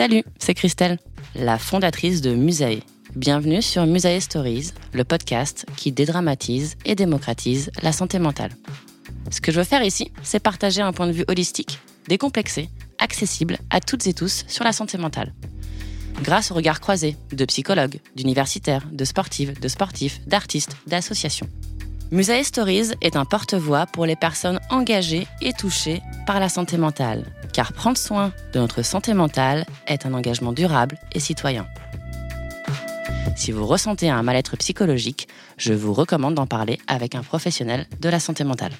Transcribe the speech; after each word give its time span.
Salut, 0.00 0.24
c'est 0.38 0.54
Christelle, 0.54 0.98
la 1.34 1.58
fondatrice 1.58 2.22
de 2.22 2.34
Musae. 2.34 2.80
Bienvenue 3.16 3.60
sur 3.60 3.84
Musae 3.84 4.18
Stories, 4.18 4.70
le 4.94 5.04
podcast 5.04 5.66
qui 5.76 5.92
dédramatise 5.92 6.78
et 6.86 6.94
démocratise 6.94 7.70
la 7.82 7.92
santé 7.92 8.18
mentale. 8.18 8.52
Ce 9.30 9.42
que 9.42 9.52
je 9.52 9.58
veux 9.58 9.64
faire 9.64 9.82
ici, 9.82 10.10
c'est 10.22 10.40
partager 10.40 10.80
un 10.80 10.94
point 10.94 11.06
de 11.06 11.12
vue 11.12 11.26
holistique, 11.28 11.80
décomplexé, 12.08 12.70
accessible 12.98 13.58
à 13.68 13.80
toutes 13.80 14.06
et 14.06 14.14
tous 14.14 14.46
sur 14.48 14.64
la 14.64 14.72
santé 14.72 14.96
mentale. 14.96 15.34
Grâce 16.22 16.50
au 16.50 16.54
regard 16.54 16.80
croisé 16.80 17.18
de 17.32 17.44
psychologues, 17.44 18.00
d'universitaires, 18.16 18.86
de 18.90 19.04
sportives, 19.04 19.60
de 19.60 19.68
sportifs, 19.68 20.26
d'artistes, 20.26 20.78
d'associations. 20.86 21.50
Musae 22.10 22.42
Stories 22.42 22.92
est 23.02 23.16
un 23.16 23.26
porte-voix 23.26 23.84
pour 23.84 24.06
les 24.06 24.16
personnes 24.16 24.60
engagées 24.70 25.26
et 25.42 25.52
touchées 25.52 26.00
par 26.26 26.40
la 26.40 26.48
santé 26.48 26.78
mentale, 26.78 27.26
car 27.52 27.72
prendre 27.72 27.98
soin 27.98 28.32
de 28.52 28.60
notre 28.60 28.82
santé 28.82 29.14
mentale 29.14 29.66
est 29.86 30.06
un 30.06 30.14
engagement 30.14 30.52
durable 30.52 30.98
et 31.12 31.20
citoyen. 31.20 31.66
Si 33.36 33.52
vous 33.52 33.66
ressentez 33.66 34.10
un 34.10 34.22
mal-être 34.22 34.56
psychologique, 34.56 35.28
je 35.56 35.72
vous 35.72 35.94
recommande 35.94 36.34
d'en 36.34 36.46
parler 36.46 36.78
avec 36.86 37.14
un 37.14 37.22
professionnel 37.22 37.86
de 38.00 38.08
la 38.08 38.20
santé 38.20 38.44
mentale. 38.44 38.72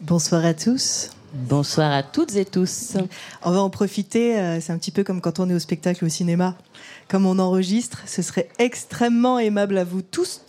Bonsoir 0.00 0.44
à 0.44 0.54
tous. 0.54 1.10
Bonsoir 1.32 1.92
à 1.92 2.02
toutes 2.02 2.36
et 2.36 2.44
tous. 2.44 2.96
On 3.42 3.50
va 3.50 3.60
en 3.60 3.70
profiter, 3.70 4.38
euh, 4.38 4.60
c'est 4.60 4.72
un 4.72 4.78
petit 4.78 4.90
peu 4.90 5.04
comme 5.04 5.20
quand 5.20 5.40
on 5.40 5.50
est 5.50 5.54
au 5.54 5.58
spectacle 5.58 6.04
au 6.04 6.08
cinéma. 6.08 6.56
Comme 7.08 7.26
on 7.26 7.38
enregistre, 7.38 8.02
ce 8.06 8.22
serait 8.22 8.48
extrêmement 8.58 9.38
aimable 9.38 9.78
à 9.78 9.84
vous 9.84 10.02
tous 10.02 10.40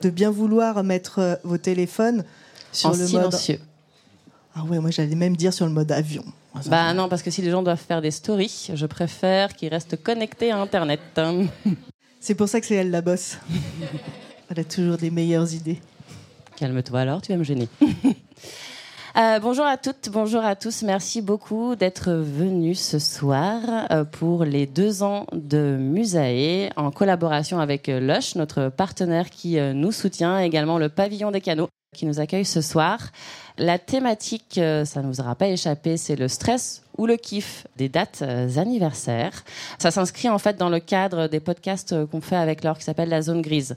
de 0.00 0.10
bien 0.10 0.30
vouloir 0.30 0.82
mettre 0.84 1.18
euh, 1.18 1.34
vos 1.44 1.58
téléphones 1.58 2.24
sur 2.72 2.90
en 2.90 2.92
le 2.92 3.06
silencieux. 3.06 3.58
mode. 3.58 3.66
Ah 4.56 4.64
ouais, 4.64 4.78
moi 4.80 4.90
j'allais 4.90 5.14
même 5.14 5.36
dire 5.36 5.52
sur 5.52 5.66
le 5.66 5.72
mode 5.72 5.92
avion. 5.92 6.24
Bah 6.66 6.92
non, 6.94 7.08
parce 7.08 7.22
que 7.22 7.30
si 7.30 7.42
les 7.42 7.50
gens 7.50 7.62
doivent 7.62 7.78
faire 7.80 8.02
des 8.02 8.10
stories, 8.10 8.70
je 8.74 8.86
préfère 8.86 9.54
qu'ils 9.54 9.68
restent 9.68 10.02
connectés 10.02 10.50
à 10.50 10.58
Internet. 10.58 11.00
C'est 12.20 12.34
pour 12.34 12.48
ça 12.48 12.60
que 12.60 12.66
c'est 12.66 12.74
elle 12.74 12.90
la 12.90 13.00
bosse. 13.00 13.38
Elle 14.50 14.60
a 14.60 14.64
toujours 14.64 14.96
des 14.96 15.10
meilleures 15.10 15.52
idées. 15.52 15.78
Calme-toi 16.56 17.00
alors, 17.00 17.22
tu 17.22 17.30
vas 17.30 17.38
me 17.38 17.44
gêner. 17.44 17.68
Euh, 19.18 19.40
bonjour 19.40 19.66
à 19.66 19.76
toutes, 19.76 20.10
bonjour 20.12 20.44
à 20.44 20.54
tous. 20.54 20.84
Merci 20.84 21.22
beaucoup 21.22 21.74
d'être 21.74 22.12
venus 22.12 22.78
ce 22.78 23.00
soir 23.00 23.60
euh, 23.90 24.04
pour 24.04 24.44
les 24.44 24.64
deux 24.64 25.02
ans 25.02 25.26
de 25.32 25.76
Musae 25.76 26.70
en 26.76 26.92
collaboration 26.92 27.58
avec 27.58 27.88
Lush, 27.88 28.36
notre 28.36 28.68
partenaire 28.68 29.28
qui 29.30 29.58
euh, 29.58 29.72
nous 29.72 29.90
soutient, 29.90 30.38
également 30.38 30.78
le 30.78 30.88
Pavillon 30.88 31.32
des 31.32 31.40
Canaux 31.40 31.66
qui 31.96 32.06
nous 32.06 32.20
accueille 32.20 32.44
ce 32.44 32.60
soir. 32.60 33.08
La 33.56 33.80
thématique, 33.80 34.60
ça 34.84 35.02
ne 35.02 35.08
vous 35.08 35.20
aura 35.20 35.34
pas 35.34 35.48
échappé, 35.48 35.96
c'est 35.96 36.14
le 36.14 36.28
stress 36.28 36.84
ou 36.96 37.06
le 37.06 37.16
kiff 37.16 37.66
des 37.76 37.88
dates 37.88 38.22
anniversaires. 38.22 39.42
Ça 39.80 39.90
s'inscrit 39.90 40.28
en 40.28 40.38
fait 40.38 40.56
dans 40.58 40.68
le 40.68 40.78
cadre 40.78 41.26
des 41.26 41.40
podcasts 41.40 42.06
qu'on 42.06 42.20
fait 42.20 42.36
avec 42.36 42.62
Laure 42.62 42.78
qui 42.78 42.84
s'appelle 42.84 43.08
La 43.08 43.22
Zone 43.22 43.42
Grise. 43.42 43.74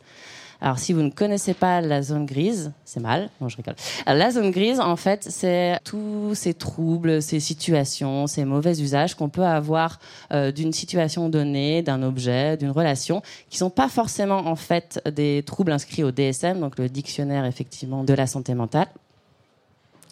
Alors, 0.61 0.77
si 0.77 0.94
vous 0.94 1.01
ne 1.01 1.09
connaissez 1.09 1.55
pas 1.55 1.81
la 1.81 2.03
zone 2.03 2.27
grise, 2.27 2.72
c'est 2.85 2.99
mal. 2.99 3.29
Non, 3.41 3.49
je 3.49 3.57
rigole. 3.57 3.75
Alors, 4.05 4.19
la 4.19 4.31
zone 4.31 4.51
grise, 4.51 4.79
en 4.79 4.95
fait, 4.95 5.25
c'est 5.27 5.79
tous 5.83 6.35
ces 6.35 6.53
troubles, 6.53 7.22
ces 7.22 7.39
situations, 7.39 8.27
ces 8.27 8.45
mauvais 8.45 8.79
usages 8.79 9.16
qu'on 9.16 9.29
peut 9.29 9.44
avoir 9.44 9.99
euh, 10.31 10.51
d'une 10.51 10.72
situation 10.72 11.29
donnée, 11.29 11.81
d'un 11.81 12.03
objet, 12.03 12.57
d'une 12.57 12.69
relation, 12.69 13.23
qui 13.49 13.57
sont 13.57 13.72
pas 13.72 13.89
forcément 13.89 14.47
en 14.47 14.55
fait 14.55 15.01
des 15.11 15.44
troubles 15.45 15.72
inscrits 15.72 16.03
au 16.03 16.11
DSM, 16.11 16.59
donc 16.59 16.78
le 16.78 16.89
dictionnaire 16.89 17.45
effectivement 17.45 18.03
de 18.03 18.13
la 18.13 18.28
santé 18.28 18.53
mentale. 18.53 18.88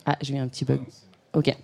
Ah, 0.05 0.17
j'ai 0.21 0.33
eu 0.33 0.39
un 0.39 0.47
petit 0.47 0.65
bug. 0.65 0.81
Ok 1.33 1.55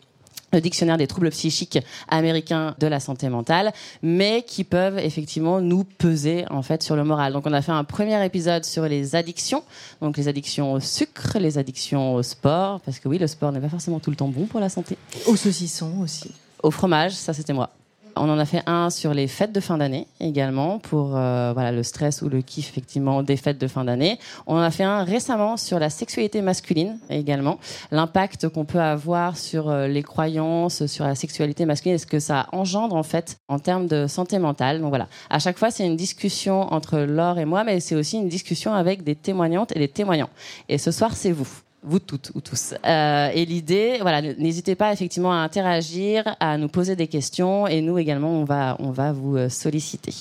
le 0.56 0.62
dictionnaire 0.62 0.98
des 0.98 1.08
troubles 1.08 1.30
psychiques 1.30 1.80
américains 2.08 2.76
de 2.80 2.88
la 2.88 3.00
santé 3.00 3.30
mentale, 3.30 3.74
mais 4.02 4.44
qui 4.48 4.64
peuvent 4.64 4.98
effectivement 4.98 5.62
nous 5.62 5.84
peser 5.84 6.46
en 6.50 6.62
fait 6.62 6.82
sur 6.82 6.96
le 6.96 7.04
moral. 7.04 7.34
Donc 7.34 7.46
on 7.46 7.54
a 7.54 7.62
fait 7.62 7.72
un 7.72 7.84
premier 7.84 8.24
épisode 8.26 8.66
sur 8.66 8.84
les 8.84 9.16
addictions, 9.16 9.64
donc 10.02 10.18
les 10.18 10.28
addictions 10.28 10.74
au 10.74 10.80
sucre, 10.80 11.38
les 11.40 11.58
addictions 11.58 12.16
au 12.16 12.24
sport, 12.24 12.82
parce 12.82 13.00
que 13.00 13.08
oui, 13.08 13.18
le 13.18 13.28
sport 13.28 13.52
n'est 13.52 13.60
pas 13.60 13.70
forcément 13.70 14.00
tout 14.00 14.10
le 14.10 14.16
temps 14.16 14.28
bon 14.28 14.46
pour 14.46 14.60
la 14.60 14.70
santé. 14.70 14.98
Au 15.28 15.36
saucisson 15.36 16.00
aussi. 16.02 16.32
Au 16.64 16.72
fromage, 16.72 17.12
ça 17.12 17.34
c'était 17.34 17.54
moi. 17.54 17.70
On 18.18 18.30
en 18.30 18.40
a 18.40 18.46
fait 18.46 18.64
un 18.66 18.90
sur 18.90 19.14
les 19.14 19.28
fêtes 19.28 19.52
de 19.52 19.60
fin 19.60 19.78
d'année 19.78 20.08
également 20.22 20.80
pour 20.80 21.18
euh, 21.18 21.52
voilà 21.54 21.72
le 21.72 21.84
stress 21.84 22.22
ou 22.22 22.30
le 22.30 22.42
kiff 22.42 22.70
effectivement 22.70 23.24
des 23.24 23.36
fêtes 23.36 23.58
de 23.60 23.68
fin 23.68 23.84
d'année. 23.84 24.20
On 24.48 24.56
en 24.56 24.62
a 24.62 24.72
fait 24.72 24.84
un 24.84 25.04
récemment 25.04 25.58
sur 25.58 25.80
la 25.80 25.90
sexualité 25.90 26.42
masculine 26.42 26.98
également, 27.10 27.60
l'impact 27.92 28.48
qu'on 28.48 28.64
peut 28.64 28.80
avoir 28.80 29.38
sur 29.38 29.70
euh, 29.70 29.88
les 29.88 30.04
croyances, 30.04 30.86
sur 30.86 31.04
la 31.04 31.16
sexualité 31.16 31.66
masculine, 31.66 31.96
et 31.96 31.98
ce 31.98 32.06
que 32.06 32.20
ça 32.20 32.48
engendre 32.54 32.96
en 32.96 33.04
fait 33.04 33.38
en 33.50 33.60
termes 33.60 33.88
de 33.88 34.08
santé 34.08 34.40
mentale? 34.40 34.80
Donc 34.80 34.90
voilà, 34.90 35.08
à 35.30 35.40
chaque 35.40 35.58
fois 35.58 35.70
c'est 35.70 35.86
une 35.86 35.98
discussion 35.98 36.74
entre 36.74 37.00
Laure 37.00 37.38
et 37.40 37.46
moi, 37.46 37.64
mais 37.64 37.82
c'est 37.82 37.96
aussi 37.96 38.18
une 38.18 38.30
discussion 38.30 38.74
avec 38.74 39.04
des 39.04 39.16
témoignantes 39.16 39.76
et 39.76 39.80
des 39.80 39.90
témoignants. 39.90 40.30
Et 40.70 40.78
ce 40.78 40.92
soir 40.92 41.16
c'est 41.16 41.32
vous 41.32 41.65
vous 41.86 42.00
toutes 42.00 42.32
ou 42.36 42.42
tous. 42.42 42.74
Euh, 42.86 43.30
et 43.34 43.46
l'idée, 43.46 44.00
voilà, 44.02 44.22
n'hésitez 44.22 44.76
pas 44.76 44.92
effectivement 44.92 45.32
à 45.32 45.38
interagir, 45.38 46.36
à 46.40 46.58
nous 46.58 46.68
poser 46.68 46.96
des 46.96 47.08
questions, 47.08 47.68
et 47.68 47.82
nous 47.82 47.98
également, 47.98 48.32
on 48.32 48.44
va, 48.44 48.76
on 48.80 48.92
va 48.92 49.12
vous 49.14 49.38
euh, 49.38 49.50
solliciter. 49.50 50.14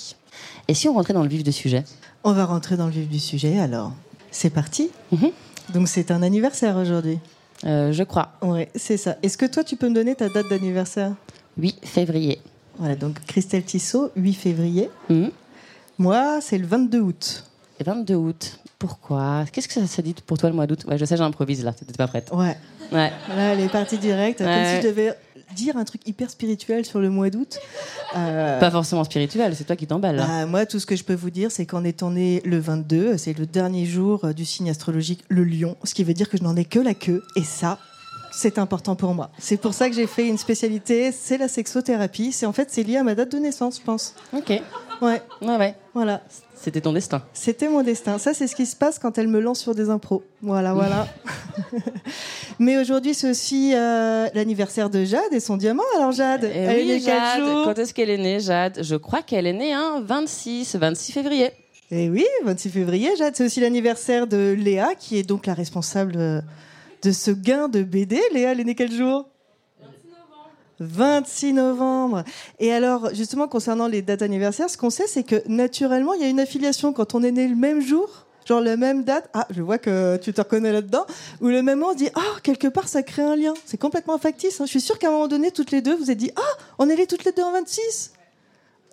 Et 0.69 0.75
si 0.75 0.89
on 0.89 0.95
rentrait 0.95 1.15
dans 1.15 1.23
le 1.23 1.29
vif 1.29 1.43
du 1.43 1.53
sujet? 1.53 1.85
On 2.23 2.33
va 2.33 2.45
rentrer 2.45 2.77
dans 2.77 2.87
le 2.87 2.93
vif 2.93 3.09
du 3.09 3.19
sujet 3.19 3.59
alors. 3.59 3.93
C'est 4.31 4.51
parti 4.51 4.91
Mhm. 5.13 5.31
Donc 5.73 5.89
c'est 5.89 6.11
un 6.11 6.23
anniversaire 6.23 6.77
aujourd'hui. 6.77 7.19
Euh, 7.65 7.93
Je 7.93 8.03
crois. 8.03 8.33
Ouais, 8.43 8.69
c'est 8.75 8.97
ça. 8.97 9.17
Est-ce 9.23 9.39
que 9.39 9.47
toi 9.47 9.65
tu 9.65 9.77
peux 9.77 9.89
me 9.89 9.95
donner 9.95 10.15
ta 10.15 10.29
date 10.29 10.49
d'anniversaire? 10.49 11.13
8 11.57 11.79
février. 11.85 12.41
Voilà, 12.79 12.97
donc 12.97 13.15
Christelle 13.27 13.63
Tissot, 13.65 14.11
8 14.17 14.35
février. 14.35 14.91
Mhm. 15.09 15.31
Moi, 15.99 16.41
c'est 16.41 16.59
le 16.59 16.67
22 16.67 17.01
août. 17.01 17.45
Et 17.81 17.85
22 17.85 18.15
août. 18.15 18.59
Pourquoi? 18.79 19.45
Qu'est-ce 19.53 19.67
que 19.69 19.75
ça, 19.75 19.87
ça 19.87 20.03
dit 20.03 20.15
pour 20.27 20.39
toi 20.39 20.49
le 20.49 20.55
mois 20.55 20.67
d'août? 20.67 20.85
Ouais, 20.89 20.97
je 20.99 21.05
sais, 21.05 21.17
j'improvise 21.17 21.65
là. 21.65 21.73
T'étais 21.73 21.93
pas 21.95 22.07
prête. 22.07 22.31
Ouais. 22.33 22.57
Ouais. 22.93 23.11
Là, 23.29 23.53
elle 23.55 23.61
est 23.61 23.69
partie 23.69 23.99
directe. 23.99 24.39
Comme 24.39 24.47
si 24.49 24.77
je 24.83 24.89
devais 24.89 25.15
dire 25.57 25.77
un 25.77 25.85
truc 25.85 26.07
hyper 26.07 26.31
spirituel 26.31 26.85
sur 26.85 27.01
le 27.01 27.11
mois 27.11 27.31
d'août. 27.31 27.59
Euh, 28.17 28.59
Pas 28.61 28.71
forcément 28.71 29.03
spirituel. 29.05 29.55
C'est 29.57 29.65
toi 29.65 29.77
qui 29.77 29.87
t'emballes. 29.87 30.17
bah, 30.17 30.47
moi, 30.47 30.67
tout 30.67 30.79
ce 30.79 30.87
que 30.87 30.97
je 30.97 31.05
peux 31.05 31.15
vous 31.15 31.31
dire, 31.31 31.51
c'est 31.51 31.67
qu'en 31.67 31.85
étant 31.85 32.11
né 32.11 32.43
le 32.45 32.59
22, 32.59 33.17
c'est 33.19 33.37
le 33.39 33.47
dernier 33.47 33.87
jour 33.87 34.25
euh, 34.25 34.33
du 34.33 34.45
signe 34.45 34.71
astrologique 34.71 35.25
le 35.29 35.45
lion, 35.45 35.77
ce 35.85 35.95
qui 35.95 36.05
veut 36.05 36.15
dire 36.15 36.29
que 36.29 36.37
je 36.37 36.43
n'en 36.43 36.57
ai 36.57 36.65
que 36.65 36.79
la 36.81 36.95
queue. 36.95 37.23
Et 37.37 37.43
ça, 37.45 37.79
c'est 38.37 38.59
important 38.59 38.97
pour 38.97 39.15
moi. 39.15 39.31
C'est 39.39 39.57
pour 39.57 39.75
ça 39.75 39.89
que 39.89 39.95
j'ai 39.95 40.07
fait 40.07 40.27
une 40.27 40.39
spécialité, 40.39 41.13
c'est 41.13 41.39
la 41.39 41.49
sexothérapie. 41.49 42.33
C'est 42.33 42.47
en 42.47 42.53
fait 42.53 42.69
c'est 42.71 42.83
lié 42.83 42.97
à 42.99 43.03
ma 43.03 43.15
date 43.15 43.33
de 43.33 43.39
naissance, 43.39 43.79
je 43.79 43.83
pense. 43.85 44.15
Ok. 44.37 44.51
Ouais, 45.03 45.21
Ouais, 45.43 45.57
ouais. 45.57 45.75
voilà. 45.93 46.23
C'était 46.55 46.81
ton 46.81 46.93
destin. 46.95 47.23
C'était 47.35 47.69
mon 47.69 47.83
destin. 47.83 48.17
Ça, 48.19 48.33
c'est 48.33 48.47
ce 48.47 48.55
qui 48.57 48.65
se 48.65 48.75
passe 48.77 48.99
quand 48.99 49.19
elle 49.19 49.29
me 49.29 49.39
lance 49.41 49.59
sur 49.61 49.75
des 49.75 49.91
impros. 49.91 50.23
Voilà, 50.41 50.73
voilà. 50.73 51.07
Mais 52.59 52.79
aujourd'hui, 52.79 53.13
c'est 53.13 53.29
aussi 53.29 53.73
euh, 53.75 54.29
l'anniversaire 54.35 54.89
de 54.89 55.05
Jade 55.05 55.33
et 55.33 55.41
son 55.41 55.57
diamant. 55.57 55.83
Alors, 55.99 56.13
Jade, 56.13 56.45
Eh 56.45 56.57
elle 56.57 56.79
est 56.79 56.83
oui, 56.83 56.89
née 56.89 57.01
quel 57.05 57.15
Jade. 57.21 57.65
Quand 57.65 57.79
est-ce 57.79 57.93
qu'elle 57.93 58.09
est 58.11 58.17
née, 58.19 58.41
Jade? 58.41 58.79
Je 58.83 58.97
crois 58.97 59.23
qu'elle 59.23 59.47
est 59.47 59.53
née 59.53 59.73
un 59.75 60.01
26, 60.01 60.77
26 60.77 61.13
février. 61.13 61.51
Eh 61.91 62.09
oui, 62.09 62.25
26 62.45 62.71
février, 62.71 63.11
Jade. 63.17 63.35
C'est 63.37 63.45
aussi 63.45 63.61
l'anniversaire 63.61 64.27
de 64.27 64.55
Léa, 64.59 64.95
qui 64.99 65.19
est 65.19 65.23
donc 65.23 65.47
la 65.47 65.55
responsable 65.55 66.15
euh, 66.17 66.41
de 67.05 67.13
ce 67.13 67.31
gain 67.31 67.69
de 67.69 67.83
BD. 67.83 68.21
Léa, 68.33 68.53
elle 68.53 68.61
est 68.61 68.65
née 68.65 68.75
quel 68.75 68.91
jour? 68.91 69.29
26 70.81 71.53
novembre. 71.53 72.25
Et 72.59 72.73
alors, 72.73 73.15
justement, 73.15 73.47
concernant 73.47 73.87
les 73.87 74.03
dates 74.03 74.23
anniversaires, 74.23 74.69
ce 74.69 74.77
qu'on 74.77 74.91
sait, 74.91 75.07
c'est 75.07 75.23
que 75.23 75.43
naturellement, 75.47 76.15
il 76.15 76.23
y 76.23 76.25
a 76.25 76.29
une 76.29 76.41
affiliation 76.41 76.93
quand 76.93 77.15
on 77.15 77.23
est 77.23 77.31
né 77.31 77.47
le 77.47 77.55
même 77.55 77.81
jour, 77.81 78.27
genre 78.45 78.61
la 78.61 78.77
même 78.77 79.05
date. 79.05 79.31
Ah, 79.35 79.47
je 79.51 79.63
vois 79.63 79.79
que 79.79 80.17
tu 80.17 80.33
te 80.33 80.41
reconnais 80.41 80.73
là-dedans. 80.73 81.07
Ou 81.41 81.49
le 81.49 81.63
même 81.63 81.83
an, 81.85 81.89
on 81.91 81.93
se 81.93 81.99
dit, 81.99 82.09
ah, 82.17 82.41
quelque 82.43 82.67
part, 82.67 82.89
ça 82.89 83.03
crée 83.05 83.23
un 83.23 83.37
lien. 83.37 83.55
C'est 83.67 83.79
complètement 83.79 84.19
factice. 84.19 84.61
hein. 84.61 84.65
Je 84.65 84.71
suis 84.71 84.81
sûre 84.81 84.99
qu'à 84.99 85.09
un 85.09 85.13
moment 85.13 85.29
donné, 85.29 85.53
toutes 85.53 85.71
les 85.71 85.81
deux, 85.81 85.95
vous 85.95 86.11
êtes 86.11 86.19
dit, 86.19 86.33
ah, 86.35 86.65
on 86.79 86.89
est 86.89 86.97
les 86.97 87.07
toutes 87.07 87.25
les 87.25 87.33
deux 87.33 87.43
en 87.43 87.53
26. 87.53 88.13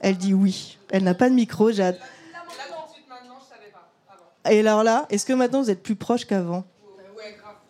Elle 0.02 0.18
dit 0.18 0.34
oui. 0.36 0.78
Elle 0.92 1.04
n'a 1.04 1.16
pas 1.16 1.30
de 1.30 1.36
micro, 1.36 1.72
Jade. 1.72 1.98
Et 4.50 4.60
alors 4.60 4.84
là, 4.84 5.06
est-ce 5.10 5.26
que 5.26 5.34
maintenant 5.34 5.62
vous 5.62 5.70
êtes 5.70 5.84
plus 5.84 5.96
proches 5.96 6.26
qu'avant? 6.26 6.64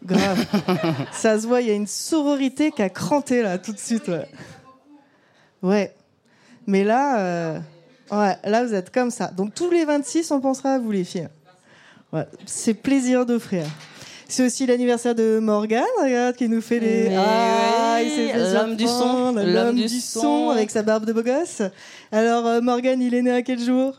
Grave. 0.04 0.46
Ça 1.12 1.40
se 1.40 1.46
voit, 1.48 1.62
il 1.62 1.68
y 1.68 1.72
a 1.72 1.76
une 1.76 1.88
sororité 1.88 2.72
qui 2.72 2.82
a 2.82 2.90
cranté 2.90 3.42
là, 3.42 3.58
tout 3.58 3.72
de 3.72 3.78
suite. 3.80 4.08
Ouais. 4.08 4.28
Ouais. 5.62 5.94
Mais 6.68 6.84
là, 6.84 7.20
euh, 7.20 7.60
ouais, 8.12 8.36
là, 8.44 8.66
vous 8.66 8.74
êtes 8.74 8.92
comme 8.92 9.12
ça. 9.12 9.28
Donc 9.28 9.54
tous 9.54 9.70
les 9.70 9.86
26, 9.86 10.32
on 10.32 10.40
pensera 10.42 10.74
à 10.74 10.80
vous, 10.80 10.92
les 10.92 11.04
filles. 11.04 11.30
Ouais. 12.12 12.26
C'est 12.46 12.74
plaisir 12.74 13.26
d'offrir. 13.26 13.66
C'est 14.28 14.46
aussi 14.46 14.66
l'anniversaire 14.66 15.14
de 15.14 15.40
Morgane, 15.40 15.84
regarde, 16.02 16.36
qui 16.36 16.48
nous 16.48 16.62
fait 16.62 16.80
les. 16.80 17.10
Mais 17.10 17.18
Ah, 17.18 17.98
oui, 17.98 18.04
il 18.06 18.12
s'est 18.12 18.28
fait 18.30 18.54
l'homme 18.54 18.76
du 18.78 18.88
son, 18.88 19.34
l'homme 19.34 19.76
du 19.76 19.88
du 19.88 20.00
son. 20.00 20.22
son, 20.22 20.50
avec 20.50 20.70
sa 20.72 20.84
barbe 20.84 21.06
de 21.06 21.12
beau 21.14 21.22
gosse. 21.22 21.62
Alors, 22.14 22.48
euh, 22.48 22.62
Morgane, 22.62 23.02
il 23.02 23.14
est 23.14 23.22
né 23.22 23.32
à 23.32 23.42
quel 23.42 23.60
jour? 23.60 23.94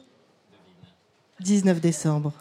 19 1.40 1.80
décembre. 1.80 2.32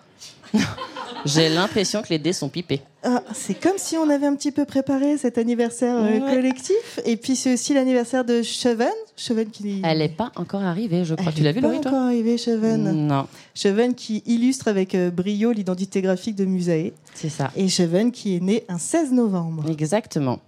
J'ai 1.26 1.50
l'impression 1.50 2.02
que 2.02 2.10
les 2.10 2.20
dés 2.20 2.34
sont 2.34 2.50
pipés. 2.50 2.82
Ah, 3.04 3.24
c'est 3.34 3.54
comme 3.56 3.78
si 3.78 3.98
on 3.98 4.10
avait 4.10 4.28
un 4.28 4.36
petit 4.36 4.52
peu 4.52 4.66
préparé 4.66 5.18
cet 5.18 5.38
anniversaire 5.38 5.96
euh, 5.98 6.20
Ouais. 6.20 6.36
collectif. 6.36 7.00
Et 7.06 7.18
puis 7.18 7.36
c'est 7.36 7.54
aussi 7.54 7.74
l'anniversaire 7.74 8.24
de 8.26 8.42
Cheven. 8.42 8.88
Cheven 9.18 9.50
qui. 9.50 9.82
Elle 9.84 10.00
n'est 10.00 10.10
pas 10.10 10.32
encore 10.36 10.62
arrivée, 10.62 11.04
je 11.06 11.16
crois. 11.16 11.28
Elle 11.30 11.34
tu 11.36 11.44
l'as 11.44 11.52
vu, 11.52 11.62
pas 11.62 11.68
Laurie, 11.68 11.82
toi 11.82 11.92
encore 11.92 12.04
arrivée, 12.04 12.38
Cheven. 12.38 13.08
Non, 13.08 13.28
Cheven 13.56 13.96
qui 13.96 14.22
illustre 14.26 14.68
avec 14.68 14.94
euh, 14.96 15.10
brio 15.12 15.52
l'identité 15.52 16.02
graphique 16.02 16.36
de 16.36 16.46
Musae. 16.46 16.92
c'est 17.16 17.30
ça. 17.30 17.52
Et 17.56 17.68
Cheven 17.68 18.12
qui 18.12 18.36
est 18.36 18.40
né 18.42 18.64
un 18.70 18.78
16 18.78 19.12
novembre. 19.12 19.66
Exactement. 19.70 20.40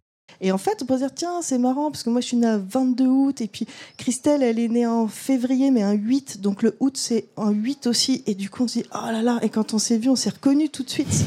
Et 0.44 0.51
en 0.51 0.57
fait, 0.57 0.81
on 0.81 0.86
peut 0.86 0.95
se 0.95 1.00
dire, 1.00 1.13
tiens, 1.16 1.42
c'est 1.42 1.57
marrant, 1.57 1.90
parce 1.90 2.04
que 2.04 2.10
moi 2.10 2.19
je 2.19 2.28
suis 2.28 2.38
née 2.38 2.48
à 2.48 2.57
22 2.57 3.06
août, 3.06 3.40
et 3.40 3.48
puis 3.48 3.66
Christelle, 3.98 4.44
elle 4.44 4.60
est 4.60 4.68
née 4.68 4.86
en 4.86 5.07
février, 5.07 5.72
mais 5.72 5.84
un 5.84 5.94
8, 5.94 6.42
donc 6.42 6.63
le 6.63 6.75
août 6.81 6.98
c'est 6.98 7.28
un 7.38 7.51
8 7.51 7.88
aussi, 7.88 8.24
et 8.28 8.36
du 8.36 8.50
coup 8.50 8.63
on 8.63 8.68
se 8.68 8.80
dit, 8.80 8.86
oh 8.94 9.10
là 9.10 9.22
là, 9.22 9.40
et 9.42 9.48
quand 9.48 9.74
on 9.74 9.78
s'est 9.78 9.98
vu, 9.98 10.10
on 10.10 10.18
s'est 10.18 10.31
reconnu 10.31 10.68
tout 10.68 10.84
de 10.84 10.90
suite. 10.90 11.24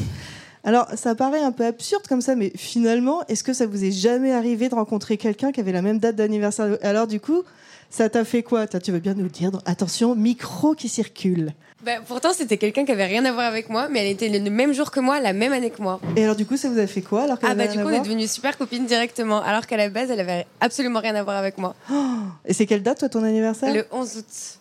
Alors, 0.63 0.87
ça 0.95 1.15
paraît 1.15 1.41
un 1.41 1.51
peu 1.51 1.65
absurde 1.65 2.03
comme 2.07 2.21
ça, 2.21 2.35
mais 2.35 2.51
finalement, 2.55 3.25
est-ce 3.27 3.43
que 3.43 3.53
ça 3.53 3.65
vous 3.65 3.83
est 3.85 3.91
jamais 3.91 4.33
arrivé 4.33 4.69
de 4.69 4.75
rencontrer 4.75 5.17
quelqu'un 5.17 5.51
qui 5.51 5.61
avait 5.61 5.71
la 5.71 5.81
même 5.81 5.97
date 5.97 6.15
d'anniversaire? 6.15 6.77
Alors 6.83 7.07
du 7.07 7.19
coup, 7.19 7.41
ça 7.89 8.09
t'a 8.09 8.23
fait 8.23 8.43
quoi? 8.43 8.67
Tu 8.67 8.91
veux 8.91 8.99
bien 8.99 9.13
nous 9.15 9.29
dire 9.29 9.51
Attention, 9.65 10.13
micro 10.13 10.75
qui 10.75 10.89
circule. 10.89 11.53
Bah, 11.87 12.01
pourtant, 12.05 12.33
c'était 12.33 12.57
quelqu'un 12.57 12.83
qui 12.83 12.91
avait 12.91 13.05
rien 13.05 13.23
à 13.23 13.31
voir 13.31 13.45
avec 13.45 13.69
moi, 13.69 13.87
mais 13.89 14.01
elle 14.01 14.11
était 14.11 14.27
le 14.27 14.49
même 14.49 14.73
jour 14.73 14.91
que 14.91 14.99
moi, 14.99 15.21
la 15.21 15.31
même 15.31 15.53
année 15.53 15.69
que 15.69 15.81
moi. 15.81 16.01
Et 16.17 16.23
alors 16.25 16.35
du 16.35 16.45
coup, 16.45 16.57
ça 16.57 16.67
vous 16.67 16.79
a 16.79 16.85
fait 16.85 16.99
quoi 17.01 17.23
alors 17.23 17.39
qu'elle 17.39 17.49
Ah 17.49 17.55
bah 17.55 17.65
du 17.67 17.77
coup, 17.79 17.85
on 17.85 17.91
est 17.93 18.01
devenues 18.01 18.27
super 18.27 18.57
copines 18.57 18.85
directement, 18.85 19.41
alors 19.41 19.65
qu'à 19.65 19.77
la 19.77 19.87
base, 19.87 20.11
elle 20.11 20.19
avait 20.19 20.45
absolument 20.59 20.99
rien 20.99 21.15
à 21.15 21.23
voir 21.23 21.37
avec 21.37 21.57
moi. 21.57 21.75
Et 22.45 22.51
c'est 22.51 22.65
quelle 22.65 22.83
date, 22.83 22.99
toi, 22.99 23.07
ton 23.07 23.23
anniversaire 23.23 23.73
Le 23.73 23.85
11 23.89 24.17
août. 24.17 24.59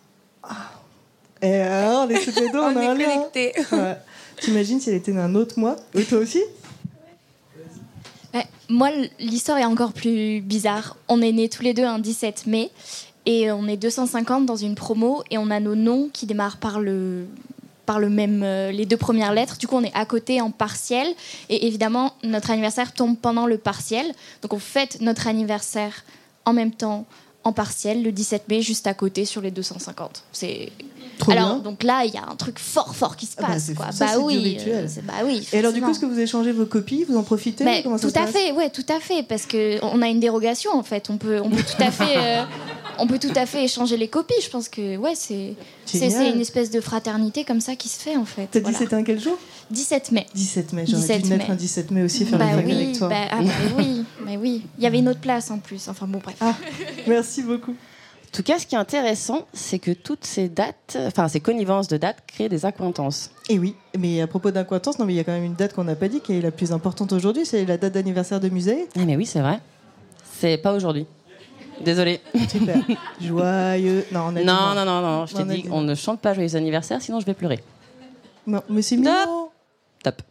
Et 1.43 1.53
alors, 1.53 2.09
est 2.09 2.25
toutes 2.25 2.39
les 2.39 2.49
deux, 2.49 2.59
on, 2.61 2.63
on 2.63 2.77
a 2.77 2.91
un 2.93 2.97
est 2.97 3.05
lien. 3.05 3.15
connectés. 3.17 3.53
Ouais. 3.73 3.97
T'imagines 4.41 4.81
si 4.81 4.91
elle 4.91 4.97
était 4.97 5.11
née 5.11 5.21
un 5.21 5.35
autre 5.35 5.59
mois 5.59 5.75
Oui, 5.97 6.05
toi 6.05 6.19
aussi 6.19 6.41
Ouais, 8.35 8.47
moi, 8.69 8.91
l'histoire 9.19 9.59
est 9.59 9.65
encore 9.65 9.95
plus 9.95 10.41
bizarre. 10.43 10.97
On 11.09 11.21
est 11.21 11.33
nés 11.33 11.49
tous 11.49 11.65
les 11.65 11.75
deux 11.75 11.83
un 11.85 11.99
17 11.99 12.47
mai 12.47 12.71
et 13.27 13.51
on 13.53 13.67
est 13.69 13.77
250 13.77 14.47
dans 14.47 14.57
une 14.57 14.75
promo 14.75 15.23
et 15.31 15.39
on 15.39 15.51
a 15.51 15.61
nos 15.61 15.75
noms 15.75 16.09
qui 16.13 16.27
démarrent 16.27 16.57
par 16.59 16.81
le 16.81 17.27
par 17.85 18.01
le 18.01 18.09
même 18.09 18.43
euh, 18.43 18.73
les 18.73 18.85
deux 18.85 18.97
premières 18.97 19.33
lettres. 19.33 19.59
Du 19.59 19.69
coup, 19.69 19.77
on 19.77 19.85
est 19.85 19.95
à 19.95 20.05
côté 20.07 20.41
en 20.41 20.51
partiel 20.51 21.07
et 21.49 21.67
évidemment 21.69 22.15
notre 22.25 22.51
anniversaire 22.51 22.93
tombe 22.93 23.17
pendant 23.17 23.47
le 23.47 23.59
partiel. 23.59 24.07
Donc 24.43 24.53
on 24.55 24.59
fête 24.59 25.01
notre 25.01 25.29
anniversaire 25.29 25.93
en 26.47 26.53
même 26.53 26.73
temps 26.73 27.05
en 27.45 27.53
partiel 27.53 28.03
le 28.03 28.11
17 28.11 28.49
mai 28.49 28.61
juste 28.61 28.89
à 28.89 28.95
côté 28.95 29.25
sur 29.25 29.41
les 29.41 29.53
250. 29.53 30.25
C'est 30.33 30.73
Trop 31.19 31.31
alors 31.33 31.55
bien. 31.55 31.59
donc 31.61 31.83
là 31.85 32.05
il 32.05 32.13
y 32.13 32.19
a 32.19 32.25
un 32.29 32.35
truc 32.35 32.59
fort 32.59 32.95
fort 32.95 33.17
qui 33.17 33.25
se 33.27 33.35
Ah 33.39 33.43
bah, 33.43 33.49
passe 33.55 33.63
c'est- 33.67 33.75
quoi. 33.75 33.93
ça, 33.93 34.19
du 34.19 34.25
oui, 34.25 34.59
euh, 34.67 34.87
bah 35.05 35.15
oui. 35.25 35.47
Et 35.53 35.59
alors, 35.61 35.73
du 35.73 35.81
coup, 35.81 35.91
est-ce 35.91 36.01
que 36.01 36.07
vous 36.07 36.19
échangez 36.19 36.51
vos 36.53 36.67
copies? 36.67 37.05
Vous 37.09 37.17
en 37.17 37.23
profitez? 37.23 37.65
Tout 37.65 38.13
à 38.17 38.27
fait, 38.27 38.51
ouais, 38.53 38.69
tout 38.71 38.85
à 38.89 38.99
fait, 39.01 39.23
parce 39.23 39.47
que 39.47 39.79
on 39.83 40.03
a 40.03 40.09
une 40.09 40.19
dérogation 40.21 40.73
en 40.75 40.83
fait. 40.83 41.09
On 41.09 41.17
peut, 41.19 41.41
on 41.43 41.49
peut 41.49 41.63
tout 41.63 41.83
à 41.83 41.91
fait, 41.93 42.17
euh, 42.19 42.43
on 42.99 43.07
peut 43.07 43.19
tout 43.19 43.33
à 43.37 43.47
fait 43.47 43.65
échanger 43.65 43.97
les 43.97 44.09
copies. 44.09 44.35
Je 44.43 44.49
pense 44.51 44.69
que 44.69 44.97
ouais, 44.97 45.15
c'est, 45.15 45.55
c'est, 45.85 45.99
Génial. 45.99 46.13
c'est 46.27 46.33
une 46.33 46.41
espèce 46.41 46.71
de 46.71 46.81
fraternité 46.81 47.45
comme 47.45 47.61
ça 47.61 47.77
qui 47.77 47.89
se 47.89 48.01
fait 48.01 48.17
en 48.17 48.25
fait. 48.25 48.49
T'as 48.51 48.61
dit 48.61 48.73
c'était 48.75 48.95
un 48.95 49.03
quel 49.03 49.21
jour? 49.21 49.39
17 49.71 50.13
mai. 50.13 50.27
17 50.35 50.73
mai. 50.73 50.85
J'aurais 50.87 51.01
17 51.03 51.23
dû 51.23 51.29
mai. 51.31 51.47
un 51.49 51.55
17 51.55 51.91
mai 51.91 52.03
aussi, 52.05 52.25
faire 52.25 52.39
Bah 52.39 52.47
une 52.55 52.67
oui, 52.67 52.73
avec 52.75 52.99
toi. 52.99 53.09
bah, 53.09 53.17
ah 53.31 53.43
bah 53.43 53.51
oui, 53.79 54.05
bah 54.25 54.33
oui. 54.39 54.63
Il 54.79 54.85
y 54.85 54.87
avait 54.87 54.99
une 54.99 55.09
autre 55.09 55.21
place 55.21 55.51
en 55.51 55.59
plus. 55.59 55.89
Enfin 55.89 56.07
bon, 56.07 56.21
bref. 56.23 56.37
Ah, 56.41 56.55
merci 57.07 57.43
beaucoup. 57.43 57.73
En 57.73 58.37
tout 58.37 58.43
cas, 58.43 58.59
ce 58.59 58.67
qui 58.67 58.75
est 58.75 58.79
intéressant, 58.79 59.47
c'est 59.55 59.79
que 59.79 59.93
toutes 59.93 60.25
ces 60.27 60.49
dates, 60.51 60.99
enfin 61.07 61.27
ces 61.27 61.41
connivences 61.41 61.89
de 61.89 61.97
dates, 61.97 62.19
créent 62.27 62.51
des 62.51 62.67
accointances. 62.67 63.31
Et 63.49 63.59
oui, 63.59 63.75
mais 63.99 64.21
à 64.21 64.27
propos 64.27 64.51
d'acquaintance, 64.51 64.99
non, 64.99 65.07
mais 65.07 65.15
il 65.15 65.17
y 65.17 65.21
a 65.21 65.25
quand 65.25 65.33
même 65.33 65.45
une 65.45 65.55
date 65.55 65.73
qu'on 65.73 65.85
n'a 65.85 65.95
pas 65.97 66.09
dit 66.09 66.21
qui 66.21 66.35
est 66.35 66.41
la 66.43 66.51
plus 66.51 66.71
importante 66.73 67.13
aujourd'hui, 67.13 67.47
c'est 67.47 67.65
la 67.65 67.79
date 67.79 67.95
d'anniversaire 67.95 68.39
de 68.41 68.49
musée. 68.51 68.89
Ah 68.95 69.05
mais 69.07 69.17
oui, 69.17 69.25
c'est 69.27 69.41
vrai. 69.41 69.59
C'est 70.39 70.59
pas 70.59 70.75
aujourd'hui. 70.75 71.07
Désolée. 71.85 72.21
Super. 72.49 72.77
Joyeux. 73.21 74.07
Non, 74.13 74.21
on 74.29 74.37
a 74.37 74.43
Non, 74.43 74.75
non, 74.75 74.85
non, 74.85 75.01
non. 75.03 75.27
Je 75.27 75.35
t'ai 75.35 75.45
dit 75.45 75.63
dit 75.63 75.69
on 75.71 75.83
ne 75.83 75.95
chante 75.95 76.21
pas 76.21 76.35
joyeux 76.35 76.55
anniversaire, 76.57 77.01
sinon 77.03 77.21
je 77.21 77.27
vais 77.27 77.35
pleurer. 77.35 77.61
Non, 78.47 78.63
mais 78.69 78.83
c'est 78.83 78.97
mignon. 78.97 79.51
Top. 80.03 80.23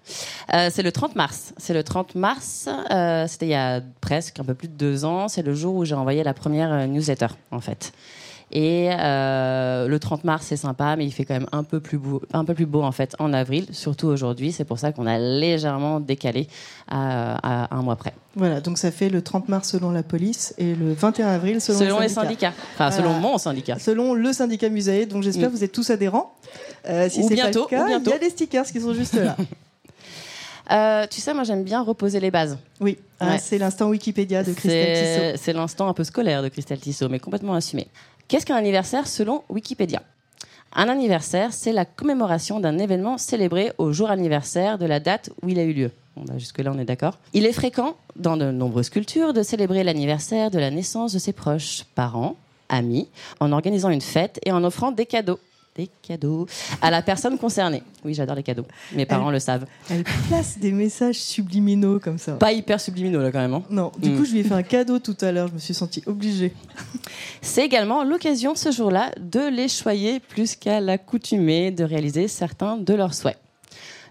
Euh, 0.53 0.69
c'est 0.71 0.83
le 0.83 0.91
30 0.91 1.15
mars. 1.15 1.53
C'est 1.57 1.73
le 1.73 1.83
30 1.83 2.15
mars. 2.15 2.69
euh, 2.91 3.27
C'était 3.27 3.47
il 3.47 3.49
y 3.49 3.55
a 3.55 3.81
presque 3.99 4.39
un 4.39 4.43
peu 4.43 4.53
plus 4.53 4.67
de 4.69 4.73
deux 4.73 5.03
ans. 5.03 5.27
C'est 5.27 5.41
le 5.41 5.53
jour 5.53 5.75
où 5.75 5.83
j'ai 5.85 5.95
envoyé 5.95 6.23
la 6.23 6.33
première 6.33 6.71
euh, 6.71 6.85
newsletter, 6.85 7.27
en 7.51 7.59
fait. 7.59 7.91
Et 8.57 8.89
euh, 8.89 9.89
le 9.89 9.99
30 9.99 10.23
mars, 10.23 10.45
c'est 10.47 10.55
sympa, 10.55 10.95
mais 10.95 11.05
il 11.05 11.11
fait 11.11 11.25
quand 11.25 11.33
même 11.33 11.47
un 11.51 11.63
peu 11.65 11.81
plus 11.81 11.97
beau, 11.97 12.21
un 12.31 12.45
peu 12.45 12.53
plus 12.53 12.65
beau 12.65 12.83
en 12.83 12.93
fait 12.93 13.13
en 13.19 13.33
avril, 13.33 13.65
surtout 13.71 14.07
aujourd'hui. 14.07 14.53
C'est 14.53 14.63
pour 14.63 14.79
ça 14.79 14.93
qu'on 14.93 15.05
a 15.07 15.19
légèrement 15.19 15.99
décalé 15.99 16.47
à, 16.87 17.65
à 17.65 17.75
un 17.75 17.81
mois 17.81 17.97
près. 17.97 18.13
Voilà, 18.37 18.61
donc 18.61 18.77
ça 18.77 18.91
fait 18.91 19.09
le 19.09 19.21
30 19.21 19.49
mars 19.49 19.71
selon 19.71 19.91
la 19.91 20.03
police 20.03 20.53
et 20.57 20.73
le 20.73 20.93
21 20.93 21.27
avril 21.27 21.59
selon, 21.59 21.79
Selon 21.79 21.99
les 21.99 22.03
les 22.07 22.13
syndicats. 22.13 22.53
Enfin, 22.75 22.91
selon 22.91 23.11
mon 23.15 23.37
syndicat. 23.37 23.77
Selon 23.77 24.13
le 24.13 24.31
syndicat 24.31 24.69
musée, 24.69 25.05
donc 25.05 25.23
j'espère 25.23 25.49
Mm. 25.49 25.51
que 25.51 25.57
vous 25.57 25.63
êtes 25.65 25.73
tous 25.73 25.89
adhérents. 25.89 26.33
Euh, 26.87 27.09
si 27.09 27.19
Ou 27.19 27.27
c'est 27.27 27.33
bientôt, 27.35 27.65
pas 27.65 27.75
le 27.75 27.77
cas, 27.81 27.83
ou 27.83 27.87
bientôt. 27.87 28.11
il 28.11 28.13
y 28.13 28.15
a 28.15 28.19
des 28.19 28.29
stickers 28.29 28.65
qui 28.65 28.79
sont 28.79 28.93
juste 28.93 29.15
là. 29.15 29.35
Euh, 30.71 31.05
tu 31.11 31.21
sais, 31.21 31.31
moi 31.35 31.43
j'aime 31.43 31.63
bien 31.63 31.83
reposer 31.83 32.19
les 32.19 32.31
bases. 32.31 32.57
Oui, 32.79 32.97
Ouais. 33.21 33.37
c'est 33.39 33.59
l'instant 33.59 33.87
Wikipédia 33.89 34.41
de 34.43 34.51
Christelle 34.51 35.33
Tissot. 35.35 35.43
C'est 35.43 35.53
l'instant 35.53 35.87
un 35.87 35.93
peu 35.93 36.03
scolaire 36.03 36.41
de 36.41 36.47
Christelle 36.49 36.79
Tissot, 36.79 37.07
mais 37.07 37.19
complètement 37.19 37.53
assumé. 37.53 37.87
Qu'est-ce 38.27 38.45
qu'un 38.45 38.55
anniversaire 38.55 39.07
selon 39.07 39.43
Wikipédia? 39.49 40.01
Un 40.73 40.89
anniversaire, 40.89 41.53
c'est 41.53 41.71
la 41.71 41.85
commémoration 41.85 42.59
d'un 42.59 42.79
événement 42.79 43.17
célébré 43.17 43.71
au 43.77 43.91
jour 43.93 44.09
anniversaire 44.09 44.77
de 44.77 44.85
la 44.85 44.99
date 44.99 45.29
où 45.43 45.49
il 45.49 45.59
a 45.59 45.63
eu 45.63 45.73
lieu. 45.73 45.91
Bah, 46.17 46.37
Jusque-là, 46.37 46.71
on 46.73 46.79
est 46.79 46.85
d'accord. 46.85 47.19
Il 47.33 47.45
est 47.45 47.53
fréquent, 47.53 47.95
dans 48.15 48.35
de 48.35 48.51
nombreuses 48.51 48.89
cultures, 48.89 49.31
de 49.31 49.43
célébrer 49.43 49.83
l'anniversaire 49.83 50.49
de 50.49 50.57
la 50.57 50.71
naissance 50.71 51.13
de 51.13 51.19
ses 51.19 51.33
proches, 51.33 51.83
parents, 51.93 52.35
amis, 52.67 53.07
en 53.39 53.51
organisant 53.51 53.89
une 53.89 54.01
fête 54.01 54.39
et 54.43 54.51
en 54.51 54.63
offrant 54.63 54.91
des 54.91 55.05
cadeaux. 55.05 55.39
Des 55.75 55.89
cadeaux 56.01 56.47
à 56.81 56.89
la 56.89 57.01
personne 57.01 57.37
concernée. 57.37 57.83
Oui, 58.05 58.13
j'adore 58.13 58.37
les 58.37 58.43
cadeaux. 58.43 58.65
Mes 58.93 59.05
parents 59.05 59.29
le 59.29 59.39
savent. 59.39 59.65
Elle 59.89 60.05
place 60.29 60.57
des 60.57 60.71
messages 60.71 61.17
subliminaux 61.19 61.99
comme 61.99 62.17
ça. 62.17 62.33
Pas 62.35 62.53
hyper 62.53 62.79
subliminaux, 62.79 63.21
là, 63.21 63.29
quand 63.29 63.39
même. 63.41 63.53
hein. 63.53 63.63
Non, 63.69 63.91
du 64.01 64.15
coup, 64.15 64.23
je 64.23 64.31
lui 64.31 64.39
ai 64.39 64.43
fait 64.45 64.53
un 64.53 64.63
cadeau 64.63 64.99
tout 64.99 65.17
à 65.19 65.33
l'heure. 65.33 65.49
Je 65.49 65.53
me 65.55 65.59
suis 65.59 65.73
sentie 65.73 66.01
obligée. 66.05 66.53
C'est 67.41 67.65
également 67.65 68.05
l'occasion 68.05 68.55
ce 68.55 68.71
jour-là 68.71 69.11
de 69.19 69.49
les 69.49 69.67
choyer 69.67 70.21
plus 70.21 70.55
qu'à 70.55 70.79
l'accoutumée 70.79 71.71
de 71.71 71.83
réaliser 71.83 72.29
certains 72.29 72.77
de 72.77 72.93
leurs 72.93 73.13
souhaits. 73.13 73.37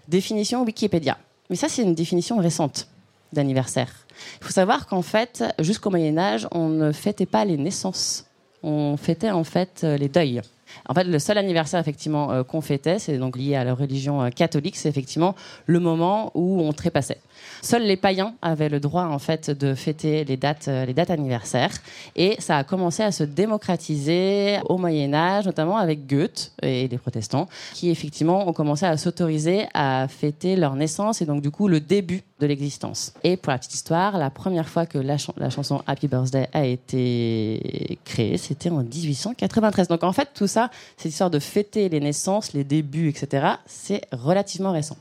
Définition 0.07 0.63
Wikipédia. 0.63 1.17
Mais 1.49 1.55
ça, 1.55 1.67
c'est 1.67 1.81
une 1.81 1.95
définition 1.95 2.37
récente 2.37 2.87
d'anniversaire. 3.33 3.91
Il 4.39 4.45
faut 4.45 4.53
savoir 4.53 4.85
qu'en 4.85 5.01
fait, 5.01 5.43
jusqu'au 5.59 5.89
Moyen 5.89 6.15
Âge, 6.19 6.47
on 6.51 6.69
ne 6.69 6.91
fêtait 6.91 7.25
pas 7.25 7.43
les 7.43 7.57
naissances. 7.57 8.25
On 8.61 8.97
fêtait 8.97 9.31
en 9.31 9.43
fait 9.43 9.81
euh, 9.83 9.97
les 9.97 10.09
deuils. 10.09 10.41
En 10.87 10.93
fait, 10.93 11.03
le 11.03 11.19
seul 11.19 11.37
anniversaire 11.37 11.79
effectivement 11.79 12.31
euh, 12.31 12.43
qu'on 12.43 12.61
fêtait, 12.61 12.99
c'est 12.99 13.17
donc 13.17 13.37
lié 13.37 13.55
à 13.55 13.63
la 13.63 13.73
religion 13.73 14.21
euh, 14.21 14.29
catholique, 14.29 14.75
c'est 14.75 14.89
effectivement 14.89 15.35
le 15.65 15.79
moment 15.79 16.31
où 16.33 16.61
on 16.61 16.73
trépassait. 16.73 17.19
Seuls 17.65 17.81
les 17.81 17.97
païens 17.97 18.35
avaient 18.43 18.69
le 18.69 18.79
droit 18.79 19.05
en 19.05 19.17
fait 19.17 19.49
de 19.49 19.73
fêter 19.73 20.23
les 20.23 20.37
dates, 20.37 20.67
euh, 20.67 20.85
les 20.85 20.93
dates 20.93 21.09
anniversaires, 21.09 21.71
et 22.15 22.35
ça 22.37 22.59
a 22.59 22.63
commencé 22.63 23.01
à 23.01 23.11
se 23.11 23.23
démocratiser 23.23 24.59
au 24.69 24.77
Moyen 24.77 25.15
Âge, 25.15 25.47
notamment 25.47 25.77
avec 25.77 26.05
Goethe 26.05 26.51
et 26.61 26.87
les 26.87 26.97
protestants, 26.99 27.47
qui 27.73 27.89
effectivement 27.89 28.47
ont 28.47 28.53
commencé 28.53 28.85
à 28.85 28.95
s'autoriser 28.97 29.65
à 29.73 30.07
fêter 30.07 30.55
leur 30.55 30.75
naissance 30.75 31.23
et 31.23 31.25
donc 31.25 31.41
du 31.41 31.49
coup 31.49 31.67
le 31.67 31.79
début 31.79 32.21
de 32.39 32.45
l'existence. 32.45 33.15
Et 33.23 33.35
pour 33.35 33.51
la 33.51 33.57
petite 33.57 33.73
histoire, 33.73 34.19
la 34.19 34.29
première 34.29 34.69
fois 34.69 34.85
que 34.85 34.99
la, 34.99 35.17
la 35.37 35.49
chanson 35.49 35.81
Happy 35.87 36.07
Birthday 36.07 36.47
a 36.53 36.65
été 36.65 37.97
créée, 38.05 38.37
c'était 38.37 38.69
en 38.69 38.83
1893. 38.83 39.87
Donc 39.87 40.03
en 40.03 40.13
fait, 40.13 40.29
tout 40.35 40.45
ça, 40.45 40.69
cette 40.97 41.11
histoire 41.11 41.31
de 41.31 41.39
fêter 41.39 41.89
les 41.89 41.99
naissances, 41.99 42.53
les 42.53 42.63
débuts, 42.63 43.09
etc., 43.09 43.55
c'est 43.65 44.01
relativement 44.11 44.71
récent. 44.71 44.97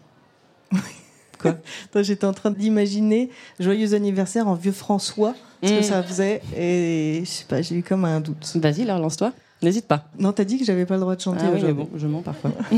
Attends, 1.48 2.02
J'étais 2.02 2.26
en 2.26 2.32
train 2.32 2.50
d'imaginer 2.50 3.30
joyeux 3.60 3.94
anniversaire 3.94 4.48
en 4.48 4.54
vieux 4.54 4.72
François, 4.72 5.34
ce 5.62 5.70
que 5.70 5.78
Mm. 5.80 5.82
ça 5.82 6.02
faisait, 6.02 6.42
et 6.56 7.20
je 7.24 7.30
sais 7.30 7.44
pas, 7.48 7.62
j'ai 7.62 7.76
eu 7.76 7.82
comme 7.82 8.04
un 8.04 8.20
doute. 8.20 8.52
Vas-y, 8.56 8.82
alors 8.82 8.98
lance-toi. 8.98 9.32
N'hésite 9.62 9.86
pas. 9.86 10.04
Non, 10.18 10.32
t'as 10.32 10.44
dit 10.44 10.58
que 10.58 10.64
j'avais 10.64 10.84
pas 10.84 10.94
le 10.94 11.00
droit 11.00 11.16
de 11.16 11.20
chanter 11.22 11.44
Ah 11.46 11.50
oui, 11.54 11.60
mais 11.64 11.72
bon, 11.72 11.88
je 11.96 12.06
mens 12.06 12.20
parfois. 12.22 12.50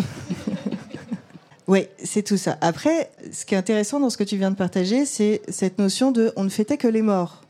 Oui, 1.69 1.87
c'est 2.03 2.23
tout 2.23 2.37
ça. 2.37 2.57
Après, 2.61 3.11
ce 3.33 3.45
qui 3.45 3.55
est 3.57 3.59
intéressant 3.59 3.99
dans 3.99 4.09
ce 4.09 4.17
que 4.17 4.23
tu 4.23 4.37
viens 4.37 4.53
de 4.53 4.57
partager, 4.57 5.05
c'est 5.05 5.43
cette 5.49 5.79
notion 5.81 6.13
de 6.13 6.33
on 6.37 6.45
ne 6.45 6.49
fêtait 6.49 6.77
que 6.77 6.87
les 6.87 7.03
morts. 7.03 7.43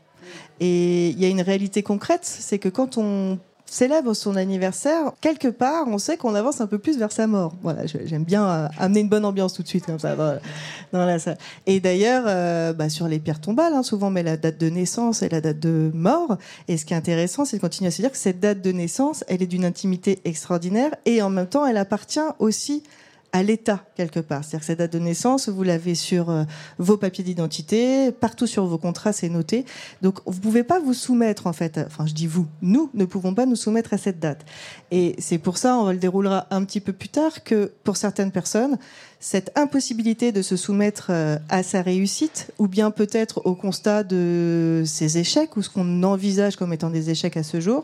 Et 0.59 1.09
il 1.09 1.19
y 1.19 1.25
a 1.25 1.27
une 1.27 1.41
réalité 1.41 1.83
concrète, 1.83 2.21
c'est 2.23 2.57
que 2.57 2.67
quand 2.69 2.97
on 2.97 3.37
célèbre 3.69 4.13
son 4.13 4.35
anniversaire, 4.35 5.11
quelque 5.21 5.49
part, 5.49 5.87
on 5.87 5.97
sait 5.97 6.17
qu'on 6.17 6.35
avance 6.35 6.61
un 6.61 6.67
peu 6.67 6.79
plus 6.79 6.97
vers 6.97 7.11
sa 7.11 7.27
mort. 7.27 7.53
Voilà, 7.61 7.85
j'aime 7.85 8.23
bien 8.23 8.47
euh, 8.47 8.67
amener 8.79 9.01
une 9.01 9.09
bonne 9.09 9.25
ambiance 9.25 9.53
tout 9.53 9.63
de 9.63 9.67
suite 9.67 9.85
comme 9.85 9.99
ça 9.99 10.15
dans, 10.15 11.05
la 11.05 11.19
salle. 11.19 11.37
Et 11.65 11.79
d'ailleurs, 11.79 12.23
euh, 12.27 12.73
bah, 12.73 12.89
sur 12.89 13.07
les 13.07 13.19
pierres 13.19 13.41
tombales, 13.41 13.73
hein, 13.73 13.83
souvent 13.83 14.09
met 14.09 14.23
la 14.23 14.37
date 14.37 14.57
de 14.57 14.69
naissance 14.69 15.21
et 15.21 15.29
la 15.29 15.41
date 15.41 15.59
de 15.59 15.91
mort. 15.93 16.37
Et 16.67 16.77
ce 16.77 16.85
qui 16.85 16.93
est 16.93 16.97
intéressant, 16.97 17.45
c'est 17.45 17.57
de 17.57 17.61
continuer 17.61 17.89
à 17.89 17.91
se 17.91 18.01
dire 18.01 18.11
que 18.11 18.17
cette 18.17 18.39
date 18.39 18.61
de 18.61 18.71
naissance, 18.71 19.23
elle 19.27 19.43
est 19.43 19.47
d'une 19.47 19.65
intimité 19.65 20.19
extraordinaire 20.25 20.95
et 21.05 21.21
en 21.21 21.29
même 21.29 21.47
temps, 21.47 21.65
elle 21.65 21.77
appartient 21.77 22.19
aussi 22.39 22.83
à 23.31 23.43
l'État 23.43 23.85
quelque 23.95 24.19
part. 24.19 24.43
C'est-à-dire 24.43 24.59
que 24.59 24.65
cette 24.65 24.79
date 24.79 24.93
de 24.93 24.99
naissance, 24.99 25.49
vous 25.49 25.63
l'avez 25.63 25.95
sur 25.95 26.29
euh, 26.29 26.43
vos 26.77 26.97
papiers 26.97 27.23
d'identité, 27.23 28.11
partout 28.11 28.47
sur 28.47 28.65
vos 28.65 28.77
contrats, 28.77 29.13
c'est 29.13 29.29
noté. 29.29 29.65
Donc 30.01 30.19
vous 30.25 30.39
pouvez 30.39 30.63
pas 30.63 30.79
vous 30.79 30.93
soumettre 30.93 31.47
en 31.47 31.53
fait. 31.53 31.79
Enfin, 31.85 32.05
je 32.05 32.13
dis 32.13 32.27
vous, 32.27 32.47
nous 32.61 32.89
ne 32.93 33.05
pouvons 33.05 33.33
pas 33.33 33.45
nous 33.45 33.55
soumettre 33.55 33.93
à 33.93 33.97
cette 33.97 34.19
date. 34.19 34.45
Et 34.91 35.15
c'est 35.19 35.37
pour 35.37 35.57
ça, 35.57 35.77
on 35.77 35.91
le 35.91 35.97
déroulera 35.97 36.47
un 36.51 36.63
petit 36.63 36.79
peu 36.79 36.93
plus 36.93 37.09
tard, 37.09 37.43
que 37.43 37.71
pour 37.83 37.97
certaines 37.97 38.31
personnes, 38.31 38.77
cette 39.19 39.51
impossibilité 39.57 40.31
de 40.31 40.41
se 40.41 40.55
soumettre 40.55 41.07
euh, 41.09 41.37
à 41.49 41.63
sa 41.63 41.81
réussite, 41.81 42.51
ou 42.59 42.67
bien 42.67 42.91
peut-être 42.91 43.41
au 43.45 43.55
constat 43.55 44.03
de 44.03 44.83
ses 44.85 45.17
échecs, 45.17 45.57
ou 45.57 45.61
ce 45.61 45.69
qu'on 45.69 46.03
envisage 46.03 46.55
comme 46.55 46.73
étant 46.73 46.89
des 46.89 47.09
échecs 47.09 47.37
à 47.37 47.43
ce 47.43 47.59
jour, 47.59 47.83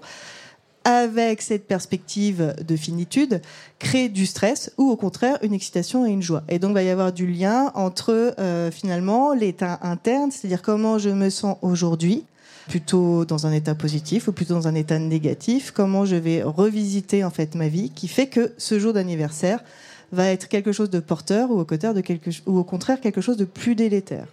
avec 0.85 1.41
cette 1.41 1.67
perspective 1.67 2.55
de 2.65 2.75
finitude, 2.75 3.41
crée 3.79 4.09
du 4.09 4.25
stress 4.25 4.71
ou 4.77 4.89
au 4.89 4.95
contraire 4.95 5.37
une 5.41 5.53
excitation 5.53 6.05
et 6.05 6.09
une 6.09 6.21
joie. 6.21 6.43
Et 6.49 6.59
donc 6.59 6.71
il 6.71 6.75
va 6.75 6.83
y 6.83 6.89
avoir 6.89 7.13
du 7.13 7.27
lien 7.27 7.71
entre 7.75 8.33
euh, 8.39 8.71
finalement 8.71 9.33
l'état 9.33 9.79
interne, 9.81 10.31
c'est-à-dire 10.31 10.61
comment 10.61 10.97
je 10.97 11.09
me 11.09 11.29
sens 11.29 11.57
aujourd'hui, 11.61 12.25
plutôt 12.67 13.25
dans 13.25 13.45
un 13.45 13.51
état 13.51 13.75
positif 13.75 14.27
ou 14.27 14.31
plutôt 14.31 14.53
dans 14.53 14.67
un 14.67 14.75
état 14.75 14.99
négatif, 14.99 15.71
comment 15.71 16.05
je 16.05 16.15
vais 16.15 16.43
revisiter 16.43 17.23
en 17.23 17.29
fait 17.29 17.55
ma 17.55 17.67
vie, 17.67 17.89
qui 17.89 18.07
fait 18.07 18.27
que 18.27 18.53
ce 18.57 18.79
jour 18.79 18.93
d'anniversaire 18.93 19.63
va 20.11 20.27
être 20.27 20.47
quelque 20.47 20.71
chose 20.71 20.89
de 20.89 20.99
porteur 20.99 21.51
ou 21.51 21.63
de 21.63 22.01
quelque, 22.01 22.29
ou 22.45 22.57
au 22.57 22.63
contraire 22.63 23.01
quelque 23.01 23.21
chose 23.21 23.37
de 23.37 23.45
plus 23.45 23.75
délétère. 23.75 24.27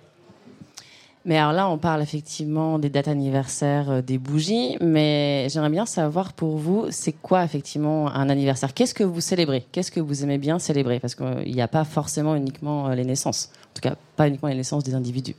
Mais 1.26 1.36
alors 1.36 1.52
là, 1.52 1.68
on 1.68 1.76
parle 1.76 2.00
effectivement 2.00 2.78
des 2.78 2.88
dates 2.88 3.08
anniversaires, 3.08 3.90
euh, 3.90 4.00
des 4.02 4.16
bougies, 4.16 4.78
mais 4.80 5.48
j'aimerais 5.50 5.68
bien 5.68 5.84
savoir 5.84 6.32
pour 6.32 6.56
vous, 6.56 6.86
c'est 6.90 7.12
quoi 7.12 7.44
effectivement 7.44 8.08
un 8.10 8.30
anniversaire? 8.30 8.72
Qu'est-ce 8.72 8.94
que 8.94 9.04
vous 9.04 9.20
célébrez? 9.20 9.66
Qu'est-ce 9.70 9.90
que 9.90 10.00
vous 10.00 10.22
aimez 10.24 10.38
bien 10.38 10.58
célébrer? 10.58 10.98
Parce 10.98 11.14
qu'il 11.14 11.52
n'y 11.54 11.60
a 11.60 11.68
pas 11.68 11.84
forcément 11.84 12.34
uniquement 12.34 12.88
euh, 12.88 12.94
les 12.94 13.04
naissances, 13.04 13.50
en 13.64 13.74
tout 13.74 13.82
cas 13.82 13.96
pas 14.16 14.28
uniquement 14.28 14.48
les 14.48 14.54
naissances 14.54 14.82
des 14.82 14.94
individus. 14.94 15.36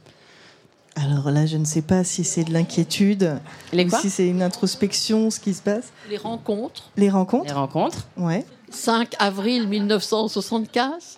Alors 0.95 1.31
là, 1.31 1.45
je 1.47 1.57
ne 1.57 1.65
sais 1.65 1.81
pas 1.81 2.03
si 2.03 2.23
c'est 2.25 2.43
de 2.43 2.51
l'inquiétude 2.53 3.39
Les 3.73 3.85
ou 3.85 3.89
quoi? 3.89 3.99
si 3.99 4.09
c'est 4.11 4.27
une 4.27 4.43
introspection, 4.43 5.31
ce 5.31 5.39
qui 5.39 5.53
se 5.55 5.61
passe. 5.63 5.91
Les 6.11 6.17
rencontres. 6.17 6.91
Les 6.97 7.09
rencontres, 7.09 7.45
Les 7.45 7.53
rencontres. 7.53 8.07
ouais. 8.17 8.45
5 8.69 9.15
avril 9.17 9.67
1975. 9.67 11.17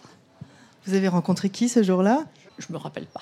Vous 0.85 0.93
avez 0.93 1.07
rencontré 1.09 1.49
qui 1.49 1.67
ce 1.69 1.83
jour-là? 1.83 2.23
Je 2.59 2.67
me 2.71 2.77
rappelle 2.77 3.05
pas. 3.07 3.21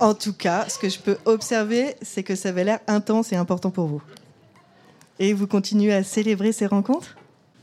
En 0.00 0.14
tout 0.14 0.32
cas, 0.32 0.68
ce 0.68 0.78
que 0.78 0.88
je 0.88 0.98
peux 0.98 1.16
observer, 1.24 1.96
c'est 2.02 2.22
que 2.22 2.34
ça 2.34 2.50
avait 2.50 2.64
l'air 2.64 2.80
intense 2.86 3.32
et 3.32 3.36
important 3.36 3.70
pour 3.70 3.86
vous. 3.86 4.02
Et 5.18 5.32
vous 5.32 5.46
continuez 5.46 5.94
à 5.94 6.04
célébrer 6.04 6.52
ces 6.52 6.66
rencontres? 6.66 7.16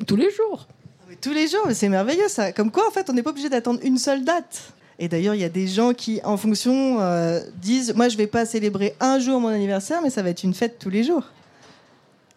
Tous 0.07 0.15
les 0.15 0.31
jours. 0.31 0.67
Mais 1.07 1.15
Tous 1.15 1.31
les 1.31 1.47
jours, 1.47 1.67
c'est 1.73 1.89
merveilleux 1.89 2.27
ça. 2.27 2.51
Comme 2.51 2.71
quoi, 2.71 2.87
en 2.87 2.91
fait, 2.91 3.09
on 3.09 3.13
n'est 3.13 3.23
pas 3.23 3.29
obligé 3.29 3.49
d'attendre 3.49 3.79
une 3.83 3.97
seule 3.97 4.23
date. 4.23 4.73
Et 4.99 5.07
d'ailleurs, 5.07 5.35
il 5.35 5.41
y 5.41 5.45
a 5.45 5.49
des 5.49 5.67
gens 5.67 5.93
qui, 5.93 6.19
en 6.23 6.37
fonction, 6.37 6.99
euh, 6.99 7.39
disent 7.61 7.93
Moi, 7.95 8.09
je 8.09 8.17
vais 8.17 8.27
pas 8.27 8.45
célébrer 8.45 8.95
un 8.99 9.19
jour 9.19 9.39
mon 9.39 9.49
anniversaire, 9.49 10.01
mais 10.01 10.09
ça 10.09 10.23
va 10.23 10.29
être 10.29 10.43
une 10.43 10.53
fête 10.53 10.79
tous 10.79 10.89
les 10.89 11.03
jours. 11.03 11.23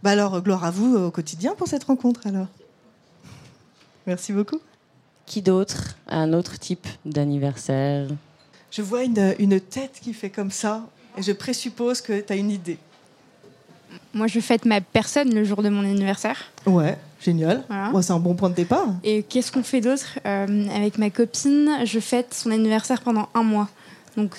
Bah 0.02 0.10
alors, 0.10 0.40
gloire 0.42 0.64
à 0.64 0.70
vous 0.70 0.96
au 0.96 1.10
quotidien 1.10 1.54
pour 1.54 1.68
cette 1.68 1.84
rencontre, 1.84 2.26
alors. 2.26 2.46
Merci 4.06 4.32
beaucoup. 4.32 4.60
Qui 5.26 5.42
d'autre 5.42 5.96
a 6.08 6.18
Un 6.18 6.32
autre 6.32 6.58
type 6.58 6.86
d'anniversaire? 7.04 8.06
Je 8.70 8.82
vois 8.82 9.04
une, 9.04 9.34
une 9.38 9.60
tête 9.60 9.98
qui 10.00 10.12
fait 10.14 10.30
comme 10.30 10.50
ça, 10.50 10.82
et 11.18 11.22
je 11.22 11.32
présuppose 11.32 12.00
que 12.00 12.20
tu 12.20 12.32
as 12.32 12.36
une 12.36 12.50
idée. 12.50 12.78
Moi, 14.12 14.26
je 14.26 14.40
fête 14.40 14.64
ma 14.64 14.80
personne 14.80 15.34
le 15.34 15.44
jour 15.44 15.62
de 15.62 15.68
mon 15.68 15.80
anniversaire. 15.80 16.52
Ouais, 16.66 16.98
génial. 17.20 17.64
Voilà. 17.68 17.90
Moi, 17.90 18.02
c'est 18.02 18.12
un 18.12 18.18
bon 18.18 18.34
point 18.34 18.50
de 18.50 18.54
départ. 18.54 18.86
Et 19.04 19.22
qu'est-ce 19.22 19.50
qu'on 19.52 19.62
fait 19.62 19.80
d'autre 19.80 20.18
Euh, 20.26 20.68
Avec 20.74 20.98
ma 20.98 21.10
copine, 21.10 21.70
je 21.84 22.00
fête 22.00 22.34
son 22.34 22.50
anniversaire 22.50 23.00
pendant 23.00 23.28
un 23.34 23.42
mois. 23.42 23.68
Donc, 24.16 24.34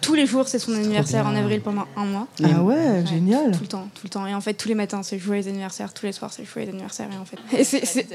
tous 0.00 0.14
les 0.14 0.26
jours, 0.26 0.48
c'est 0.48 0.58
son 0.58 0.74
anniversaire 0.74 1.26
en 1.26 1.34
avril 1.36 1.60
pendant 1.60 1.86
un 1.96 2.04
mois. 2.04 2.26
Ah 2.42 2.62
ouais, 2.62 3.04
génial. 3.06 3.52
Tout 3.52 3.62
le 3.62 3.66
temps, 3.68 3.88
tout 3.94 4.00
le 4.04 4.08
temps. 4.10 4.26
Et 4.26 4.34
en 4.34 4.40
fait, 4.40 4.54
tous 4.54 4.68
les 4.68 4.74
matins, 4.74 5.02
c'est 5.02 5.18
joyeux 5.18 5.46
anniversaire. 5.48 5.92
Tous 5.92 6.06
les 6.06 6.12
soirs, 6.12 6.32
c'est 6.32 6.44
joyeux 6.44 6.68
anniversaire. 6.68 7.08
Et 7.12 7.16
en 7.18 7.24
fait, 7.24 7.38
et 7.58 7.64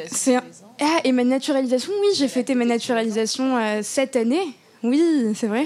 c'est, 0.09 0.35
un- 0.35 0.43
Ah, 0.81 0.99
et 1.03 1.11
ma 1.11 1.23
naturalisation, 1.23 1.91
oui, 2.01 2.07
j'ai 2.17 2.27
fêté 2.27 2.55
ma 2.55 2.65
naturalisation 2.65 3.57
euh, 3.57 3.79
cette 3.83 4.15
année. 4.15 4.41
Oui, 4.83 5.01
c'est 5.35 5.47
vrai. 5.47 5.65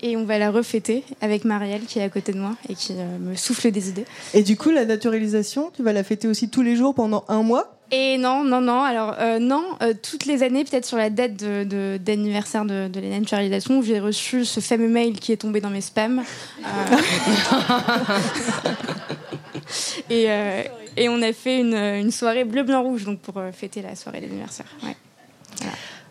Et 0.00 0.16
on 0.16 0.24
va 0.24 0.38
la 0.38 0.50
refêter 0.50 1.04
avec 1.20 1.44
Marielle 1.44 1.82
qui 1.86 1.98
est 1.98 2.02
à 2.02 2.08
côté 2.08 2.32
de 2.32 2.38
moi 2.38 2.56
et 2.68 2.74
qui 2.74 2.92
euh, 2.96 3.18
me 3.18 3.34
souffle 3.36 3.70
des 3.70 3.88
idées. 3.90 4.06
Et 4.32 4.42
du 4.42 4.56
coup, 4.56 4.70
la 4.70 4.84
naturalisation, 4.86 5.70
tu 5.76 5.82
vas 5.82 5.92
la 5.92 6.04
fêter 6.04 6.26
aussi 6.28 6.48
tous 6.48 6.62
les 6.62 6.74
jours 6.76 6.94
pendant 6.94 7.24
un 7.28 7.42
mois? 7.42 7.73
Et 7.90 8.16
non, 8.18 8.44
non, 8.44 8.60
non. 8.60 8.82
Alors, 8.82 9.14
euh, 9.20 9.38
non, 9.38 9.64
euh, 9.82 9.92
toutes 10.00 10.24
les 10.24 10.42
années, 10.42 10.64
peut-être 10.64 10.86
sur 10.86 10.96
la 10.96 11.10
date 11.10 11.36
d'anniversaire 11.36 12.64
de, 12.64 12.88
de, 12.88 13.00
la 13.00 13.20
naturalisation, 13.20 13.82
j'ai 13.82 14.00
reçu 14.00 14.44
ce 14.44 14.60
fameux 14.60 14.88
mail 14.88 15.20
qui 15.20 15.32
est 15.32 15.36
tombé 15.36 15.60
dans 15.60 15.70
mes 15.70 15.82
spams. 15.82 16.22
Euh, 16.60 16.96
et, 20.96 21.08
on 21.08 21.20
a 21.22 21.32
fait 21.32 21.60
une, 21.60 22.10
soirée 22.10 22.44
bleu-blanc-rouge 22.44 23.04
donc 23.04 23.20
pour 23.20 23.40
fêter 23.52 23.82
la 23.82 23.94
soirée 23.94 24.20
d'anniversaire. 24.20 24.66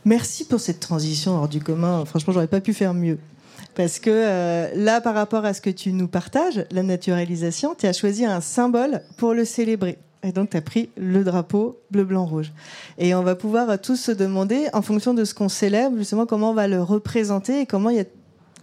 Merci 0.05 0.45
pour 0.45 0.59
cette 0.59 0.79
transition 0.79 1.37
hors 1.37 1.47
du 1.47 1.59
commun. 1.59 2.05
Franchement, 2.05 2.33
j'aurais 2.33 2.47
pas 2.47 2.61
pu 2.61 2.73
faire 2.73 2.93
mieux. 2.93 3.17
Parce 3.75 3.97
que 3.97 4.69
là, 4.75 5.01
par 5.01 5.15
rapport 5.15 5.43
à 5.45 5.55
ce 5.55 5.61
que 5.61 5.71
tu 5.71 5.91
nous 5.91 6.07
partages, 6.07 6.65
la 6.69 6.83
naturalisation, 6.83 7.73
tu 7.73 7.87
as 7.87 7.93
choisi 7.93 8.25
un 8.25 8.41
symbole 8.41 9.01
pour 9.17 9.33
le 9.33 9.43
célébrer. 9.45 9.97
Et 10.23 10.31
donc, 10.31 10.51
tu 10.51 10.57
as 10.57 10.61
pris 10.61 10.89
le 10.95 11.23
drapeau 11.23 11.81
bleu, 11.91 12.05
blanc, 12.05 12.25
rouge. 12.25 12.53
Et 12.97 13.13
on 13.13 13.23
va 13.23 13.35
pouvoir 13.35 13.79
tous 13.79 13.97
se 13.97 14.11
demander, 14.11 14.67
en 14.73 14.81
fonction 14.81 15.13
de 15.13 15.25
ce 15.25 15.33
qu'on 15.33 15.49
célèbre, 15.49 15.97
justement, 15.97 16.25
comment 16.25 16.51
on 16.51 16.53
va 16.53 16.67
le 16.67 16.81
représenter 16.81 17.61
et 17.61 17.65
comment 17.65 17.89
il 17.89 17.97
y 17.97 18.01
a 18.01 18.05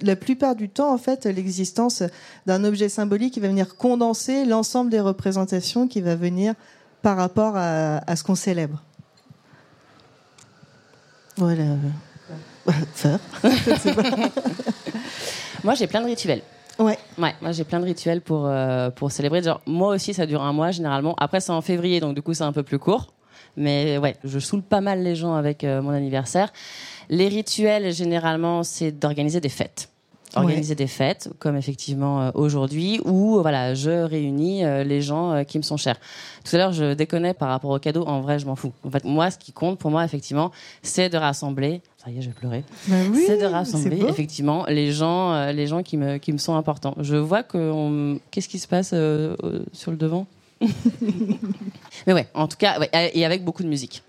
la 0.02 0.16
plupart 0.16 0.56
du 0.56 0.70
temps, 0.70 0.92
en 0.92 0.96
fait, 0.96 1.26
l'existence 1.26 2.02
d'un 2.46 2.64
objet 2.64 2.88
symbolique 2.88 3.34
qui 3.34 3.40
va 3.40 3.48
venir 3.48 3.76
condenser 3.76 4.46
l'ensemble 4.46 4.90
des 4.90 5.00
représentations 5.00 5.86
qui 5.86 6.00
va 6.00 6.16
venir 6.16 6.54
par 7.02 7.18
rapport 7.18 7.54
à, 7.56 7.98
à 8.10 8.16
ce 8.16 8.24
qu'on 8.24 8.34
célèbre. 8.34 8.82
Voilà. 11.36 11.64
Faire. 12.94 13.18
Moi, 15.64 15.74
j'ai 15.74 15.86
plein 15.86 16.00
de 16.00 16.06
rituels. 16.06 16.42
Ouais. 16.80 16.98
Ouais, 17.18 17.34
moi 17.42 17.52
j'ai 17.52 17.64
plein 17.64 17.78
de 17.78 17.84
rituels 17.84 18.22
pour, 18.22 18.46
euh, 18.46 18.90
pour 18.90 19.12
célébrer. 19.12 19.42
Genre, 19.42 19.60
moi 19.66 19.94
aussi, 19.94 20.14
ça 20.14 20.26
dure 20.26 20.42
un 20.42 20.52
mois 20.52 20.70
généralement. 20.70 21.14
Après, 21.18 21.40
c'est 21.40 21.52
en 21.52 21.60
février, 21.60 22.00
donc 22.00 22.14
du 22.14 22.22
coup, 22.22 22.32
c'est 22.32 22.44
un 22.44 22.52
peu 22.52 22.62
plus 22.62 22.78
court. 22.78 23.12
Mais 23.56 23.98
ouais, 23.98 24.16
je 24.24 24.38
saoule 24.38 24.62
pas 24.62 24.80
mal 24.80 25.02
les 25.02 25.14
gens 25.14 25.34
avec 25.34 25.62
euh, 25.64 25.82
mon 25.82 25.90
anniversaire. 25.90 26.52
Les 27.10 27.28
rituels, 27.28 27.92
généralement, 27.92 28.62
c'est 28.62 28.92
d'organiser 28.92 29.40
des 29.40 29.48
fêtes 29.48 29.90
organiser 30.36 30.74
des 30.74 30.86
fêtes, 30.86 31.30
comme 31.38 31.56
effectivement 31.56 32.22
euh, 32.22 32.30
aujourd'hui, 32.34 33.00
où 33.04 33.40
voilà, 33.40 33.74
je 33.74 33.90
réunis 33.90 34.64
euh, 34.64 34.84
les 34.84 35.00
gens 35.02 35.32
euh, 35.32 35.42
qui 35.44 35.58
me 35.58 35.62
sont 35.62 35.76
chers. 35.76 35.96
Tout 36.44 36.54
à 36.56 36.58
l'heure, 36.58 36.72
je 36.72 36.94
déconnais 36.94 37.34
par 37.34 37.48
rapport 37.48 37.70
aux 37.70 37.78
cadeaux. 37.78 38.04
En 38.06 38.20
vrai, 38.20 38.38
je 38.38 38.46
m'en 38.46 38.56
fous. 38.56 38.72
En 38.84 38.90
fait, 38.90 39.04
moi, 39.04 39.30
ce 39.30 39.38
qui 39.38 39.52
compte 39.52 39.78
pour 39.78 39.90
moi, 39.90 40.04
effectivement, 40.04 40.50
c'est 40.82 41.08
de 41.08 41.16
rassembler. 41.18 41.82
Ça 42.02 42.10
y 42.10 42.18
est, 42.18 42.22
je 42.22 42.28
vais 42.28 42.34
pleurer. 42.34 42.64
Bah 42.88 42.96
oui, 43.12 43.24
c'est 43.26 43.36
de 43.38 43.44
rassembler 43.46 43.98
effectivement 44.08 44.64
les 44.68 44.90
gens, 44.92 45.46
les 45.52 45.66
gens 45.66 45.82
qui 45.82 45.96
me 45.98 46.16
qui 46.18 46.32
me 46.32 46.38
sont 46.38 46.54
importants. 46.54 46.94
Je 47.00 47.16
vois 47.16 47.42
que 47.42 47.58
on- 47.58 48.18
qu'est-ce 48.30 48.48
qui 48.48 48.58
se 48.58 48.66
passe 48.68 48.92
euh, 48.94 49.36
euh, 49.42 49.64
sur 49.72 49.90
le 49.90 49.96
devant? 49.98 50.26
Mais 52.06 52.12
ouais, 52.12 52.26
en 52.34 52.48
tout 52.48 52.56
cas, 52.56 52.78
ouais, 52.78 52.90
et 53.14 53.24
avec 53.24 53.44
beaucoup 53.44 53.62
de 53.62 53.68
musique. 53.68 54.02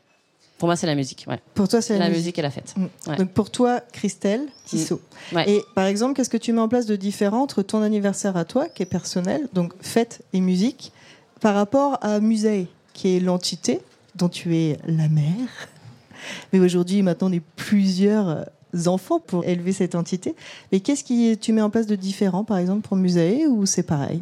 Pour 0.62 0.68
moi, 0.68 0.76
c'est 0.76 0.86
la 0.86 0.94
musique. 0.94 1.26
Ouais. 1.28 1.40
Pour 1.56 1.68
toi, 1.68 1.82
c'est 1.82 1.98
La, 1.98 2.08
la, 2.08 2.16
musique. 2.16 2.38
et 2.38 2.44
la 2.44 2.52
fête. 2.52 2.76
Mm. 2.78 2.86
Ouais. 3.10 3.16
Donc 3.16 3.32
pour 3.32 3.50
toi, 3.50 3.80
Christelle 3.94 4.46
Tissot. 4.68 5.02
Ouais. 5.34 5.50
Et 5.50 5.64
par 5.74 5.88
exemple, 5.88 6.14
qu'est-ce 6.14 6.30
que 6.30 6.38
tu 6.38 6.54
mets 6.54 6.62
en 6.62 6.68
place 6.68 6.86
de 6.86 6.96
différent 6.96 7.42
entre 7.42 7.64
ton 7.64 7.82
anniversaire 7.82 8.38
à 8.38 8.46
toi, 8.46 8.68
qui 8.70 8.84
est 8.84 8.86
personnel, 8.86 9.50
donc 9.54 9.74
fête 9.82 10.22
et 10.34 10.40
musique, 10.40 10.92
par 11.40 11.56
rapport 11.56 11.98
à 12.04 12.20
Musée, 12.20 12.68
qui 12.94 13.18
est 13.18 13.20
l'entité 13.20 13.80
dont 14.14 14.30
tu 14.30 14.56
es 14.56 14.78
la 14.86 15.08
mère? 15.08 15.50
Mais 16.54 16.60
aujourd'hui, 16.60 17.02
maintenant, 17.02 17.30
on 17.30 17.34
est 17.34 17.42
plusieurs 17.56 18.30
euh, 18.30 18.44
enfants 18.86 19.20
pour 19.20 19.44
élever 19.46 19.72
cette 19.74 19.96
entité. 19.96 20.36
Mais 20.72 20.80
qu'est-ce 20.80 21.04
que 21.04 21.34
tu 21.34 21.54
mets 21.54 21.64
en 21.64 21.72
place 21.72 21.88
de 21.88 21.96
différent, 21.96 22.44
par 22.44 22.60
exemple, 22.60 22.88
pour 22.88 22.98
Musée, 22.98 23.48
ou 23.48 23.66
c'est 23.66 23.82
pareil? 23.82 24.22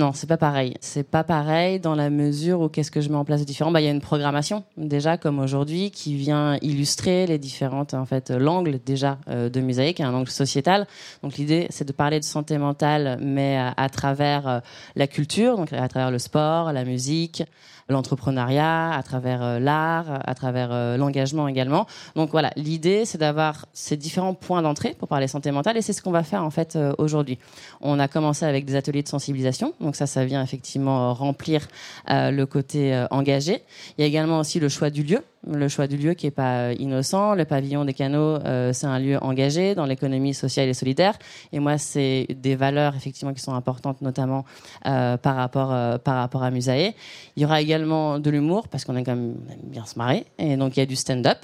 Non, 0.00 0.12
c'est 0.14 0.26
pas 0.26 0.38
pareil. 0.38 0.72
C'est 0.80 1.02
pas 1.02 1.24
pareil 1.24 1.78
dans 1.78 1.94
la 1.94 2.08
mesure 2.08 2.62
où 2.62 2.68
qu'est-ce 2.70 2.90
que 2.90 3.02
je 3.02 3.10
mets 3.10 3.16
en 3.16 3.26
place 3.26 3.40
de 3.40 3.44
différent? 3.44 3.70
Bah, 3.70 3.82
il 3.82 3.84
y 3.84 3.86
a 3.86 3.90
une 3.90 4.00
programmation 4.00 4.64
déjà 4.78 5.18
comme 5.18 5.38
aujourd'hui 5.38 5.90
qui 5.90 6.14
vient 6.14 6.56
illustrer 6.62 7.26
les 7.26 7.36
différentes 7.36 7.92
en 7.92 8.06
fait 8.06 8.30
l'angle 8.30 8.80
déjà 8.86 9.18
euh, 9.28 9.50
de 9.50 9.60
est 9.60 10.00
un 10.00 10.14
angle 10.14 10.30
sociétal. 10.30 10.86
Donc 11.22 11.36
l'idée 11.36 11.66
c'est 11.68 11.86
de 11.86 11.92
parler 11.92 12.18
de 12.18 12.24
santé 12.24 12.56
mentale, 12.56 13.18
mais 13.20 13.58
à, 13.58 13.74
à 13.76 13.90
travers 13.90 14.48
euh, 14.48 14.60
la 14.96 15.06
culture, 15.06 15.58
donc 15.58 15.70
à 15.70 15.86
travers 15.86 16.10
le 16.10 16.18
sport, 16.18 16.72
la 16.72 16.86
musique, 16.86 17.42
l'entrepreneuriat, 17.90 18.92
à 18.92 19.02
travers 19.02 19.42
euh, 19.42 19.58
l'art, 19.58 20.20
à 20.24 20.34
travers 20.34 20.70
euh, 20.72 20.96
l'engagement 20.96 21.48
également. 21.48 21.86
Donc 22.16 22.30
voilà, 22.30 22.50
l'idée 22.56 23.04
c'est 23.04 23.18
d'avoir 23.18 23.66
ces 23.72 23.96
différents 23.96 24.34
points 24.34 24.62
d'entrée 24.62 24.94
pour 24.98 25.08
parler 25.08 25.28
santé 25.28 25.50
mentale 25.50 25.76
et 25.76 25.82
c'est 25.82 25.92
ce 25.92 26.02
qu'on 26.02 26.10
va 26.10 26.22
faire 26.22 26.44
en 26.44 26.50
fait 26.50 26.76
euh, 26.76 26.92
aujourd'hui. 26.98 27.38
On 27.80 27.98
a 27.98 28.08
commencé 28.08 28.44
avec 28.44 28.64
des 28.64 28.76
ateliers 28.76 29.02
de 29.02 29.08
sensibilisation, 29.08 29.74
donc 29.80 29.96
ça, 29.96 30.06
ça 30.06 30.24
vient 30.24 30.42
effectivement 30.42 31.14
remplir 31.14 31.68
le 32.08 32.44
côté 32.44 33.04
engagé. 33.10 33.62
Il 33.96 34.02
y 34.02 34.04
a 34.04 34.06
également 34.06 34.38
aussi 34.38 34.60
le 34.60 34.68
choix 34.68 34.90
du 34.90 35.02
lieu, 35.02 35.22
le 35.46 35.68
choix 35.68 35.86
du 35.86 35.96
lieu 35.96 36.14
qui 36.14 36.26
est 36.26 36.30
pas 36.30 36.68
euh, 36.68 36.74
innocent. 36.78 37.34
Le 37.34 37.44
pavillon 37.44 37.84
des 37.84 37.94
canaux, 37.94 38.36
euh, 38.44 38.72
c'est 38.72 38.86
un 38.86 38.98
lieu 38.98 39.18
engagé 39.22 39.74
dans 39.74 39.86
l'économie 39.86 40.34
sociale 40.34 40.68
et 40.68 40.74
solidaire. 40.74 41.18
Et 41.52 41.60
moi, 41.60 41.78
c'est 41.78 42.26
des 42.30 42.56
valeurs 42.56 42.94
effectivement 42.94 43.32
qui 43.32 43.40
sont 43.40 43.54
importantes, 43.54 44.02
notamment 44.02 44.44
euh, 44.86 45.16
par 45.16 45.36
rapport 45.36 46.00
par 46.00 46.16
rapport 46.16 46.42
à 46.42 46.50
Musae. 46.50 46.94
Il 47.36 47.42
y 47.42 47.44
aura 47.44 47.60
également 47.60 48.18
de 48.18 48.30
l'humour 48.30 48.68
parce 48.68 48.84
qu'on 48.84 48.96
aime 48.96 49.36
bien 49.64 49.84
se 49.86 49.98
marrer. 49.98 50.26
Et 50.38 50.56
donc 50.56 50.76
il 50.76 50.80
y 50.80 50.82
a 50.82 50.86
du 50.86 50.96
stand-up 50.96 51.38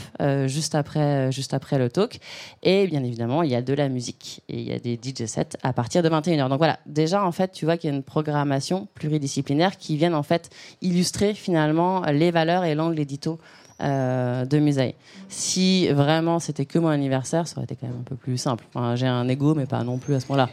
juste 0.47 0.75
après 0.75 1.31
juste 1.33 1.55
après 1.55 1.79
le 1.79 1.89
talk. 1.89 2.19
Et 2.63 2.87
bien 2.87 3.03
évidemment, 3.03 3.43
il 3.43 3.51
y 3.51 3.55
a 3.55 3.63
de 3.63 3.73
la 3.73 3.89
musique 3.89 4.43
et 4.49 4.59
il 4.59 4.69
y 4.69 4.73
a 4.73 4.79
des 4.79 4.99
DJ 5.03 5.27
sets 5.27 5.57
à 5.63 5.73
partir 5.73 6.03
de 6.03 6.09
21h. 6.09 6.49
Donc 6.49 6.59
voilà, 6.59 6.79
déjà 6.87 7.25
en 7.25 7.33
fait, 7.33 7.53
tu 7.53 7.65
vois 7.65 7.77
qu'il 7.77 7.91
y 7.91 7.93
a 7.93 7.97
une 7.97 8.03
programmation 8.03 8.89
pluridisciplinaire 8.95 9.77
qui 9.77 9.97
viennent 9.97 10.15
en 10.15 10.23
fait 10.23 10.51
illustrer 10.83 11.35
finalement 11.35 12.03
les 12.03 12.31
valeurs 12.31 12.65
et 12.65 12.75
l'angle 12.75 12.99
édito 12.99 13.39
euh, 13.83 14.45
de 14.45 14.59
Musaï. 14.59 14.95
Si 15.29 15.89
vraiment 15.89 16.39
c'était 16.39 16.65
que 16.65 16.79
mon 16.79 16.89
anniversaire, 16.89 17.47
ça 17.47 17.57
aurait 17.57 17.65
été 17.65 17.77
quand 17.77 17.87
même 17.87 18.01
un 18.01 18.05
peu 18.05 18.17
plus 18.17 18.39
simple. 18.39 18.65
J'ai 18.95 19.07
un 19.07 19.29
ego, 19.29 19.55
mais 19.55 19.67
pas 19.67 19.83
non 19.85 19.99
plus 19.99 20.15
à 20.15 20.21
ce 20.21 20.27
point-là. 20.27 20.49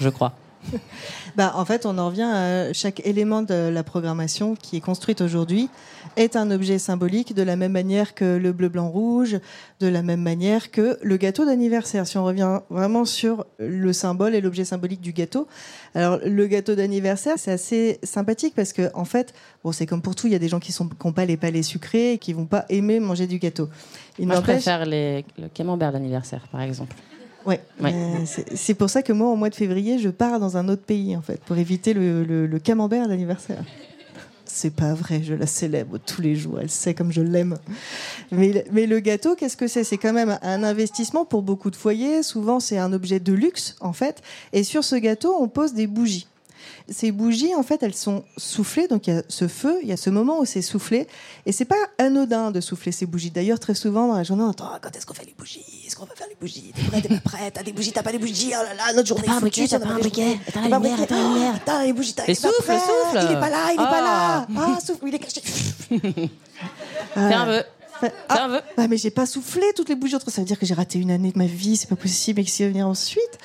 Je 0.00 0.08
crois. 0.08 0.32
Bah, 1.36 1.52
en 1.54 1.64
fait, 1.64 1.86
on 1.86 1.98
en 1.98 2.06
revient 2.06 2.22
à 2.22 2.72
chaque 2.72 3.06
élément 3.06 3.42
de 3.42 3.68
la 3.68 3.84
programmation 3.84 4.56
qui 4.56 4.76
est 4.76 4.80
construite 4.80 5.20
aujourd'hui 5.20 5.68
est 6.16 6.36
un 6.36 6.50
objet 6.50 6.78
symbolique 6.78 7.34
de 7.34 7.42
la 7.42 7.56
même 7.56 7.72
manière 7.72 8.14
que 8.14 8.36
le 8.36 8.52
bleu, 8.52 8.68
blanc, 8.68 8.88
rouge, 8.88 9.38
de 9.80 9.86
la 9.86 10.02
même 10.02 10.20
manière 10.20 10.70
que 10.70 10.98
le 11.02 11.16
gâteau 11.16 11.44
d'anniversaire. 11.44 12.06
Si 12.06 12.18
on 12.18 12.24
revient 12.24 12.60
vraiment 12.70 13.04
sur 13.04 13.46
le 13.58 13.92
symbole 13.92 14.34
et 14.34 14.40
l'objet 14.40 14.64
symbolique 14.64 15.00
du 15.00 15.12
gâteau. 15.12 15.46
Alors, 15.94 16.18
le 16.24 16.46
gâteau 16.46 16.74
d'anniversaire, 16.74 17.34
c'est 17.36 17.52
assez 17.52 17.98
sympathique 18.02 18.54
parce 18.54 18.72
que, 18.72 18.90
en 18.94 19.04
fait, 19.04 19.32
bon, 19.62 19.72
c'est 19.72 19.86
comme 19.86 20.02
pour 20.02 20.14
tout, 20.14 20.26
il 20.26 20.32
y 20.32 20.36
a 20.36 20.40
des 20.40 20.48
gens 20.48 20.60
qui 20.60 20.74
n'ont 21.04 21.12
pas 21.12 21.24
les 21.24 21.36
palais 21.36 21.62
sucrés 21.62 22.14
et 22.14 22.18
qui 22.18 22.32
vont 22.32 22.46
pas 22.46 22.64
aimer 22.68 23.00
manger 23.00 23.26
du 23.26 23.38
gâteau. 23.38 23.68
Il 24.18 24.26
Moi, 24.26 24.36
je 24.36 24.40
préfère 24.40 24.86
les, 24.86 25.24
le 25.38 25.48
camembert 25.48 25.92
d'anniversaire, 25.92 26.48
par 26.50 26.62
exemple. 26.62 26.96
Ouais. 27.48 27.60
Ouais. 27.80 27.92
Euh, 27.94 28.18
c'est- 28.54 28.74
pour 28.74 28.90
ça 28.90 29.02
que 29.02 29.12
moi, 29.12 29.28
au 29.28 29.36
mois 29.36 29.48
de 29.50 29.54
février, 29.54 29.98
je 29.98 30.08
pars 30.10 30.38
dans 30.38 30.56
un 30.56 30.68
autre 30.68 30.82
pays, 30.82 31.16
en 31.16 31.22
fait, 31.22 31.40
pour 31.40 31.56
éviter 31.56 31.94
le, 31.94 32.22
le- 32.22 32.46
le 32.46 32.58
camembert 32.58 33.08
d'anniversaire. 33.08 33.64
C'est 34.50 34.70
pas 34.74 34.94
vrai, 34.94 35.22
je 35.22 35.34
la 35.34 35.46
célèbre 35.46 35.98
tous 35.98 36.22
les 36.22 36.34
jours, 36.34 36.58
elle 36.60 36.70
sait 36.70 36.94
comme 36.94 37.12
je 37.12 37.20
l'aime. 37.20 37.58
Mais, 38.32 38.64
mais 38.72 38.86
le 38.86 38.98
gâteau, 39.00 39.34
qu'est-ce 39.34 39.56
que 39.58 39.66
c'est? 39.68 39.84
C'est 39.84 39.98
quand 39.98 40.12
même 40.14 40.38
un 40.40 40.62
investissement 40.62 41.24
pour 41.26 41.42
beaucoup 41.42 41.70
de 41.70 41.76
foyers. 41.76 42.22
Souvent, 42.22 42.58
c'est 42.58 42.78
un 42.78 42.92
objet 42.94 43.20
de 43.20 43.32
luxe, 43.34 43.76
en 43.80 43.92
fait. 43.92 44.22
Et 44.54 44.62
sur 44.64 44.84
ce 44.84 44.96
gâteau, 44.96 45.34
on 45.38 45.48
pose 45.48 45.74
des 45.74 45.86
bougies. 45.86 46.26
Ces 46.90 47.12
bougies, 47.12 47.54
en 47.54 47.62
fait, 47.62 47.82
elles 47.82 47.94
sont 47.94 48.24
soufflées. 48.38 48.88
Donc, 48.88 49.06
il 49.06 49.14
y 49.14 49.16
a 49.18 49.22
ce 49.28 49.46
feu, 49.48 49.78
il 49.82 49.88
y 49.88 49.92
a 49.92 49.98
ce 49.98 50.08
moment 50.08 50.40
où 50.40 50.46
c'est 50.46 50.62
soufflé. 50.62 51.06
Et 51.44 51.52
c'est 51.52 51.66
pas 51.66 51.76
anodin 51.98 52.50
de 52.50 52.60
souffler 52.62 52.92
ces 52.92 53.04
bougies. 53.04 53.30
D'ailleurs, 53.30 53.60
très 53.60 53.74
souvent, 53.74 54.08
dans 54.08 54.14
la 54.16 54.22
journée, 54.24 54.44
on 54.44 54.48
entend 54.48 54.70
Ah, 54.72 54.78
quand 54.80 54.96
est-ce 54.96 55.04
qu'on 55.04 55.12
fait 55.14 55.26
les 55.26 55.34
bougies? 55.38 55.62
Qu'on 55.98 56.06
va 56.06 56.14
faire 56.14 56.28
les 56.28 56.36
bougies 56.40 56.72
T'es 56.74 56.82
prêt, 56.82 57.00
t'es 57.02 57.08
pas 57.08 57.20
prêt 57.20 57.50
T'as 57.50 57.62
des 57.62 57.72
bougies, 57.72 57.92
t'as 57.92 58.02
pas 58.02 58.12
des 58.12 58.18
bougies 58.18 58.52
Oh 58.52 58.62
là 58.62 58.74
là, 58.74 58.92
notre 58.94 59.08
journée 59.08 59.26
pas 59.26 59.32
un 59.32 59.36
est 59.36 59.40
foutue, 59.40 59.60
briquet, 59.60 59.78
t'as 59.78 59.86
pas 59.86 59.92
un 59.92 59.98
briquet, 59.98 60.38
attends 60.48 60.60
T'as 60.62 60.68
la 60.68 60.68
pas 60.68 60.76
un 60.76 60.80
lumière, 60.80 60.96
briquet. 60.96 61.14
attends 61.14 61.22
la 61.22 61.34
lumière. 61.34 61.52
Oh, 61.54 61.60
Attends, 61.70 61.82
les 61.84 61.92
bougies, 61.92 62.14
t'as 62.14 62.24
pas 62.24 62.34
souffle, 62.34 62.54
souffle. 62.62 63.26
Il 63.26 63.32
est 63.36 63.40
pas 63.40 63.50
là, 63.50 63.66
il 63.70 63.74
est 63.74 63.76
pas 63.76 64.00
là 64.00 64.46
Ah. 64.56 64.74
Ah, 64.76 64.80
souffle, 64.80 65.04
il 65.06 65.14
est 65.14 65.18
caché 65.18 65.42
Fais 67.14 67.34
un 67.34 67.44
vœu. 67.46 67.62
Ah, 68.28 68.86
mais 68.88 68.96
j'ai 68.96 69.10
pas 69.10 69.26
soufflé 69.26 69.64
toutes 69.74 69.88
les 69.88 69.96
bougies 69.96 70.14
entre. 70.14 70.30
Ça 70.30 70.40
veut 70.40 70.46
dire 70.46 70.58
que 70.58 70.66
j'ai 70.66 70.74
raté 70.74 70.98
une 70.98 71.10
année 71.10 71.32
de 71.32 71.38
ma 71.38 71.46
vie, 71.46 71.76
c'est 71.76 71.88
pas 71.88 71.96
possible, 71.96 72.40
et 72.40 72.44
que 72.44 72.50
venir 72.64 72.86
ensuite. 72.86 73.38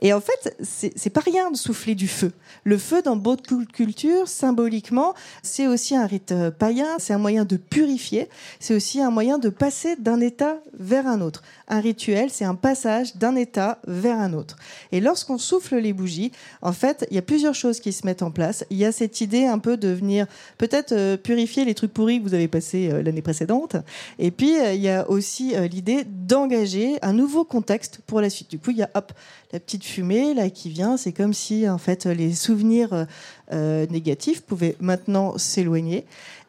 Et 0.00 0.12
en 0.12 0.20
fait, 0.20 0.56
c'est 0.62 0.92
c'est 0.96 1.10
pas 1.10 1.20
rien 1.20 1.50
de 1.50 1.56
souffler 1.56 1.94
du 1.94 2.08
feu. 2.08 2.32
Le 2.64 2.78
feu, 2.78 3.02
dans 3.02 3.16
beaucoup 3.16 3.64
de 3.64 3.70
cultures, 3.70 4.28
symboliquement, 4.28 5.14
c'est 5.42 5.66
aussi 5.66 5.94
un 5.94 6.06
rite 6.06 6.32
euh, 6.32 6.50
païen, 6.50 6.96
c'est 6.98 7.12
un 7.12 7.18
moyen 7.18 7.44
de 7.44 7.56
purifier, 7.56 8.28
c'est 8.58 8.74
aussi 8.74 9.00
un 9.00 9.10
moyen 9.10 9.38
de 9.38 9.48
passer 9.48 9.96
d'un 9.96 10.20
état 10.20 10.56
vers 10.78 11.06
un 11.06 11.20
autre. 11.20 11.42
Un 11.72 11.78
rituel, 11.78 12.30
c'est 12.32 12.44
un 12.44 12.56
passage 12.56 13.14
d'un 13.16 13.36
état 13.36 13.78
vers 13.86 14.18
un 14.18 14.32
autre. 14.32 14.56
Et 14.90 15.00
lorsqu'on 15.00 15.38
souffle 15.38 15.76
les 15.76 15.92
bougies, 15.92 16.32
en 16.62 16.72
fait, 16.72 17.06
il 17.10 17.14
y 17.14 17.18
a 17.18 17.22
plusieurs 17.22 17.54
choses 17.54 17.78
qui 17.78 17.92
se 17.92 18.04
mettent 18.04 18.24
en 18.24 18.32
place. 18.32 18.64
Il 18.70 18.76
y 18.76 18.84
a 18.84 18.90
cette 18.90 19.20
idée 19.20 19.46
un 19.46 19.60
peu 19.60 19.76
de 19.76 19.86
venir 19.86 20.26
peut-être 20.58 20.90
euh, 20.90 21.16
purifier 21.16 21.64
les 21.64 21.76
trucs 21.76 21.92
pourris 21.92 22.18
que 22.18 22.24
vous 22.24 22.34
avez 22.34 22.48
passés 22.48 22.90
euh, 22.90 23.04
l'année 23.04 23.22
précédente. 23.22 23.76
Et 24.18 24.32
puis, 24.32 24.58
euh, 24.58 24.74
il 24.74 24.80
y 24.80 24.88
a 24.88 25.08
aussi 25.08 25.54
l'idée 25.70 26.02
d'engager 26.04 26.98
un 27.02 27.12
nouveau 27.12 27.44
contexte 27.44 28.00
pour 28.04 28.20
la 28.20 28.30
suite. 28.30 28.50
Du 28.50 28.58
coup, 28.58 28.72
il 28.72 28.78
y 28.78 28.82
a 28.82 28.90
hop, 28.94 29.12
la 29.52 29.60
petite 29.60 29.84
fumée 29.84 30.34
là 30.34 30.50
qui 30.50 30.70
vient. 30.70 30.96
C'est 30.96 31.12
comme 31.12 31.34
si, 31.34 31.68
en 31.68 31.78
fait, 31.78 32.04
les 32.04 32.34
souvenirs 32.34 33.06
négatifs 33.52 34.42
pouvaient 34.42 34.76
maintenant 34.80 35.36
s'éloigner. 35.38 36.04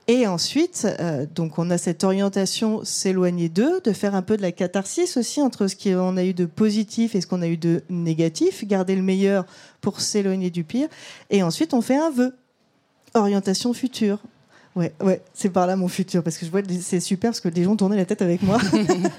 Et 0.08 0.28
ensuite, 0.28 0.88
euh, 1.00 1.26
donc 1.34 1.58
on 1.60 1.70
a 1.70 1.78
cette 1.78 2.04
orientation 2.04 2.84
s'éloigner 2.84 3.50
d'eux, 3.50 3.80
de 3.84 3.94
faire 3.94 4.16
un 4.16 4.22
peu 4.22 4.36
de 4.36 4.42
la 4.42 4.52
catharsis 4.52 5.16
aussi 5.16 5.42
entre 5.42 5.68
ce 5.68 5.76
qu'on 5.76 6.18
a 6.18 6.24
eu 6.24 6.34
de 6.34 6.46
positif 6.46 7.16
et 7.16 7.22
ce 7.22 7.28
qu'on 7.28 7.42
a 7.42 7.48
eu 7.48 7.56
de 7.58 7.84
négatif, 7.90 8.66
garder 8.66 8.96
le 8.96 9.04
meilleur 9.04 9.46
pour 9.80 10.02
s'éloigner 10.02 10.50
du 10.50 10.64
pire. 10.64 10.90
Et 11.30 11.44
ensuite, 11.44 11.74
on 11.74 11.82
fait 11.82 11.98
un 11.98 12.10
vœu. 12.10 12.34
Orientation 13.14 13.74
future. 13.74 14.18
Ouais, 14.74 14.94
ouais, 15.02 15.22
c'est 15.34 15.50
par 15.50 15.68
là 15.68 15.76
mon 15.76 15.90
futur 15.90 16.24
parce 16.24 16.38
que 16.38 16.46
je 16.46 16.52
vois 16.52 16.62
c'est 16.80 17.02
super 17.02 17.32
parce 17.32 17.42
que 17.42 17.50
des 17.50 17.66
gens 17.66 17.76
tournaient 17.76 17.98
la 17.98 18.06
tête 18.06 18.22
avec 18.22 18.42
moi. 18.42 18.58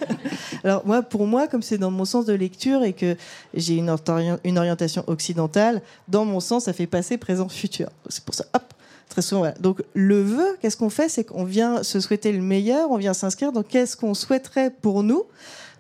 Alors 0.65 0.87
moi, 0.87 1.03
pour 1.03 1.27
moi, 1.27 1.47
comme 1.47 1.61
c'est 1.63 1.77
dans 1.79 1.91
mon 1.91 2.07
sens 2.07 2.25
de 2.25 2.33
lecture 2.33 2.83
et 2.85 2.95
que 2.95 3.17
j'ai 3.53 3.75
une, 3.77 3.91
orient- 3.91 4.39
une 4.45 4.57
orientation 4.59 5.05
occidentale, 5.09 5.83
dans 6.09 6.25
mon 6.25 6.41
sens, 6.41 6.65
ça 6.65 6.73
fait 6.73 6.87
passé, 6.87 7.19
présent, 7.19 7.49
futur. 7.51 7.89
C'est 8.09 8.25
pour 8.25 8.35
ça, 8.35 8.47
hop, 8.55 8.63
très 9.13 9.23
souvent. 9.23 9.53
Donc 9.61 9.83
le 9.95 10.23
vœu, 10.23 10.57
qu'est-ce 10.61 10.77
qu'on 10.77 10.91
fait? 10.91 11.09
C'est 11.09 11.25
qu'on 11.25 11.45
vient 11.45 11.83
se 11.83 12.01
souhaiter 12.01 12.33
le 12.33 12.41
meilleur, 12.41 12.91
on 12.91 12.97
vient 12.97 13.13
s'inscrire. 13.13 13.53
Donc 13.53 13.69
qu'est-ce 13.69 13.97
qu'on 13.97 14.15
souhaiterait 14.15 14.71
pour 14.71 15.03
nous 15.03 15.25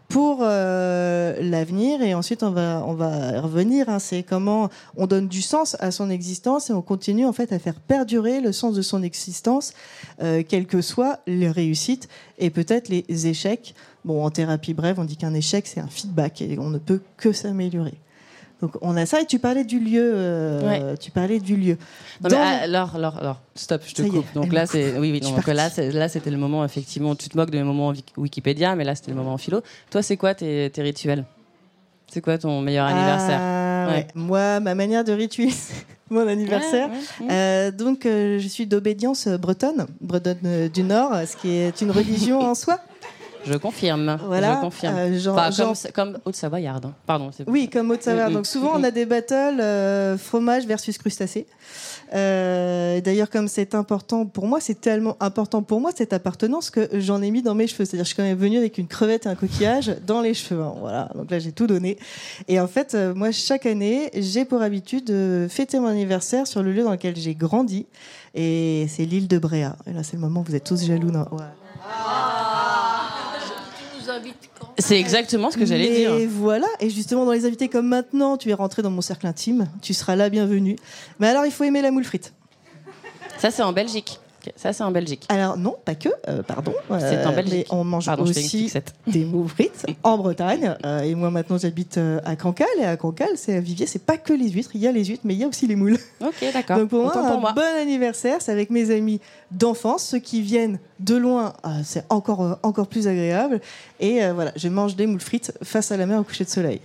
pour 0.08 0.40
euh, 0.42 1.38
l'avenir 1.40 2.02
et 2.02 2.12
ensuite 2.12 2.42
on 2.42 2.50
va 2.50 2.84
on 2.86 2.92
va 2.92 3.40
revenir 3.40 3.88
hein, 3.88 3.98
c'est 3.98 4.22
comment 4.22 4.68
on 4.94 5.06
donne 5.06 5.26
du 5.26 5.40
sens 5.40 5.74
à 5.80 5.90
son 5.90 6.10
existence 6.10 6.68
et 6.68 6.74
on 6.74 6.82
continue 6.82 7.24
en 7.24 7.32
fait 7.32 7.50
à 7.50 7.58
faire 7.58 7.76
perdurer 7.80 8.42
le 8.42 8.52
sens 8.52 8.74
de 8.74 8.82
son 8.82 9.02
existence 9.02 9.72
euh, 10.20 10.42
quelles 10.46 10.66
que 10.66 10.82
soient 10.82 11.20
les 11.26 11.50
réussites 11.50 12.10
et 12.38 12.50
peut-être 12.50 12.90
les 12.90 13.26
échecs 13.26 13.74
bon 14.04 14.22
en 14.22 14.30
thérapie 14.30 14.74
brève 14.74 15.00
on 15.00 15.04
dit 15.04 15.16
qu'un 15.16 15.32
échec 15.32 15.66
c'est 15.66 15.80
un 15.80 15.88
feedback 15.88 16.42
et 16.42 16.58
on 16.58 16.68
ne 16.68 16.78
peut 16.78 17.00
que 17.16 17.32
s'améliorer 17.32 17.94
Donc 18.62 18.76
on 18.80 18.96
a 18.96 19.04
ça 19.06 19.20
et 19.20 19.26
tu 19.26 19.38
parlais 19.40 19.64
du 19.64 19.78
lieu. 19.80 20.12
euh, 20.14 20.94
Tu 20.96 21.10
parlais 21.10 21.40
du 21.40 21.56
lieu. 21.56 21.76
Non, 22.22 22.30
Dans- 22.30 22.36
mais 22.36 22.42
ah, 22.42 22.62
alors, 22.62 22.94
alors, 22.94 23.18
alors, 23.18 23.40
stop, 23.56 23.82
je 23.84 23.92
te 23.92 24.02
Ça 24.02 24.08
y 24.08 24.10
est, 24.10 24.14
coupe. 24.14 24.32
Donc 24.34 24.52
là, 24.52 24.66
c'est, 24.66 24.96
oui, 24.98 25.10
oui, 25.10 25.20
donc 25.20 25.44
là, 25.48 25.68
là, 25.76 26.08
c'était 26.08 26.30
le 26.30 26.36
moment, 26.38 26.64
effectivement, 26.64 27.14
tu 27.16 27.28
te 27.28 27.36
moques 27.36 27.50
de 27.50 27.58
mes 27.58 27.64
moments 27.64 27.88
en 27.88 27.92
Wik- 27.92 28.12
Wikipédia, 28.16 28.74
mais 28.76 28.84
là, 28.84 28.94
c'était 28.94 29.10
le 29.10 29.16
moment 29.16 29.34
en 29.34 29.38
philo. 29.38 29.60
Toi, 29.90 30.02
c'est 30.02 30.16
quoi 30.16 30.34
tes, 30.34 30.70
tes 30.70 30.80
rituels? 30.82 31.24
C'est 32.06 32.20
quoi 32.20 32.38
ton 32.38 32.60
meilleur 32.60 32.86
anniversaire? 32.86 33.40
Ah, 33.42 33.86
ouais. 33.88 33.94
Ouais. 33.94 34.06
Moi, 34.14 34.60
ma 34.60 34.74
manière 34.76 35.02
de 35.02 35.12
ritualiser 35.12 35.74
mon 36.10 36.26
anniversaire. 36.28 36.88
Euh, 37.28 37.70
donc, 37.72 38.06
euh, 38.06 38.38
je 38.38 38.46
suis 38.46 38.66
d'obédience 38.66 39.26
bretonne, 39.26 39.86
bretonne 40.00 40.68
du 40.72 40.84
Nord, 40.84 41.14
ce 41.26 41.36
qui 41.36 41.50
est 41.50 41.80
une 41.80 41.90
religion 41.90 42.38
en 42.40 42.54
soi. 42.54 42.78
Je 43.44 43.54
confirme. 43.54 44.18
Voilà. 44.26 44.56
Je 44.56 44.60
confirme. 44.60 44.96
Euh, 44.96 45.18
Jean- 45.18 45.32
Enfin, 45.32 45.50
Jean- 45.50 45.72
comme, 45.92 46.12
comme 46.12 46.18
Haute-Savoyarde. 46.24 46.86
hein. 46.86 46.94
Pardon. 47.06 47.30
c'est- 47.36 47.48
Oui, 47.48 47.68
comme 47.68 47.90
Haute-Savoie. 47.90 48.26
Mm, 48.28 48.30
mm, 48.30 48.34
Donc 48.34 48.46
souvent, 48.46 48.72
on 48.76 48.84
a 48.84 48.90
des 48.90 49.04
battles 49.06 49.60
euh, 49.60 50.16
fromage 50.16 50.66
versus 50.66 50.96
crustacés. 50.98 51.46
Euh, 52.14 53.00
D'ailleurs, 53.00 53.30
comme 53.30 53.48
c'est 53.48 53.74
important 53.74 54.26
pour 54.26 54.46
moi, 54.46 54.60
c'est 54.60 54.80
tellement 54.80 55.16
important 55.20 55.62
pour 55.62 55.80
moi 55.80 55.90
cette 55.96 56.12
appartenance 56.12 56.70
que 56.70 56.88
j'en 57.00 57.22
ai 57.22 57.30
mis 57.30 57.42
dans 57.42 57.54
mes 57.54 57.66
cheveux. 57.66 57.84
C'est-à-dire, 57.84 58.04
je 58.04 58.08
suis 58.08 58.16
quand 58.16 58.22
même 58.22 58.36
venue 58.38 58.58
avec 58.58 58.76
une 58.78 58.86
crevette 58.86 59.26
et 59.26 59.28
un 59.28 59.34
coquillage 59.34 59.96
dans 60.06 60.20
les 60.20 60.34
cheveux. 60.34 60.60
hein. 60.62 60.74
Voilà. 60.80 61.08
Donc 61.14 61.30
là, 61.30 61.38
j'ai 61.38 61.52
tout 61.52 61.66
donné. 61.66 61.98
Et 62.48 62.60
en 62.60 62.68
fait, 62.68 62.94
euh, 62.94 63.14
moi, 63.14 63.32
chaque 63.32 63.66
année, 63.66 64.10
j'ai 64.14 64.44
pour 64.44 64.62
habitude 64.62 65.04
de 65.06 65.46
fêter 65.50 65.78
mon 65.80 65.86
anniversaire 65.88 66.46
sur 66.46 66.62
le 66.62 66.72
lieu 66.72 66.84
dans 66.84 66.90
lequel 66.92 67.16
j'ai 67.16 67.34
grandi. 67.34 67.86
Et 68.34 68.86
c'est 68.88 69.04
l'île 69.04 69.26
de 69.28 69.38
Bréa. 69.38 69.76
Et 69.86 69.92
là, 69.92 70.02
c'est 70.02 70.14
le 70.14 70.20
moment 70.20 70.40
où 70.40 70.44
vous 70.44 70.54
êtes 70.54 70.64
tous 70.64 70.84
jaloux. 70.84 71.10
non? 71.10 71.26
Ouais. 71.32 71.42
C'est 74.78 74.98
exactement 74.98 75.50
ce 75.50 75.58
que 75.58 75.66
j'allais 75.66 75.90
dire. 75.90 76.14
Et 76.14 76.26
voilà, 76.26 76.66
et 76.80 76.90
justement 76.90 77.24
dans 77.24 77.32
les 77.32 77.46
invités 77.46 77.68
comme 77.68 77.88
maintenant, 77.88 78.36
tu 78.36 78.50
es 78.50 78.54
rentré 78.54 78.82
dans 78.82 78.90
mon 78.90 79.00
cercle 79.00 79.26
intime, 79.26 79.68
tu 79.80 79.94
seras 79.94 80.16
là 80.16 80.30
bienvenue. 80.30 80.76
Mais 81.18 81.28
alors 81.28 81.46
il 81.46 81.52
faut 81.52 81.64
aimer 81.64 81.82
la 81.82 81.90
moule 81.90 82.04
frite. 82.04 82.32
Ça, 83.38 83.50
c'est 83.50 83.62
en 83.62 83.72
Belgique. 83.72 84.20
Ça, 84.56 84.72
c'est 84.72 84.82
en 84.82 84.90
Belgique. 84.90 85.24
Alors 85.28 85.56
non, 85.56 85.76
pas 85.84 85.94
que, 85.94 86.08
euh, 86.28 86.42
pardon. 86.42 86.72
C'est 86.98 87.16
euh, 87.16 87.28
en 87.28 87.32
Belgique. 87.32 87.66
Mais 87.70 87.76
on 87.76 87.84
mange 87.84 88.06
Pardon, 88.06 88.24
aussi 88.24 88.72
des 89.06 89.24
moules 89.24 89.48
frites 89.48 89.86
en 90.02 90.16
Bretagne. 90.18 90.76
Euh, 90.84 91.00
et 91.02 91.14
moi 91.14 91.30
maintenant 91.30 91.58
j'habite 91.58 91.98
euh, 91.98 92.20
à 92.24 92.34
Cancale, 92.36 92.66
et 92.80 92.84
à 92.84 92.96
Cancale, 92.96 93.36
c'est 93.36 93.56
à 93.56 93.60
Vivier, 93.60 93.86
c'est 93.86 94.04
pas 94.04 94.16
que 94.16 94.32
les 94.32 94.50
huîtres, 94.50 94.70
il 94.74 94.80
y 94.80 94.86
a 94.88 94.92
les 94.92 95.04
huîtres, 95.04 95.22
mais 95.24 95.34
il 95.34 95.40
y 95.40 95.44
a 95.44 95.48
aussi 95.48 95.66
les 95.66 95.76
moules. 95.76 95.98
Ok, 96.20 96.44
d'accord. 96.52 96.78
Donc 96.78 96.88
pour 96.88 97.02
moi, 97.04 97.16
un 97.16 97.30
pour 97.30 97.40
moi. 97.40 97.52
bon 97.52 97.62
anniversaire, 97.80 98.36
c'est 98.40 98.52
avec 98.52 98.70
mes 98.70 98.90
amis 98.90 99.20
d'enfance, 99.50 100.02
ceux 100.04 100.18
qui 100.18 100.42
viennent 100.42 100.78
de 101.00 101.16
loin, 101.16 101.52
euh, 101.64 101.68
c'est 101.84 102.04
encore, 102.08 102.42
euh, 102.42 102.54
encore 102.62 102.86
plus 102.86 103.08
agréable. 103.08 103.60
Et 104.00 104.24
euh, 104.24 104.32
voilà, 104.32 104.52
je 104.56 104.68
mange 104.68 104.96
des 104.96 105.06
moules 105.06 105.20
frites 105.20 105.52
face 105.62 105.92
à 105.92 105.96
la 105.96 106.06
mer 106.06 106.18
au 106.20 106.24
coucher 106.24 106.44
de 106.44 106.50
soleil. 106.50 106.80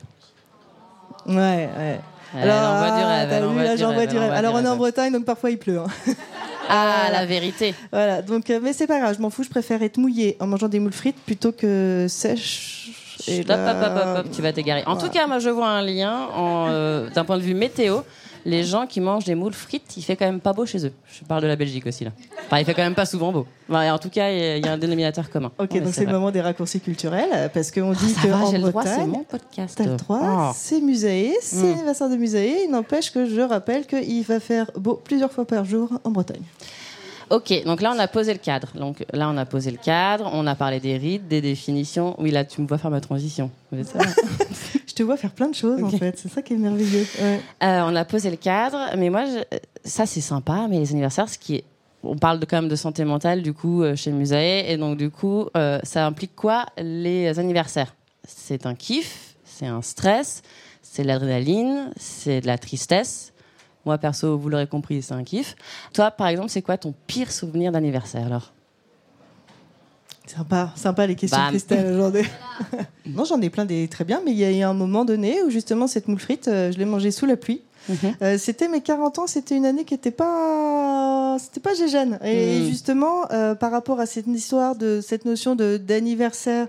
Ouais, 1.28 1.36
ouais. 1.36 2.00
Elle 2.36 2.52
envoie 2.52 2.88
du 2.88 3.04
ah, 3.04 3.08
rêve. 3.08 3.30
t'as 3.30 3.36
elle 3.38 3.46
envoie 3.46 4.06
du 4.06 4.18
rêve, 4.18 4.24
envoie 4.24 4.38
Alors 4.38 4.54
on 4.56 4.64
est 4.64 4.68
en. 4.68 4.76
Bretagne, 4.76 5.14
donc 5.14 5.26
parfois 5.26 5.50
il 5.50 5.58
pleut. 5.58 5.80
hein. 5.80 5.88
Ah, 6.70 7.10
la 7.12 7.26
vérité. 7.26 7.74
Voilà, 7.92 8.22
donc, 8.22 8.50
euh, 8.50 8.60
mais 8.62 8.74
c'est 8.74 8.88
pas 8.88 9.00
grave, 9.00 9.16
je 9.16 9.22
m'en 9.22 9.30
fous, 9.30 9.44
je 9.44 9.50
préfère 9.50 9.82
être 9.84 9.98
mouillée 9.98 10.38
en 10.40 10.48
mangeant 10.48 10.68
des 10.68 10.80
moules 10.80 10.92
frites 10.94 11.18
plutôt 11.26 11.52
que 11.52 12.08
sèche. 12.10 12.90
Et 13.28 13.40
Hop, 13.42 13.50
hop, 13.50 13.58
là- 13.58 13.82
hop, 13.88 14.18
hop, 14.20 14.26
hop, 14.26 14.32
tu 14.36 14.42
vas 14.42 14.54
t'égarer. 14.54 14.84
En 14.86 14.96
tout 14.96 15.10
cas, 15.10 15.28
moi, 15.28 15.40
je 15.40 15.50
vois 15.50 15.68
un 15.70 15.82
lien 15.82 16.28
en, 16.36 16.68
euh, 16.70 17.10
d'un 17.10 17.26
point 17.26 17.38
de 17.38 17.42
vue 17.42 17.56
météo. 17.56 18.02
Les 18.48 18.64
gens 18.64 18.88
qui 18.88 19.02
mangent 19.02 19.26
des 19.26 19.36
moules 19.36 19.52
frites, 19.54 19.98
il 19.98 20.02
fait 20.04 20.16
quand 20.16 20.26
même 20.26 20.40
pas 20.40 20.54
beau 20.54 20.66
chez 20.66 20.86
eux. 20.86 20.94
Je 21.12 21.24
parle 21.26 21.42
de 21.42 21.48
la 21.48 21.58
Belgique 21.58 21.86
aussi 21.86 22.06
là. 22.06 22.12
Enfin, 22.46 22.60
il 22.60 22.66
fait 22.66 22.74
quand 22.74 22.82
même 22.82 22.96
pas 22.96 23.06
souvent 23.06 23.34
beau. 23.34 23.46
Enfin, 23.70 23.92
en 23.94 24.00
tout 24.00 24.10
cas, 24.10 24.32
il 24.32 24.64
y 24.66 24.68
a- 24.68 24.72
un 24.72 24.78
dénominateur 24.78 25.30
commun. 25.30 25.52
Ok, 25.60 25.74
donc 25.84 25.94
c'est 25.94 26.06
le 26.06 26.12
moment 26.14 26.32
des 26.32 26.40
raccourcis 26.40 26.80
culturels, 26.80 27.52
parce 27.54 27.72
qu'on 27.72 27.92
dit 27.92 28.10
Ça 28.14 28.22
que 28.22 28.28
va, 28.30 28.38
en 28.46 28.52
le 28.54 28.60
droit, 28.60 28.84
c'est 28.84 28.90
Bretagne, 28.90 29.10
mon 29.10 29.24
podcast. 29.24 29.76
T'as 29.78 29.86
le 29.86 29.98
droit, 29.98 30.22
Oh. 30.24 30.52
c'est 30.56 30.80
Musae, 30.80 31.34
c'est 31.42 31.58
Mm. 31.58 31.70
l'anniversaire 31.72 32.10
de 32.10 32.16
Musae. 32.16 32.64
Il 32.66 32.70
n'empêche 32.72 33.12
que 33.12 33.26
je 33.26 33.42
rappelle 33.42 33.86
qu'il 33.86 34.24
va 34.24 34.40
faire 34.40 34.72
beau 34.78 34.96
plusieurs 35.04 35.32
fois 35.32 35.46
par 35.46 35.66
jour 35.66 35.90
en 36.06 36.12
Bretagne. 36.12 36.42
Ok, 37.30 37.54
donc 37.66 37.82
là 37.82 37.92
on 37.96 38.00
a 38.00 38.08
posé 38.08 38.32
le 38.34 38.40
cadre. 38.40 38.70
Donc 38.76 39.06
là 39.14 39.30
on 39.30 39.38
a 39.38 39.46
posé 39.46 39.72
le 39.72 39.78
cadre, 39.78 40.30
on 40.34 40.48
a 40.48 40.56
parlé 40.56 40.80
des 40.80 40.98
rites, 40.98 41.28
des 41.28 41.42
définitions. 41.42 42.16
Oui, 42.20 42.32
là 42.32 42.46
tu 42.46 42.62
me 42.62 42.68
vois 42.68 42.78
faire 42.78 42.92
ma 42.92 43.02
transition. 43.02 43.52
Vous 43.72 43.80
êtes 43.80 43.88
ça 43.88 44.00
Je 44.88 44.94
te 44.94 45.04
vois 45.04 45.18
faire 45.18 45.32
plein 45.32 45.50
de 45.50 45.56
choses 45.56 45.84
en 45.84 45.90
fait, 45.90 46.18
c'est 46.18 46.30
ça 46.30 46.42
qui 46.42 46.54
est 46.54 46.58
merveilleux. 46.58 47.06
Ouais. 47.22 47.42
Euh, 47.64 47.82
on 47.86 47.96
a 47.96 48.06
posé 48.06 48.30
le 48.32 48.38
cadre, 48.38 48.78
mais 48.98 49.10
moi, 49.10 49.26
je- 49.26 49.58
ça 49.84 50.06
c'est 50.06 50.22
sympa, 50.22 50.68
mais 50.70 50.80
les 50.80 50.92
anniversaires, 50.92 51.30
ce 51.30 51.38
qui 51.38 51.56
est. 51.56 51.64
On 52.04 52.16
parle 52.18 52.40
de, 52.40 52.46
quand 52.46 52.58
même 52.62 52.70
de 52.70 52.76
santé 52.76 53.04
mentale, 53.06 53.42
du 53.42 53.54
coup, 53.54 53.84
euh, 53.84 53.96
chez 53.96 54.12
Musae, 54.12 54.64
et 54.70 54.78
donc, 54.78 54.98
du 54.98 55.10
coup, 55.10 55.50
euh, 55.58 55.80
ça 55.84 56.06
implique 56.06 56.36
quoi 56.36 56.66
les 56.78 57.38
anniversaires? 57.40 57.94
C'est 58.28 58.66
un 58.66 58.76
kiff, 58.76 59.36
c'est 59.44 59.66
un 59.66 59.82
stress, 59.82 60.42
c'est 60.82 61.02
de 61.04 61.08
l'adrénaline, 61.08 61.92
c'est 61.98 62.40
de 62.42 62.48
la 62.48 62.58
tristesse. 62.58 63.34
Moi, 63.88 63.98
perso, 63.98 64.38
vous 64.38 64.50
l'aurez 64.50 64.68
compris, 64.68 65.02
c'est 65.02 65.14
un 65.14 65.24
kiff. 65.24 65.56
Toi, 65.94 66.12
par 66.12 66.28
exemple, 66.28 66.50
c'est 66.50 66.62
quoi 66.62 66.78
ton 66.78 66.94
pire 67.08 67.32
souvenir 67.32 67.72
d'anniversaire 67.72 68.26
alors 68.26 68.52
Sympa, 70.26 70.74
sympa 70.76 71.08
les 71.08 71.16
questions 71.16 71.40
Bam. 71.40 71.52
Christelle 71.52 71.94
aujourd'hui. 71.94 72.24
non, 73.06 73.24
j'en 73.24 73.40
ai 73.40 73.50
plein 73.50 73.64
des 73.64 73.88
très 73.88 74.04
bien, 74.04 74.22
mais 74.26 74.32
il 74.32 74.38
y 74.38 74.44
a 74.44 74.52
eu 74.52 74.62
un 74.62 74.74
moment 74.74 75.06
donné 75.06 75.42
où 75.42 75.50
justement 75.50 75.88
cette 75.88 76.10
moule 76.10 76.20
frite, 76.20 76.50
euh, 76.50 76.70
je 76.70 76.78
l'ai 76.78 76.84
mangée 76.84 77.12
sous 77.12 77.26
la 77.26 77.38
pluie. 77.38 77.62
Euh, 78.22 78.38
c'était 78.38 78.68
mes 78.68 78.82
40 78.82 79.20
ans, 79.20 79.28
c'était 79.28 79.56
une 79.56 79.66
année 79.66 79.86
qui 79.86 79.94
était 79.94 80.12
pas, 80.12 81.38
c'était 81.40 81.60
pas 81.60 81.74
gégène. 81.74 82.20
Et 82.24 82.60
Mm. 82.60 82.66
justement, 82.66 83.32
euh, 83.32 83.56
par 83.56 83.72
rapport 83.72 84.00
à 84.00 84.06
cette 84.06 84.28
histoire 84.28 84.76
de 84.76 85.02
cette 85.02 85.26
notion 85.26 85.56
de 85.56 85.78
d'anniversaire 85.78 86.68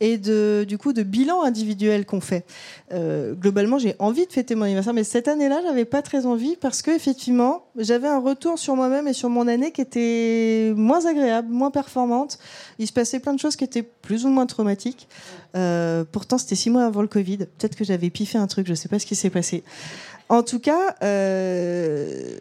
et 0.00 0.18
de 0.18 0.64
du 0.66 0.78
coup 0.78 0.92
de 0.92 1.02
bilan 1.02 1.42
individuel 1.42 2.06
qu'on 2.06 2.20
fait, 2.20 2.44
euh, 2.92 3.34
globalement, 3.34 3.78
j'ai 3.78 3.94
envie 3.98 4.26
de 4.26 4.32
fêter 4.32 4.54
mon 4.54 4.64
anniversaire, 4.64 4.94
mais 4.94 5.04
cette 5.04 5.28
année-là, 5.28 5.60
j'avais 5.66 5.84
pas 5.84 6.02
très 6.02 6.26
envie 6.26 6.56
parce 6.56 6.82
que 6.82 6.90
effectivement, 6.90 7.64
j'avais 7.76 8.08
un 8.08 8.18
retour 8.20 8.58
sur 8.58 8.76
moi-même 8.76 9.08
et 9.08 9.12
sur 9.12 9.28
mon 9.30 9.48
année 9.48 9.72
qui 9.72 9.80
était 9.80 10.72
moins 10.76 11.06
agréable, 11.06 11.48
moins 11.52 11.70
performante. 11.70 12.38
Il 12.78 12.86
se 12.86 12.92
passait 12.92 13.20
plein 13.20 13.34
de 13.34 13.40
choses 13.40 13.56
qui 13.56 13.64
étaient 13.64 13.82
plus 13.82 14.24
ou 14.24 14.28
moins 14.28 14.46
traumatiques. 14.46 15.08
Euh, 15.56 16.04
pourtant, 16.10 16.38
c'était 16.38 16.54
six 16.54 16.70
mois 16.70 16.84
avant 16.84 17.02
le 17.02 17.08
Covid. 17.08 17.38
Peut-être 17.38 17.74
que 17.76 17.84
j'avais 17.84 18.08
piffé 18.10 18.38
un 18.38 18.46
truc, 18.46 18.66
je 18.68 18.74
sais 18.74 18.88
pas 18.88 18.98
ce 18.98 19.06
qui 19.06 19.16
s'est 19.16 19.30
passé. 19.30 19.64
En 20.30 20.44
tout 20.44 20.60
cas, 20.60 20.94
euh, 21.02 22.38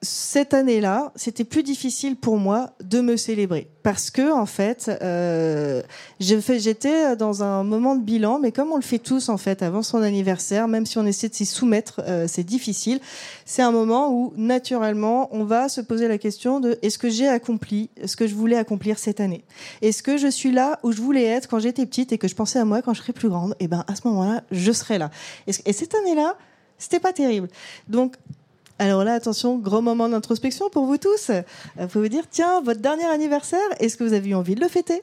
cette 0.00 0.54
année-là, 0.54 1.12
c'était 1.16 1.44
plus 1.44 1.62
difficile 1.62 2.16
pour 2.16 2.38
moi 2.38 2.70
de 2.82 3.00
me 3.00 3.16
célébrer 3.16 3.68
parce 3.88 4.10
que 4.10 4.30
en 4.32 4.44
fait, 4.44 4.90
euh, 5.00 5.80
j'étais 6.20 7.16
dans 7.16 7.42
un 7.42 7.64
moment 7.64 7.96
de 7.96 8.02
bilan, 8.02 8.38
mais 8.38 8.52
comme 8.52 8.70
on 8.70 8.76
le 8.76 8.82
fait 8.82 8.98
tous 8.98 9.30
en 9.30 9.38
fait 9.38 9.62
avant 9.62 9.82
son 9.82 10.02
anniversaire, 10.02 10.68
même 10.68 10.84
si 10.84 10.98
on 10.98 11.06
essaie 11.06 11.30
de 11.30 11.34
s'y 11.34 11.46
soumettre, 11.46 12.02
euh, 12.06 12.26
c'est 12.28 12.44
difficile. 12.44 13.00
C'est 13.46 13.62
un 13.62 13.70
moment 13.70 14.12
où 14.12 14.34
naturellement, 14.36 15.30
on 15.32 15.44
va 15.44 15.70
se 15.70 15.80
poser 15.80 16.06
la 16.06 16.18
question 16.18 16.60
de 16.60 16.78
est-ce 16.82 16.98
que 16.98 17.08
j'ai 17.08 17.28
accompli 17.28 17.88
ce 18.04 18.14
que 18.14 18.26
je 18.26 18.34
voulais 18.34 18.56
accomplir 18.56 18.98
cette 18.98 19.20
année? 19.20 19.42
Est-ce 19.80 20.02
que 20.02 20.18
je 20.18 20.28
suis 20.28 20.52
là 20.52 20.78
où 20.82 20.92
je 20.92 21.00
voulais 21.00 21.24
être 21.24 21.48
quand 21.48 21.58
j'étais 21.58 21.86
petite 21.86 22.12
et 22.12 22.18
que 22.18 22.28
je 22.28 22.34
pensais 22.34 22.58
à 22.58 22.66
moi 22.66 22.82
quand 22.82 22.92
je 22.92 23.00
serais 23.00 23.14
plus 23.14 23.30
grande? 23.30 23.54
Et 23.58 23.68
ben 23.68 23.86
à 23.86 23.94
ce 23.94 24.06
moment-là, 24.06 24.42
je 24.50 24.70
serai 24.70 24.98
là. 24.98 25.10
Et 25.46 25.72
cette 25.72 25.94
année-là, 25.94 26.36
c'était 26.76 27.00
pas 27.00 27.14
terrible. 27.14 27.48
Donc 27.88 28.16
alors 28.78 29.02
là, 29.04 29.14
attention, 29.14 29.58
gros 29.58 29.80
moment 29.80 30.08
d'introspection 30.08 30.70
pour 30.70 30.86
vous 30.86 30.98
tous. 30.98 31.30
Il 31.80 31.88
faut 31.88 32.00
vous 32.00 32.08
dire, 32.08 32.24
tiens, 32.30 32.60
votre 32.60 32.80
dernier 32.80 33.06
anniversaire, 33.06 33.58
est-ce 33.80 33.96
que 33.96 34.04
vous 34.04 34.12
avez 34.12 34.30
eu 34.30 34.34
envie 34.34 34.54
de 34.54 34.60
le 34.60 34.68
fêter? 34.68 35.02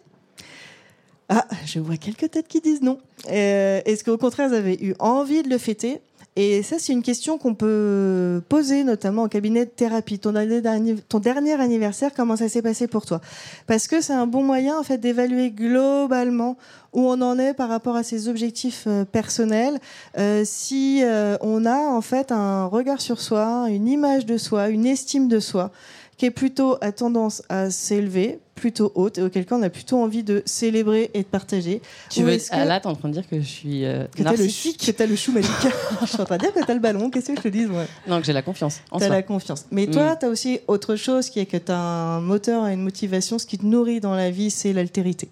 Ah, 1.27 1.45
je 1.65 1.79
vois 1.79 1.97
quelques 1.97 2.29
têtes 2.31 2.47
qui 2.47 2.61
disent 2.61 2.81
non. 2.81 2.99
Euh, 3.29 3.81
est-ce 3.85 4.03
qu'au 4.03 4.17
contraire, 4.17 4.47
vous 4.47 4.55
avez 4.55 4.77
eu 4.81 4.95
envie 4.99 5.43
de 5.43 5.49
le 5.49 5.57
fêter? 5.57 5.99
Et 6.37 6.63
ça, 6.63 6.79
c'est 6.79 6.91
une 6.91 7.01
question 7.01 7.37
qu'on 7.37 7.53
peut 7.53 8.41
poser, 8.49 8.83
notamment 8.83 9.23
en 9.23 9.27
cabinet 9.29 9.63
de 9.63 9.69
thérapie. 9.69 10.19
Ton 10.19 10.33
dernier, 10.33 10.95
ton 11.07 11.19
dernier 11.19 11.53
anniversaire, 11.53 12.11
comment 12.13 12.35
ça 12.35 12.49
s'est 12.49 12.61
passé 12.61 12.87
pour 12.87 13.05
toi? 13.05 13.21
Parce 13.67 13.87
que 13.87 14.01
c'est 14.01 14.13
un 14.13 14.27
bon 14.27 14.43
moyen, 14.43 14.77
en 14.77 14.83
fait, 14.83 14.97
d'évaluer 14.97 15.51
globalement 15.51 16.57
où 16.91 17.07
on 17.07 17.21
en 17.21 17.39
est 17.39 17.53
par 17.53 17.69
rapport 17.69 17.95
à 17.95 18.03
ses 18.03 18.27
objectifs 18.27 18.83
euh, 18.87 19.05
personnels. 19.05 19.79
Euh, 20.17 20.43
si 20.45 21.01
euh, 21.03 21.37
on 21.39 21.65
a, 21.65 21.77
en 21.77 22.01
fait, 22.01 22.33
un 22.33 22.65
regard 22.65 22.99
sur 22.99 23.21
soi, 23.21 23.67
une 23.69 23.87
image 23.87 24.25
de 24.25 24.37
soi, 24.37 24.67
une 24.67 24.85
estime 24.85 25.29
de 25.29 25.39
soi, 25.39 25.71
qui 26.17 26.25
est 26.25 26.31
plutôt 26.31 26.75
à 26.81 26.91
tendance 26.91 27.43
à 27.47 27.69
s'élever, 27.69 28.39
plutôt 28.55 28.91
haute, 28.95 29.17
et 29.17 29.21
auquel 29.21 29.45
cas 29.45 29.55
on 29.57 29.61
a 29.63 29.69
plutôt 29.69 30.01
envie 30.01 30.23
de 30.23 30.41
célébrer 30.45 31.11
et 31.13 31.19
de 31.19 31.27
partager. 31.27 31.81
Tu 32.09 32.21
Ou 32.21 32.25
veux, 32.25 32.31
est-ce 32.33 32.49
que- 32.49 32.55
ah, 32.55 32.63
Là, 32.65 32.79
t'es 32.79 32.87
en 32.87 32.95
train 32.95 33.09
de 33.09 33.13
dire 33.13 33.27
que 33.29 33.39
je 33.39 33.45
suis 33.45 33.83
euh, 33.85 34.05
que 34.15 34.23
le 34.23 34.77
que 34.77 34.91
t'as 34.91 35.05
le 35.05 35.15
chou 35.15 35.33
magique. 35.33 35.51
je 36.01 36.05
suis 36.07 36.21
en 36.21 36.25
train 36.25 36.37
de 36.37 36.41
dire 36.43 36.53
que 36.53 36.65
t'as 36.65 36.73
le 36.73 36.79
ballon, 36.79 37.09
qu'est-ce 37.09 37.27
que 37.31 37.35
je 37.35 37.41
te 37.41 37.47
dis 37.49 37.65
moi? 37.65 37.83
Non, 38.07 38.19
que 38.19 38.25
j'ai 38.25 38.33
la 38.33 38.41
confiance 38.41 38.79
T'as 38.97 39.09
la 39.09 39.21
confiance. 39.23 39.65
Mais 39.71 39.87
toi, 39.87 40.13
Mm. 40.13 40.17
t'as 40.21 40.27
aussi 40.29 40.59
autre 40.67 40.95
chose 40.95 41.29
qui 41.29 41.39
est 41.39 41.45
que 41.45 41.57
t'as 41.57 41.75
un 41.77 42.21
moteur 42.21 42.67
et 42.67 42.73
une 42.73 42.81
motivation. 42.81 43.37
Ce 43.39 43.45
qui 43.45 43.57
te 43.57 43.65
nourrit 43.65 43.99
dans 43.99 44.15
la 44.15 44.31
vie, 44.31 44.49
c'est 44.49 44.71
l'altérité. 44.73 45.29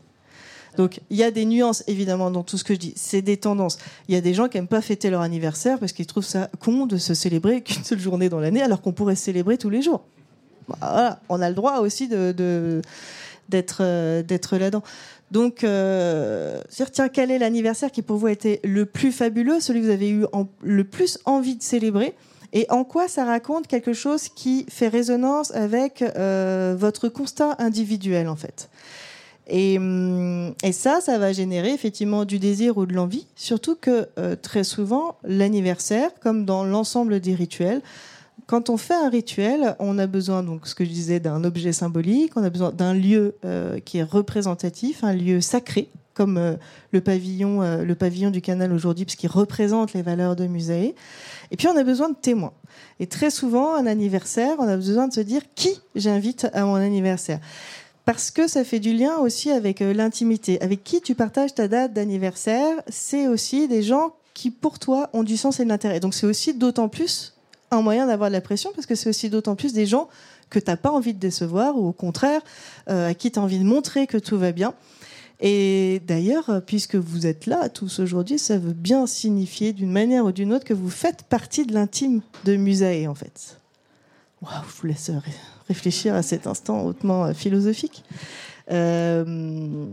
Donc, 0.76 1.00
il 1.12 1.18
y 1.18 1.24
a 1.24 1.30
des 1.32 1.46
nuances, 1.46 1.84
évidemment, 1.88 2.32
dans 2.32 2.42
tout 2.44 2.58
ce 2.58 2.64
que 2.64 2.74
je 2.74 2.80
dis. 2.80 2.94
C'est 2.96 3.22
des 3.22 3.38
tendances. 3.38 3.78
Il 4.10 4.16
y 4.16 4.18
a 4.18 4.22
des 4.22 4.34
gens 4.34 4.48
qui 4.50 4.58
aiment 4.58 4.68
pas 4.68 4.82
fêter 4.82 5.10
leur 5.12 5.22
anniversaire 5.22 5.78
parce 5.80 5.92
qu'ils 5.94 6.08
trouvent 6.08 6.26
ça 6.26 6.50
con 6.60 6.88
de 6.88 6.98
se 6.98 7.14
célébrer 7.14 7.62
qu'une 7.62 7.84
seule 7.84 8.00
journée 8.00 8.28
dans 8.28 8.40
l'année, 8.40 8.62
alors 8.62 8.82
qu'on 8.82 8.92
pourrait 8.92 9.16
se 9.16 9.24
célébrer 9.24 9.58
tous 9.60 9.70
les 9.70 9.82
jours. 9.84 10.04
Bah, 10.68 10.78
voilà. 10.80 11.20
On 11.30 11.42
a 11.42 11.50
le 11.50 11.56
droit 11.56 11.80
aussi 11.80 12.08
de, 12.08 12.34
euh, 12.40 12.82
d'être 14.24 14.58
là-dedans. 14.58 14.84
Donc, 15.32 15.64
euh, 15.64 16.62
tiens, 16.92 17.10
quel 17.10 17.32
est 17.32 17.40
l'anniversaire 17.40 17.92
qui 17.92 18.04
pour 18.04 18.18
vous 18.18 18.28
a 18.28 18.32
été 18.32 18.60
le 18.64 18.86
plus 18.86 19.12
fabuleux, 19.12 19.60
celui 19.60 19.82
que 19.82 19.86
vous 19.86 19.92
avez 19.92 20.10
eu 20.10 20.26
le 20.62 20.84
plus 20.84 21.18
envie 21.26 21.56
de 21.56 21.64
célébrer 21.64 22.14
et 22.54 22.68
en 22.70 22.84
quoi 22.84 23.08
ça 23.08 23.26
raconte 23.26 23.66
quelque 23.68 23.94
chose 23.94 24.30
qui 24.30 24.66
fait 24.70 24.88
résonance 24.88 25.52
avec 25.56 26.04
euh, 26.04 26.76
votre 26.78 27.10
constat 27.10 27.56
individuel, 27.58 28.30
en 28.30 28.36
fait? 28.36 28.70
Et, 29.48 29.78
hum, 29.78 30.54
et 30.64 30.72
ça, 30.72 31.02
ça 31.02 31.18
va 31.18 31.34
générer 31.34 31.74
effectivement 31.74 32.26
du 32.26 32.38
désir 32.38 32.78
ou 32.78 32.86
de 32.86 32.94
l'envie, 32.94 33.26
surtout 33.36 33.76
que 33.76 34.08
euh, 34.20 34.36
très 34.40 34.64
souvent, 34.64 35.18
l'anniversaire, 35.24 36.12
comme 36.22 36.46
dans 36.46 36.64
l'ensemble 36.64 37.20
des 37.20 37.34
rituels, 37.34 37.82
quand 38.54 38.70
on 38.70 38.78
fait 38.78 38.94
un 38.94 39.10
rituel, 39.10 39.76
on 39.80 39.98
a 39.98 40.06
besoin, 40.06 40.44
donc 40.44 40.68
ce 40.68 40.76
que 40.76 40.86
je 40.86 40.90
disais, 40.92 41.20
d'un 41.20 41.44
objet 41.44 41.74
symbolique, 41.74 42.34
on 42.36 42.44
a 42.44 42.52
besoin 42.52 42.72
d'un 42.72 42.94
lieu 42.94 43.34
euh, 43.46 43.80
qui 43.80 43.98
est 43.98 44.04
représentatif, 44.04 45.04
un 45.04 45.16
lieu 45.16 45.42
sacré, 45.42 45.90
comme 46.14 46.38
euh, 46.38 46.54
le, 46.92 47.02
pavillon, 47.02 47.64
euh, 47.64 47.84
le 47.84 47.96
pavillon 47.96 48.30
du 48.30 48.42
canal 48.42 48.72
aujourd'hui, 48.72 49.06
parce 49.06 49.16
qu'il 49.16 49.32
représente 49.32 49.94
les 49.94 50.04
valeurs 50.04 50.36
de 50.36 50.46
Musae. 50.46 50.94
Et 51.50 51.58
puis 51.58 51.68
on 51.68 51.76
a 51.76 51.84
besoin 51.84 52.10
de 52.10 52.16
témoins. 52.16 52.54
Et 53.00 53.08
très 53.08 53.32
souvent, 53.32 53.74
un 53.74 53.88
anniversaire, 53.88 54.54
on 54.60 54.68
a 54.68 54.76
besoin 54.76 55.08
de 55.08 55.14
se 55.14 55.22
dire 55.22 55.42
qui 55.56 55.82
j'invite 55.96 56.48
à 56.54 56.64
mon 56.64 56.76
anniversaire? 56.76 57.40
Parce 58.06 58.30
que 58.30 58.48
ça 58.48 58.64
fait 58.64 58.80
du 58.80 58.94
lien 58.94 59.18
aussi 59.18 59.50
avec 59.50 59.80
l'intimité. 59.80 60.62
Avec 60.62 60.84
qui 60.84 61.02
tu 61.02 61.16
partages 61.16 61.56
ta 61.56 61.68
date 61.68 61.94
d'anniversaire, 61.94 62.84
c'est 62.88 63.28
aussi 63.28 63.68
des 63.68 63.82
gens 63.82 64.14
qui, 64.36 64.52
pour 64.52 64.78
toi, 64.78 65.10
ont 65.14 65.24
du 65.24 65.38
sens 65.38 65.60
et 65.60 65.64
de 65.64 65.70
l'intérêt. 65.70 66.00
Donc 66.00 66.14
c'est 66.14 66.28
aussi 66.28 66.54
d'autant 66.54 66.88
plus 66.88 67.33
un 67.76 67.82
moyen 67.82 68.08
d'avoir 68.08 68.30
de 68.30 68.34
la 68.34 68.42
pression, 68.42 68.72
parce 68.76 68.86
que 68.88 68.96
c'est 68.96 69.10
aussi 69.10 69.30
d'autant 69.30 69.56
plus 69.56 69.74
des 69.74 69.86
gens 69.86 70.08
que 70.50 70.60
tu 70.60 70.70
n'as 70.70 70.78
pas 70.78 70.92
envie 70.92 71.14
de 71.14 71.20
décevoir, 71.20 71.78
ou 71.78 71.88
au 71.88 71.94
contraire, 71.94 72.42
euh, 72.90 73.10
à 73.10 73.14
qui 73.14 73.32
tu 73.32 73.40
as 73.40 73.42
envie 73.42 73.60
de 73.60 73.64
montrer 73.64 74.08
que 74.08 74.18
tout 74.18 74.38
va 74.38 74.52
bien. 74.52 74.74
Et 75.40 76.02
d'ailleurs, 76.08 76.50
euh, 76.50 76.60
puisque 76.62 76.96
vous 76.96 77.26
êtes 77.28 77.48
là 77.48 77.68
tous 77.70 78.00
aujourd'hui, 78.00 78.38
ça 78.40 78.58
veut 78.58 78.74
bien 78.74 79.08
signifier 79.08 79.74
d'une 79.74 79.92
manière 79.92 80.26
ou 80.26 80.32
d'une 80.32 80.54
autre 80.54 80.64
que 80.64 80.74
vous 80.74 80.90
faites 80.92 81.24
partie 81.24 81.66
de 81.66 81.74
l'intime 81.74 82.22
de 82.46 82.56
Musae, 82.56 83.08
en 83.08 83.16
fait. 83.16 83.58
Waouh, 84.42 84.54
je 84.70 84.82
vous 84.82 84.88
laisse 84.88 85.10
ré- 85.10 85.20
réfléchir 85.68 86.16
à 86.16 86.22
cet 86.22 86.48
instant 86.48 86.86
hautement 86.86 87.26
euh, 87.26 87.34
philosophique. 87.34 88.04
Euh, 88.72 89.86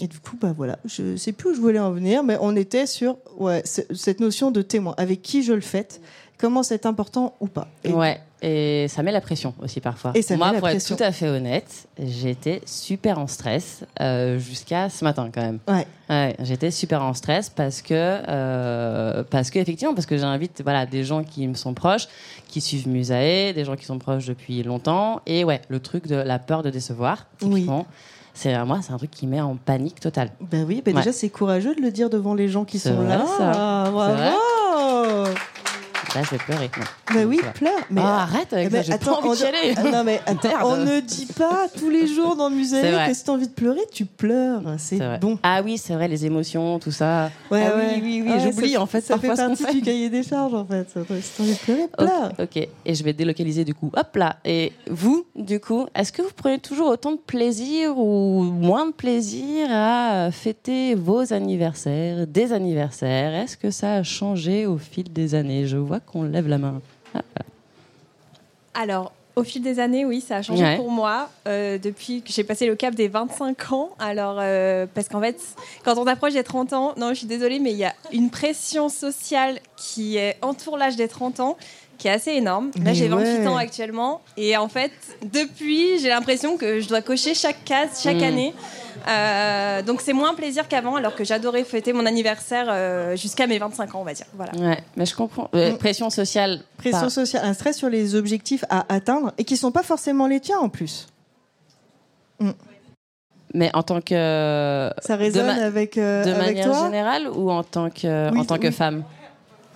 et 0.00 0.06
du 0.06 0.18
coup, 0.18 0.36
bah 0.38 0.52
voilà, 0.54 0.78
je 0.84 1.16
sais 1.16 1.32
plus 1.32 1.50
où 1.50 1.54
je 1.54 1.60
voulais 1.60 1.78
en 1.78 1.92
venir, 1.92 2.22
mais 2.22 2.36
on 2.40 2.54
était 2.56 2.86
sur 2.86 3.16
ouais, 3.38 3.62
ce- 3.64 3.80
cette 3.94 4.20
notion 4.20 4.50
de 4.50 4.60
témoin. 4.62 4.94
Avec 4.98 5.22
qui 5.22 5.42
je 5.42 5.52
le 5.54 5.60
fête 5.62 6.00
Comment 6.38 6.62
c'est 6.62 6.86
important 6.86 7.34
ou 7.40 7.48
pas 7.48 7.66
Et- 7.82 7.92
Ouais, 7.92 8.20
et 8.42 8.86
ça 8.88 9.02
met 9.02 9.10
la 9.10 9.20
pression 9.20 9.54
aussi 9.60 9.80
parfois. 9.80 10.12
Et 10.14 10.22
ça 10.22 10.36
Moi, 10.36 10.46
met 10.46 10.52
la 10.54 10.58
pour 10.60 10.68
pression. 10.68 10.94
être 10.94 10.98
tout 10.98 11.04
à 11.04 11.10
fait 11.10 11.26
honnête, 11.28 11.88
j'étais 11.98 12.62
super 12.64 13.18
en 13.18 13.26
stress 13.26 13.82
euh, 14.00 14.38
jusqu'à 14.38 14.88
ce 14.88 15.04
matin 15.04 15.30
quand 15.34 15.40
même. 15.42 15.58
Ouais. 15.66 15.86
Ouais, 16.08 16.36
j'étais 16.44 16.70
super 16.70 17.02
en 17.02 17.12
stress 17.12 17.50
parce 17.50 17.82
que 17.82 17.92
euh, 17.92 19.24
parce 19.28 19.50
que 19.50 19.58
effectivement 19.58 19.94
parce 19.94 20.06
que 20.06 20.16
j'invite 20.16 20.60
voilà 20.62 20.86
des 20.86 21.02
gens 21.04 21.24
qui 21.24 21.46
me 21.48 21.54
sont 21.54 21.74
proches, 21.74 22.06
qui 22.46 22.60
suivent 22.60 22.86
Musae, 22.88 23.52
des 23.52 23.64
gens 23.64 23.74
qui 23.76 23.84
sont 23.84 23.98
proches 23.98 24.26
depuis 24.26 24.62
longtemps 24.62 25.20
et 25.26 25.42
ouais 25.44 25.60
le 25.68 25.80
truc 25.80 26.06
de 26.06 26.14
la 26.14 26.38
peur 26.38 26.62
de 26.62 26.70
décevoir. 26.70 27.26
Oui. 27.42 27.66
C'est 28.34 28.56
moi 28.64 28.78
c'est 28.82 28.92
un 28.92 28.96
truc 28.98 29.10
qui 29.10 29.26
met 29.26 29.40
en 29.40 29.56
panique 29.56 29.98
totale. 29.98 30.30
Ben 30.40 30.64
oui, 30.66 30.80
ben 30.84 30.94
Ouais. 30.94 31.00
déjà 31.02 31.12
c'est 31.12 31.28
courageux 31.28 31.74
de 31.74 31.80
le 31.82 31.90
dire 31.90 32.08
devant 32.08 32.34
les 32.34 32.48
gens 32.48 32.64
qui 32.64 32.78
sont 32.78 32.94
vrai, 32.94 33.18
là. 33.18 33.24
ça. 33.26 33.52
Ah, 33.56 33.90
bravo 33.90 35.28
Là 36.18 36.24
je 36.24 36.30
vais 36.30 36.38
pleurer. 36.38 36.70
Non. 36.76 37.14
Ben 37.14 37.26
oui, 37.28 37.40
pleure. 37.54 37.72
Mais 37.90 38.00
Ah, 38.04 38.22
arrête 38.22 38.52
avec 38.52 38.70
ben, 38.70 38.78
ça, 38.78 38.82
j'ai 38.82 38.92
attends, 38.94 39.20
pas 39.22 39.28
envie 39.28 39.38
d'y 39.38 39.44
on- 39.44 39.46
aller. 39.82 39.90
Non 39.92 40.02
mais 40.04 40.20
attends, 40.26 40.48
on 40.64 40.76
ne 40.78 40.98
dit 41.00 41.26
pas 41.26 41.66
tous 41.78 41.90
les 41.90 42.06
jours 42.08 42.34
dans 42.34 42.48
le 42.48 42.56
musée 42.56 42.80
C'est 42.80 42.90
vrai. 42.90 43.08
que 43.08 43.14
si 43.14 43.24
t'as 43.24 43.32
envie 43.32 43.46
de 43.46 43.52
pleurer, 43.52 43.82
tu 43.92 44.04
pleures. 44.04 44.62
C'est 44.78 44.98
bon. 45.20 45.38
Ah 45.44 45.62
oui, 45.64 45.78
c'est 45.78 45.94
vrai, 45.94 46.08
les 46.08 46.26
émotions, 46.26 46.78
tout 46.80 46.90
ça. 46.90 47.30
Ouais, 47.52 47.62
Ah 47.66 47.72
oui, 47.76 47.82
ouais. 47.82 48.00
oui, 48.02 48.22
oui, 48.24 48.30
Ah 48.32 48.36
ouais, 48.36 48.40
j'oublie, 48.52 48.72
ça- 48.72 48.82
en 48.82 48.86
fait, 48.86 49.00
Ça 49.02 49.16
fait 49.18 49.28
partie 49.28 49.62
fait. 49.62 49.72
du 49.74 49.80
cahier 49.82 50.10
des 50.10 50.22
charges 50.24 50.54
en 50.54 50.64
fait. 50.64 50.88
Si 50.88 50.94
t'as 50.94 51.42
envie 51.44 51.52
de 51.52 51.58
pleurer, 51.58 51.88
pleure. 51.96 52.32
ok. 52.40 52.56
Et 52.84 52.94
je 52.94 53.04
vais 53.04 53.12
délocaliser 53.12 53.64
du 53.64 53.74
coup. 53.74 53.92
Hop 53.96 54.16
là. 54.16 54.36
Et 54.44 54.72
vous, 54.90 55.24
du 55.36 55.60
coup, 55.60 55.86
est-ce 55.94 56.10
que 56.10 56.22
vous 56.22 56.32
prenez 56.34 56.58
toujours 56.58 56.88
autant 56.88 57.12
de 57.12 57.18
plaisir 57.18 57.96
ou 57.96 58.42
moins 58.42 58.86
de 58.86 58.92
plaisir 58.92 59.68
à 59.70 60.30
fêter 60.32 60.94
vos 60.96 61.32
anniversaires, 61.32 62.26
des 62.26 62.52
anniversaires? 62.52 63.34
Est-ce 63.34 63.56
que 63.56 63.70
ça 63.70 63.94
a 63.94 64.02
changé 64.02 64.66
au 64.66 64.78
fil 64.78 65.12
des 65.12 65.34
années? 65.34 65.66
Je 65.66 65.76
vois 65.76 66.00
qu'on 66.10 66.22
lève 66.24 66.48
la 66.48 66.58
main. 66.58 66.80
Alors, 68.74 69.12
au 69.36 69.44
fil 69.44 69.62
des 69.62 69.78
années, 69.80 70.04
oui, 70.04 70.20
ça 70.20 70.36
a 70.36 70.42
changé 70.42 70.62
Ouais. 70.64 70.76
pour 70.76 70.90
moi 70.90 71.30
euh, 71.46 71.78
depuis 71.78 72.22
que 72.22 72.32
j'ai 72.32 72.44
passé 72.44 72.66
le 72.66 72.74
cap 72.74 72.94
des 72.94 73.08
25 73.08 73.72
ans. 73.72 73.90
Alors, 73.98 74.36
euh, 74.40 74.86
parce 74.92 75.08
qu'en 75.08 75.20
fait, 75.20 75.40
quand 75.84 75.96
on 75.96 76.06
approche 76.06 76.32
des 76.34 76.42
30 76.44 76.72
ans, 76.72 76.94
non, 76.96 77.10
je 77.10 77.14
suis 77.14 77.26
désolée, 77.26 77.58
mais 77.60 77.70
il 77.72 77.78
y 77.78 77.84
a 77.84 77.94
une 78.12 78.30
pression 78.30 78.88
sociale 78.88 79.60
qui 79.76 80.18
entoure 80.42 80.76
l'âge 80.76 80.96
des 80.96 81.08
30 81.08 81.40
ans 81.40 81.56
qui 81.98 82.08
est 82.08 82.12
assez 82.12 82.30
énorme. 82.30 82.70
Là, 82.84 82.92
j'ai 82.94 83.08
28 83.08 83.24
ouais. 83.40 83.46
ans 83.48 83.56
actuellement. 83.56 84.20
Et 84.36 84.56
en 84.56 84.68
fait, 84.68 84.92
depuis, 85.32 85.98
j'ai 85.98 86.08
l'impression 86.08 86.56
que 86.56 86.80
je 86.80 86.88
dois 86.88 87.02
cocher 87.02 87.34
chaque 87.34 87.64
case 87.64 88.00
chaque 88.02 88.20
Mm. 88.20 88.22
année. 88.22 88.54
Euh, 89.08 89.82
donc, 89.82 90.00
c'est 90.00 90.12
moins 90.12 90.34
plaisir 90.34 90.68
qu'avant, 90.68 90.96
alors 90.96 91.14
que 91.14 91.24
j'adorais 91.24 91.64
fêter 91.64 91.92
mon 91.92 92.06
anniversaire 92.06 92.66
euh, 92.68 93.16
jusqu'à 93.16 93.46
mes 93.46 93.58
25 93.58 93.94
ans, 93.94 94.00
on 94.00 94.04
va 94.04 94.12
dire. 94.14 94.26
Voilà. 94.34 94.52
Ouais, 94.56 94.78
mais 94.96 95.06
je 95.06 95.14
comprends. 95.14 95.48
Euh, 95.54 95.72
Mm. 95.72 95.78
Pression 95.78 96.10
sociale. 96.10 96.60
Pression 96.76 97.00
pas- 97.02 97.10
sociale, 97.10 97.44
un 97.44 97.52
stress 97.54 97.76
sur 97.76 97.88
les 97.90 98.14
objectifs 98.14 98.64
à 98.70 98.84
atteindre 98.92 99.32
et 99.38 99.44
qui 99.44 99.56
sont 99.56 99.72
pas 99.72 99.82
forcément 99.82 100.26
les 100.26 100.40
tiens 100.40 100.58
en 100.58 100.68
plus. 100.68 101.06
Mais 103.54 103.70
en 103.74 103.82
tant 103.82 104.00
que. 104.00 104.90
Ça 105.00 105.16
résonne 105.16 105.48
avec, 105.48 105.96
euh, 105.96 106.22
de 106.24 106.30
avec 106.30 106.46
manière 106.46 106.66
toi? 106.70 106.84
générale 106.84 107.28
ou 107.34 107.50
en 107.50 107.62
tant 107.62 107.88
que, 107.88 108.30
Oui, 108.30 108.40
en 108.40 108.44
tant 108.44 108.58
que 108.58 108.70
femme? 108.70 109.04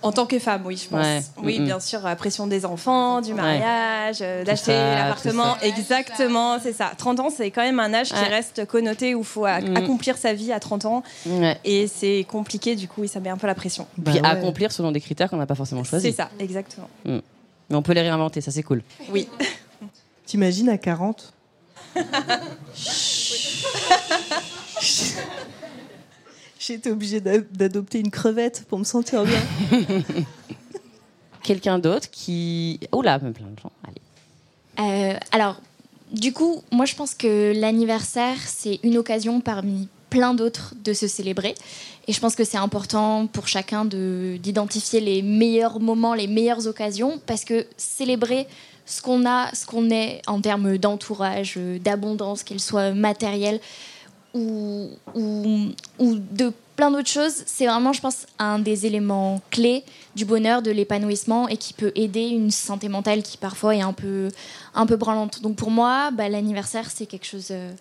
En 0.03 0.11
tant 0.11 0.25
que 0.25 0.37
femme, 0.37 0.63
oui, 0.65 0.77
je 0.77 0.89
pense. 0.89 0.99
Ouais. 1.05 1.21
Oui, 1.41 1.59
bien 1.61 1.79
sûr, 1.79 2.01
la 2.01 2.15
pression 2.15 2.45
des 2.45 2.65
enfants, 2.65 3.21
du 3.21 3.33
mariage, 3.33 4.17
euh, 4.21 4.43
d'acheter 4.43 4.73
l'appartement. 4.73 5.57
Exactement, 5.61 6.57
c'est 6.61 6.73
ça. 6.73 6.91
30 6.97 7.19
ans, 7.21 7.29
c'est 7.35 7.49
quand 7.51 7.61
même 7.63 7.79
un 7.79 7.93
âge 7.93 8.09
qui 8.09 8.23
reste 8.25 8.65
connoté 8.65 9.15
où 9.15 9.19
il 9.19 9.25
faut 9.25 9.45
a- 9.45 9.61
Mm. 9.61 9.77
accomplir 9.77 10.17
sa 10.17 10.33
vie 10.33 10.51
à 10.51 10.59
30 10.59 10.85
ans. 10.85 11.03
Ouais. 11.25 11.57
Et 11.63 11.87
c'est 11.87 12.25
compliqué, 12.29 12.75
du 12.75 12.87
coup, 12.87 13.01
oui, 13.01 13.07
ça 13.07 13.19
met 13.21 13.29
un 13.29 13.37
peu 13.37 13.47
la 13.47 13.55
pression. 13.55 13.87
Bah 13.97 14.11
Puis 14.11 14.19
ouais. 14.21 14.27
accomplir 14.27 14.71
selon 14.73 14.91
des 14.91 14.99
critères 15.01 15.29
qu'on 15.29 15.37
n'a 15.37 15.45
pas 15.45 15.55
forcément 15.55 15.83
C'est 15.83 15.89
choisis. 15.91 16.15
ça, 16.15 16.29
exactement. 16.39 16.89
Mais 17.05 17.21
on 17.71 17.81
peut 17.81 17.93
les 17.93 18.01
réinventer, 18.01 18.41
ça 18.41 18.51
c'est 18.51 18.63
cool. 18.63 18.83
Oui. 19.11 19.27
T'imagines 20.25 20.69
à 20.69 20.77
40 20.77 21.33
J'étais 26.65 26.91
obligée 26.91 27.19
d'a- 27.19 27.39
d'adopter 27.39 27.99
une 27.99 28.09
crevette 28.11 28.65
pour 28.69 28.79
me 28.79 28.83
sentir 28.83 29.23
bien. 29.25 29.41
Quelqu'un 31.43 31.77
d'autre 31.79 32.09
qui. 32.09 32.79
Oh 32.91 33.01
là, 33.01 33.19
même 33.19 33.33
plein 33.33 33.47
de 33.47 33.59
gens. 33.59 33.71
Allez. 33.85 35.13
Euh, 35.13 35.17
alors, 35.31 35.59
du 36.11 36.31
coup, 36.31 36.61
moi 36.71 36.85
je 36.85 36.95
pense 36.95 37.13
que 37.15 37.51
l'anniversaire, 37.59 38.37
c'est 38.45 38.79
une 38.83 38.97
occasion 38.97 39.41
parmi 39.41 39.89
plein 40.09 40.33
d'autres 40.33 40.73
de 40.83 40.93
se 40.93 41.07
célébrer. 41.07 41.55
Et 42.07 42.13
je 42.13 42.19
pense 42.19 42.35
que 42.35 42.43
c'est 42.43 42.57
important 42.57 43.27
pour 43.27 43.47
chacun 43.47 43.83
de- 43.83 44.37
d'identifier 44.41 44.99
les 45.01 45.21
meilleurs 45.21 45.79
moments, 45.79 46.13
les 46.13 46.27
meilleures 46.27 46.67
occasions, 46.67 47.19
parce 47.25 47.43
que 47.43 47.65
célébrer 47.77 48.47
ce 48.85 49.01
qu'on 49.01 49.25
a, 49.25 49.53
ce 49.55 49.65
qu'on 49.65 49.89
est 49.89 50.21
en 50.27 50.39
termes 50.39 50.77
d'entourage, 50.77 51.57
d'abondance, 51.83 52.43
qu'elle 52.43 52.59
soit 52.59 52.91
matérielle 52.91 53.59
ou, 54.33 54.89
ou, 55.13 55.69
ou 55.99 56.15
de 56.15 56.53
plein 56.75 56.89
d'autres 56.91 57.09
choses, 57.09 57.43
c'est 57.45 57.67
vraiment, 57.67 57.93
je 57.93 58.01
pense, 58.01 58.25
un 58.39 58.59
des 58.59 58.85
éléments 58.85 59.41
clés 59.51 59.83
du 60.15 60.25
bonheur, 60.25 60.61
de 60.61 60.71
l'épanouissement 60.71 61.47
et 61.47 61.57
qui 61.57 61.73
peut 61.73 61.91
aider 61.95 62.27
une 62.27 62.51
santé 62.51 62.89
mentale 62.89 63.21
qui 63.21 63.37
parfois 63.37 63.75
est 63.75 63.81
un 63.81 63.93
peu, 63.93 64.29
un 64.73 64.85
peu 64.85 64.95
branlante. 64.95 65.41
Donc 65.41 65.55
pour 65.55 65.71
moi, 65.71 66.11
bah, 66.11 66.29
l'anniversaire, 66.29 66.89
c'est 66.89 67.05
quelque 67.05 67.25
chose 67.25 67.49
euh, 67.51 67.71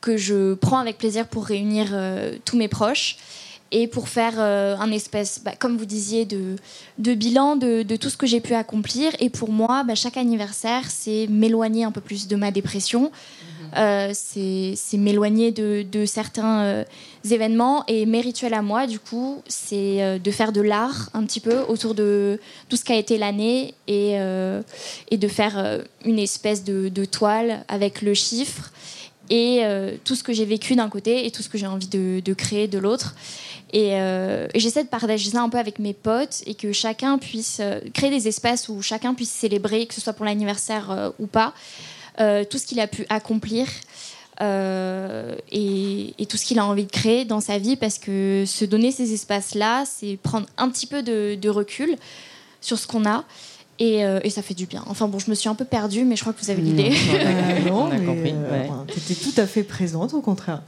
que 0.00 0.16
je 0.16 0.54
prends 0.54 0.78
avec 0.78 0.98
plaisir 0.98 1.28
pour 1.28 1.46
réunir 1.46 1.90
euh, 1.92 2.36
tous 2.44 2.56
mes 2.56 2.68
proches 2.68 3.18
et 3.70 3.86
pour 3.86 4.08
faire 4.08 4.34
euh, 4.38 4.76
un 4.78 4.90
espèce, 4.90 5.40
bah, 5.44 5.52
comme 5.58 5.76
vous 5.76 5.86
disiez, 5.86 6.24
de, 6.24 6.56
de 6.98 7.14
bilan 7.14 7.56
de, 7.56 7.82
de 7.82 7.96
tout 7.96 8.10
ce 8.10 8.16
que 8.16 8.26
j'ai 8.26 8.40
pu 8.40 8.54
accomplir. 8.54 9.12
Et 9.20 9.30
pour 9.30 9.50
moi, 9.50 9.84
bah, 9.84 9.94
chaque 9.94 10.16
anniversaire, 10.16 10.90
c'est 10.90 11.26
m'éloigner 11.28 11.84
un 11.84 11.92
peu 11.92 12.00
plus 12.00 12.26
de 12.26 12.36
ma 12.36 12.50
dépression. 12.50 13.12
Euh, 13.76 14.10
c'est 14.14 14.96
m'éloigner 14.96 15.50
de, 15.50 16.06
certains 16.06 16.60
euh, 16.64 16.84
événements. 17.28 17.84
Et 17.88 18.06
mes 18.06 18.20
rituels 18.20 18.54
à 18.54 18.62
moi, 18.62 18.86
du 18.86 18.98
coup, 18.98 19.42
c'est 19.46 20.02
euh, 20.02 20.18
de 20.18 20.30
faire 20.30 20.52
de 20.52 20.60
l'art 20.60 21.10
un 21.14 21.24
petit 21.24 21.40
peu 21.40 21.60
autour 21.68 21.94
de 21.94 22.40
tout 22.68 22.76
ce 22.76 22.84
qu'a 22.84 22.96
été 22.96 23.18
l'année 23.18 23.74
et, 23.88 24.16
de 24.16 25.28
faire 25.28 25.80
une 26.04 26.18
espèce 26.18 26.64
de, 26.64 27.04
toile 27.04 27.64
avec 27.68 28.02
le 28.02 28.14
chiffre 28.14 28.72
et 29.30 29.62
tout 30.04 30.14
ce 30.14 30.22
que 30.22 30.32
j'ai 30.32 30.44
vécu 30.44 30.74
d'un 30.74 30.88
côté 30.88 31.26
et 31.26 31.30
tout 31.30 31.42
ce 31.42 31.48
que 31.48 31.56
j'ai 31.56 31.66
envie 31.66 31.88
de, 31.88 32.34
créer 32.34 32.68
de 32.68 32.78
l'autre. 32.78 33.14
Et, 33.72 33.96
j'essaie 34.54 34.84
de 34.84 34.88
partager 34.88 35.30
ça 35.30 35.40
un 35.40 35.48
peu 35.48 35.58
avec 35.58 35.78
mes 35.78 35.94
potes 35.94 36.42
et 36.46 36.54
que 36.54 36.72
chacun 36.72 37.18
puisse 37.18 37.60
créer 37.94 38.10
des 38.10 38.28
espaces 38.28 38.68
où 38.68 38.82
chacun 38.82 39.14
puisse 39.14 39.30
célébrer, 39.30 39.86
que 39.86 39.94
ce 39.94 40.00
soit 40.00 40.12
pour 40.12 40.24
l'anniversaire 40.24 41.12
ou 41.18 41.26
pas, 41.26 41.54
euh, 42.20 42.44
tout 42.44 42.58
ce 42.58 42.66
qu'il 42.66 42.80
a 42.80 42.86
pu 42.86 43.04
accomplir. 43.08 43.66
euh, 44.40 45.36
et, 45.52 46.14
et 46.18 46.26
tout 46.26 46.36
ce 46.36 46.44
qu'il 46.44 46.58
a 46.58 46.64
envie 46.66 46.84
de 46.86 46.90
créer 46.90 47.24
dans 47.24 47.40
sa 47.40 47.58
vie 47.58 47.76
parce 47.76 47.98
que 47.98 48.44
se 48.46 48.64
donner 48.64 48.90
ces 48.90 49.12
espaces-là, 49.12 49.84
c'est 49.86 50.16
prendre 50.22 50.46
un 50.58 50.68
petit 50.70 50.86
peu 50.86 51.02
de, 51.04 51.36
de 51.36 51.48
recul 51.48 51.96
sur 52.60 52.78
ce 52.78 52.86
qu'on 52.88 53.04
a. 53.08 53.24
Et, 53.80 54.04
euh, 54.04 54.20
et 54.22 54.30
ça 54.30 54.40
fait 54.42 54.54
du 54.54 54.66
bien. 54.66 54.84
Enfin 54.88 55.08
bon, 55.08 55.18
je 55.18 55.28
me 55.30 55.34
suis 55.34 55.48
un 55.48 55.54
peu 55.56 55.64
perdue, 55.64 56.04
mais 56.04 56.14
je 56.16 56.20
crois 56.22 56.32
que 56.32 56.40
vous 56.40 56.50
avez 56.50 56.62
l'idée. 56.62 56.90
Non, 57.66 57.82
On 57.84 57.90
a 57.90 57.94
mais, 57.98 58.04
compris, 58.06 58.32
euh, 58.34 58.62
ouais. 58.62 58.70
t'étais 58.94 59.14
tout 59.20 59.40
à 59.40 59.46
fait 59.46 59.64
présente, 59.64 60.14
au 60.14 60.20
contraire. 60.20 60.62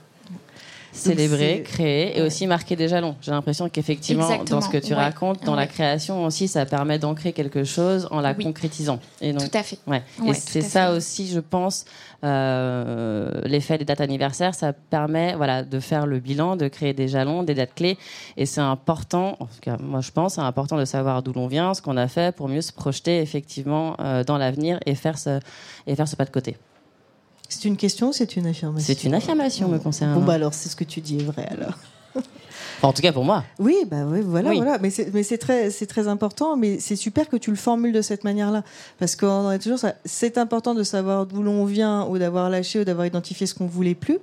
Célébrer, 0.97 1.63
créer 1.65 2.19
et 2.19 2.23
aussi 2.23 2.47
marquer 2.47 2.77
des 2.77 2.89
jalons. 2.89 3.17
J'ai 3.21 3.31
l'impression 3.31 3.69
qu'effectivement, 3.69 4.29
dans 4.45 4.61
ce 4.61 4.69
que 4.69 4.79
tu 4.79 4.93
ouais. 4.93 4.99
racontes, 4.99 5.45
dans 5.45 5.55
la 5.55 5.67
création 5.67 6.25
aussi, 6.25 6.49
ça 6.49 6.67
permet 6.67 6.99
d'ancrer 6.99 7.33
quelque 7.33 7.65
chose 7.65 8.09
en 8.11 8.21
la 8.21 8.33
Oui. 8.33 8.45
concrétisant. 8.45 8.99
Et 9.21 9.33
donc, 9.33 9.51
Tout 9.51 9.59
à 9.59 9.63
fait. 9.63 9.79
Ouais. 9.87 10.03
Et 10.27 10.35
c'est 10.35 10.61
ça 10.61 10.87
fait. 10.89 10.97
aussi, 10.97 11.29
je 11.29 11.41
pense, 11.41 11.85
euh, 12.25 13.31
l'effet 13.45 13.79
des 13.79 13.85
dates 13.85 14.01
anniversaires, 14.01 14.55
ça 14.55 14.73
permet 14.73 15.35
voilà, 15.35 15.63
de 15.63 15.81
faire 15.81 16.07
le 16.07 16.19
bilan, 16.19 16.57
de 16.57 16.69
créer 16.69 16.93
des 16.95 17.09
jalons, 17.09 17.43
des 17.43 17.55
dates 17.55 17.75
clés. 17.75 17.99
Et 18.37 18.47
c'est 18.47 18.61
important, 18.61 19.37
en 19.41 19.47
tout 19.47 19.61
cas, 19.61 19.77
moi 19.81 20.01
je 20.01 20.11
pense, 20.11 20.35
c'est 20.35 20.41
important 20.41 20.77
de 20.77 20.85
savoir 20.85 21.23
d'où 21.23 21.33
l'on 21.33 21.47
vient, 21.47 21.75
ce 21.75 21.83
qu'on 21.83 21.97
a 21.97 22.09
fait 22.09 22.35
pour 22.35 22.49
mieux 22.49 22.63
se 22.63 22.73
projeter 22.73 23.21
effectivement 23.21 23.97
euh, 24.01 24.25
dans 24.25 24.39
l'avenir 24.39 24.79
et, 24.87 24.95
faire 24.95 25.19
ce, 25.19 25.41
et 25.87 25.95
faire 25.95 26.09
ce 26.09 26.17
pas 26.17 26.25
de 26.25 26.31
côté. 26.31 26.57
C'est 27.49 27.65
une 27.65 27.77
question 27.77 28.13
c'est 28.13 28.37
une 28.37 28.47
affirmation 28.47 28.87
C'est 28.87 29.05
une 29.05 29.15
affirmation 29.15 29.69
me 29.69 29.79
concernant. 29.79 30.19
Bon, 30.19 30.25
bah 30.25 30.35
alors, 30.35 30.55
c'est 30.55 30.69
ce 30.69 30.77
que 30.77 30.85
tu 30.85 31.01
dis 31.01 31.19
est 31.19 31.23
vrai, 31.23 31.47
alors. 31.51 31.79
Enfin, 32.79 32.89
en 32.89 32.93
tout 32.93 33.01
cas 33.01 33.13
pour 33.13 33.25
moi. 33.25 33.43
Oui, 33.59 33.75
bah 33.91 34.05
oui, 34.07 34.21
voilà, 34.23 34.51
Oui. 34.51 34.57
voilà. 34.59 34.79
Mais 34.79 34.91
très, 35.39 35.71
c'est 35.71 35.87
très 35.87 36.09
important. 36.09 36.59
Mais 36.59 36.79
c'est 36.79 36.97
super 36.97 37.27
que 37.29 37.37
tu 37.39 37.49
le 37.51 37.57
formules 37.57 37.93
de 37.93 38.03
cette 38.03 38.23
manière-là, 38.23 38.65
parce 38.99 39.17
qu'on 39.17 39.51
est 39.51 39.59
toujours 39.59 39.79
ça. 39.79 39.95
C'est 40.05 40.37
important 40.37 40.75
de 40.75 40.83
savoir 40.83 41.25
d'où 41.25 41.43
l'on 41.43 41.65
vient, 41.65 42.05
ou 42.07 42.19
d'avoir 42.19 42.51
lâché, 42.51 42.81
ou 42.81 42.85
d'avoir 42.85 43.07
identifié 43.07 43.47
ce 43.47 43.55
qu'on 43.55 43.67
voulait 43.67 43.95
plus. 43.95 44.19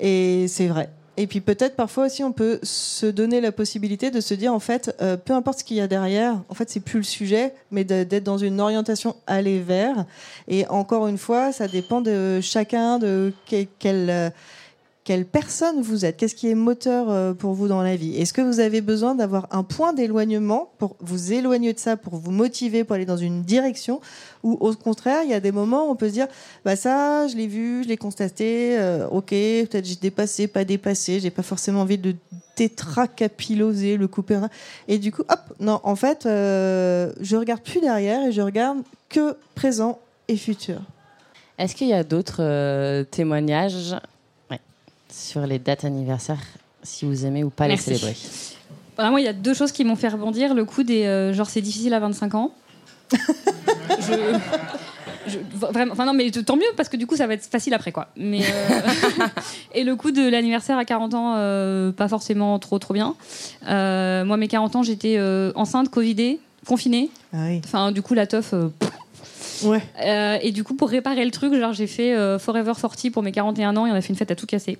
Et 0.00 0.46
c'est 0.48 0.66
vrai. 0.66 0.90
Et 1.16 1.26
puis 1.26 1.40
peut-être 1.40 1.76
parfois 1.76 2.06
aussi 2.06 2.24
on 2.24 2.32
peut 2.32 2.60
se 2.62 3.04
donner 3.06 3.40
la 3.40 3.52
possibilité 3.52 4.10
de 4.10 4.20
se 4.20 4.32
dire 4.32 4.54
en 4.54 4.60
fait, 4.60 4.94
euh, 5.02 5.16
peu 5.16 5.34
importe 5.34 5.58
ce 5.60 5.64
qu'il 5.64 5.76
y 5.76 5.80
a 5.80 5.86
derrière, 5.86 6.40
en 6.48 6.54
fait 6.54 6.70
c'est 6.70 6.80
plus 6.80 6.98
le 6.98 7.04
sujet, 7.04 7.52
mais 7.70 7.84
d'être 7.84 8.22
dans 8.24 8.38
une 8.38 8.60
orientation 8.60 9.16
aller 9.26 9.60
vers. 9.60 10.06
Et 10.48 10.66
encore 10.68 11.08
une 11.08 11.18
fois, 11.18 11.52
ça 11.52 11.68
dépend 11.68 12.00
de 12.00 12.40
chacun, 12.40 12.98
de 12.98 13.32
que- 13.50 13.66
quel, 13.78 14.08
euh, 14.08 14.30
quelle 15.04 15.24
personne 15.24 15.80
vous 15.80 16.04
êtes 16.04 16.16
Qu'est-ce 16.18 16.34
qui 16.34 16.48
est 16.48 16.54
moteur 16.54 17.10
euh, 17.10 17.32
pour 17.32 17.54
vous 17.54 17.68
dans 17.68 17.82
la 17.82 17.96
vie? 17.96 18.16
Est-ce 18.16 18.32
que 18.32 18.42
vous 18.42 18.60
avez 18.60 18.80
besoin 18.80 19.14
d'avoir 19.14 19.48
un 19.50 19.62
point 19.62 19.92
d'éloignement 19.92 20.70
pour 20.78 20.96
vous 21.00 21.32
éloigner 21.32 21.72
de 21.72 21.78
ça, 21.78 21.96
pour 21.96 22.16
vous 22.16 22.30
motiver, 22.30 22.84
pour 22.84 22.96
aller 22.96 23.06
dans 23.06 23.16
une 23.16 23.42
direction? 23.42 24.00
Ou 24.42 24.52
au 24.60 24.74
contraire, 24.74 25.22
il 25.24 25.30
y 25.30 25.34
a 25.34 25.40
des 25.40 25.52
moments 25.52 25.88
où 25.88 25.90
on 25.90 25.96
peut 25.96 26.08
se 26.08 26.14
dire, 26.14 26.28
bah 26.64 26.76
ça, 26.76 27.26
je 27.28 27.36
l'ai 27.36 27.46
vu, 27.46 27.82
je 27.82 27.88
l'ai 27.88 27.96
constaté, 27.96 28.78
euh, 28.78 29.08
ok, 29.08 29.30
peut-être 29.30 29.86
j'ai 29.86 29.96
dépassé, 29.96 30.46
pas 30.48 30.64
dépassé, 30.64 31.18
j'ai 31.18 31.30
pas 31.30 31.42
forcément 31.42 31.80
envie 31.80 31.98
de 31.98 32.14
tétracapilloser, 32.54 33.96
le 33.96 34.06
couper. 34.06 34.38
Et 34.86 34.98
du 34.98 35.12
coup, 35.12 35.22
hop, 35.22 35.40
non, 35.60 35.80
en 35.82 35.96
fait, 35.96 36.26
euh, 36.26 37.12
je 37.20 37.36
regarde 37.36 37.62
plus 37.62 37.80
derrière 37.80 38.26
et 38.26 38.32
je 38.32 38.42
regarde 38.42 38.78
que 39.08 39.34
présent 39.54 39.98
et 40.28 40.36
futur. 40.36 40.82
Est-ce 41.58 41.74
qu'il 41.74 41.88
y 41.88 41.94
a 41.94 42.04
d'autres 42.04 42.42
euh, 42.42 43.04
témoignages 43.04 43.94
sur 45.12 45.46
les 45.46 45.58
dates 45.58 45.84
anniversaires, 45.84 46.40
si 46.82 47.04
vous 47.04 47.26
aimez 47.26 47.44
ou 47.44 47.50
pas 47.50 47.66
Merci. 47.68 47.90
les 47.90 47.96
célébrer 47.96 48.18
Voilà, 48.96 49.10
moi, 49.10 49.20
il 49.20 49.24
y 49.24 49.28
a 49.28 49.32
deux 49.32 49.54
choses 49.54 49.72
qui 49.72 49.84
m'ont 49.84 49.96
fait 49.96 50.08
rebondir. 50.08 50.54
Le 50.54 50.64
coup 50.64 50.82
des 50.82 51.04
euh, 51.04 51.32
genre, 51.32 51.48
c'est 51.48 51.60
difficile 51.60 51.94
à 51.94 52.00
25 52.00 52.34
ans. 52.34 52.52
je, 54.00 54.38
je- 55.26 55.38
vraiment, 55.50 55.92
enfin 55.92 56.04
non, 56.06 56.12
mais 56.14 56.30
tant 56.30 56.56
mieux 56.56 56.62
parce 56.76 56.88
que 56.88 56.96
du 56.96 57.06
coup, 57.06 57.16
ça 57.16 57.26
va 57.26 57.34
être 57.34 57.44
facile 57.44 57.74
après, 57.74 57.92
quoi. 57.92 58.08
Mais 58.16 58.40
euh, 58.42 58.80
et 59.74 59.84
le 59.84 59.96
coup 59.96 60.10
de 60.10 60.28
l'anniversaire 60.28 60.78
à 60.78 60.84
40 60.84 61.14
ans, 61.14 61.34
euh, 61.36 61.92
pas 61.92 62.08
forcément 62.08 62.58
trop, 62.58 62.78
trop 62.78 62.94
bien. 62.94 63.14
Euh, 63.68 64.24
moi, 64.24 64.36
mes 64.36 64.48
40 64.48 64.76
ans, 64.76 64.82
j'étais 64.82 65.16
euh, 65.18 65.52
enceinte, 65.56 65.88
covidée, 65.90 66.40
confinée. 66.66 67.10
Ah 67.32 67.38
oui. 67.48 67.60
Enfin, 67.64 67.92
du 67.92 68.02
coup, 68.02 68.14
la 68.14 68.26
teuf. 68.26 68.52
euh, 68.54 68.68
Ouais. 69.64 69.82
euh, 70.04 70.38
et 70.42 70.52
du 70.52 70.64
coup, 70.64 70.74
pour 70.74 70.88
réparer 70.90 71.24
le 71.24 71.30
truc, 71.30 71.54
genre 71.54 71.72
j'ai 71.72 71.86
fait 71.86 72.14
euh, 72.14 72.38
Forever 72.38 72.72
40 72.80 73.10
pour 73.12 73.22
mes 73.22 73.32
41 73.32 73.76
ans 73.76 73.86
et 73.86 73.90
on 73.90 73.94
a 73.94 74.00
fait 74.00 74.08
une 74.10 74.16
fête 74.16 74.30
à 74.30 74.36
tout 74.36 74.46
casser. 74.46 74.78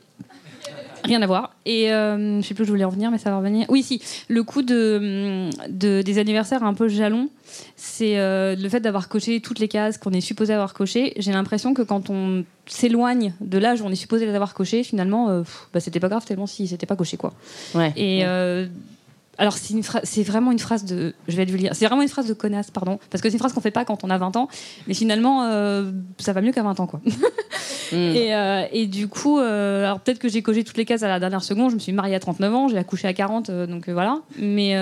Rien 1.03 1.23
à 1.23 1.27
voir. 1.27 1.55
Et 1.65 1.91
euh, 1.91 2.43
je 2.43 2.47
sais 2.47 2.53
plus 2.53 2.65
où 2.65 2.67
je 2.67 2.73
voulais 2.73 2.85
en 2.85 2.91
venir, 2.91 3.11
mais 3.11 3.17
ça 3.17 3.31
va 3.31 3.39
revenir. 3.39 3.65
Oui, 3.71 3.83
si. 3.83 4.03
Le 4.29 4.43
coup 4.43 4.61
de, 4.61 5.49
de- 5.71 6.03
des 6.03 6.19
anniversaires 6.19 6.63
un 6.63 6.75
peu 6.75 6.89
jalons, 6.89 7.31
c'est 7.75 8.19
euh, 8.19 8.55
le 8.55 8.69
fait 8.69 8.81
d'avoir 8.81 9.09
coché 9.09 9.41
toutes 9.41 9.61
les 9.61 9.69
cases 9.69 9.97
qu'on 9.97 10.11
est 10.13 10.21
supposé 10.21 10.53
avoir 10.53 10.75
cochées. 10.75 11.15
J'ai 11.17 11.33
l'impression 11.33 11.73
que 11.73 11.81
quand 11.81 12.11
on 12.11 12.45
s'éloigne 12.67 13.33
de 13.41 13.57
l'âge 13.57 13.81
où 13.81 13.87
on 13.87 13.91
est 13.91 13.95
supposé 13.95 14.27
les 14.27 14.35
avoir 14.35 14.53
cochées, 14.53 14.83
finalement, 14.85 15.31
euh, 15.31 15.41
pff, 15.41 15.69
bah, 15.73 15.81
c'était 15.81 16.01
pas 16.01 16.11
grave 16.11 16.27
tellement 16.27 16.47
si 16.47 16.69
c'était 16.69 16.85
pas 16.87 16.97
coché, 16.97 17.17
quoi. 17.17 17.33
Ouais. 17.75 17.95
Et 17.97 18.21
euh, 18.27 18.67
alors, 19.41 19.57
c'est 20.05 20.23
vraiment 20.23 20.53
une 20.53 20.59
phrase 20.59 20.85
de. 20.85 21.15
Je 21.27 21.35
vais. 21.35 21.47
C'est 21.73 21.87
vraiment 21.87 22.03
une 22.03 22.09
phrase 22.09 22.27
de 22.27 22.35
connasse, 22.35 22.71
pardon. 22.71 22.99
Parce 23.09 23.23
que 23.23 23.31
c'est 23.31 23.33
une 23.33 23.39
phrase 23.39 23.55
qu'on 23.55 23.63
fait 23.63 23.71
pas 23.71 23.87
quand 23.87 24.05
on 24.05 24.11
a 24.11 24.19
20 24.19 24.37
ans. 24.37 24.49
Mais 24.87 24.93
finalement, 24.93 25.45
euh, 25.45 25.93
ça 26.19 26.35
va 26.35 26.43
mieux 26.43 26.53
qu'à 26.53 26.63
20 26.63 26.79
ans, 26.79 26.87
quoi. 26.87 27.01
Mm. 27.93 27.97
Et, 27.97 28.35
euh, 28.37 28.63
et 28.71 28.87
du 28.87 29.09
coup, 29.09 29.41
euh, 29.41 29.85
alors 29.85 29.99
peut-être 29.99 30.21
que 30.21 30.29
j'ai 30.29 30.43
coché 30.43 30.63
toutes 30.63 30.77
les 30.77 30.85
cases 30.85 31.03
à 31.03 31.09
la 31.09 31.19
dernière 31.19 31.43
seconde. 31.43 31.71
Je 31.71 31.75
me 31.75 31.81
suis 31.81 31.91
mariée 31.91 32.15
à 32.15 32.21
39 32.21 32.55
ans, 32.55 32.69
j'ai 32.69 32.79
accouché 32.79 33.09
à 33.09 33.13
40, 33.13 33.51
euh, 33.51 33.67
donc 33.67 33.89
voilà. 33.89 34.21
Mais 34.39 34.77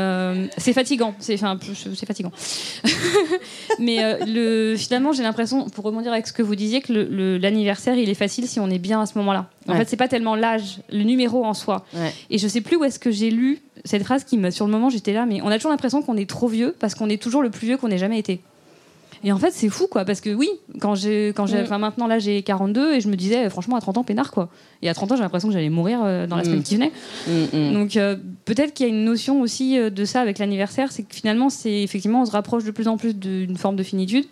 c'est 0.59 0.75
fatigant. 0.75 1.15
C'est 1.19 1.39
fatigant. 1.39 2.31
Mais 3.79 4.19
le, 4.27 4.77
finalement, 4.77 5.13
j'ai 5.13 5.23
l'impression, 5.23 5.71
pour 5.71 5.85
rebondir 5.85 6.13
avec 6.13 6.27
ce 6.27 6.35
que 6.35 6.43
vous 6.43 6.55
disiez, 6.55 6.83
que 6.83 6.93
l'anniversaire, 7.41 7.97
il 7.97 8.11
est 8.11 8.15
facile 8.15 8.47
si 8.47 8.61
on 8.61 8.69
est 8.69 8.79
bien 8.79 9.01
à 9.01 9.07
ce 9.07 9.17
moment-là. 9.17 9.49
En 9.67 9.73
Ouais. 9.73 9.79
fait, 9.79 9.89
c'est 9.89 9.97
pas 9.97 10.09
tellement 10.09 10.35
l'âge, 10.35 10.81
le 10.91 11.03
numéro 11.03 11.45
en 11.45 11.55
soi. 11.55 11.85
Ouais. 11.95 12.13
Et 12.31 12.39
je 12.39 12.49
sais 12.49 12.61
plus 12.61 12.77
où 12.77 12.85
est-ce 12.85 12.99
que 12.99 13.11
j'ai 13.11 13.31
lu 13.31 13.61
cette 13.85 14.03
phrase 14.05 14.25
qui 14.25 14.39
me, 14.39 14.51
sur 14.51 14.67
le 14.67 14.73
moment, 14.73 14.91
j'étais 14.91 15.13
là, 15.13 15.27
mais 15.27 15.41
on 15.43 15.49
a 15.49 15.57
toujours 15.57 15.71
l'impression 15.71 16.03
qu'on 16.03 16.17
est 16.17 16.29
trop 16.29 16.49
vieux 16.49 16.75
parce 16.79 16.95
qu'on 16.95 17.09
est 17.09 17.21
toujours 17.23 17.43
le 17.43 17.51
plus 17.51 17.67
vieux 17.67 17.77
qu'on 17.77 17.91
ait 17.91 17.99
jamais 17.99 18.19
été. 18.19 18.41
Et 19.25 19.33
en 19.33 19.39
fait, 19.39 19.51
c'est 19.51 19.69
fou, 19.69 19.89
quoi, 19.91 20.05
parce 20.05 20.21
que 20.21 20.31
oui, 20.33 20.49
quand 20.81 20.95
j'ai, 20.95 21.33
quand 21.35 21.47
j'ai, 21.47 21.59
Mm. 21.59 21.65
enfin 21.65 21.79
maintenant 21.79 22.07
là, 22.07 22.21
j'ai 22.21 22.41
42 22.43 22.95
et 22.95 23.01
je 23.01 23.09
me 23.09 23.17
disais, 23.17 23.51
franchement, 23.51 23.75
à 23.75 23.81
30 23.81 23.99
ans, 23.99 24.05
peinard, 24.05 24.31
quoi. 24.31 24.49
Et 24.81 24.89
à 24.89 24.95
30 24.95 25.11
ans, 25.11 25.17
j'ai 25.17 25.23
l'impression 25.23 25.49
que 25.49 25.55
j'allais 25.55 25.71
mourir 25.71 25.99
euh, 26.05 26.29
dans 26.29 26.37
la 26.37 26.43
Mm. 26.43 26.45
semaine 26.45 26.63
qui 26.63 26.75
venait. 26.77 26.93
Mm. 27.27 27.73
Donc 27.73 27.97
euh, 27.97 28.15
peut-être 28.45 28.75
qu'il 28.75 28.87
y 28.87 28.89
a 28.91 28.93
une 28.93 29.05
notion 29.05 29.41
aussi 29.41 29.77
euh, 29.77 29.91
de 29.91 30.05
ça 30.05 30.21
avec 30.21 30.39
l'anniversaire, 30.39 30.93
c'est 30.93 31.03
que 31.03 31.13
finalement, 31.15 31.51
c'est 31.51 31.83
effectivement, 31.83 32.23
on 32.23 32.27
se 32.27 32.31
rapproche 32.31 32.63
de 32.63 32.71
plus 32.71 32.87
en 32.87 32.97
plus 32.97 33.13
d'une 33.15 33.57
forme 33.57 33.75
de 33.75 33.83
finitude. 33.83 34.25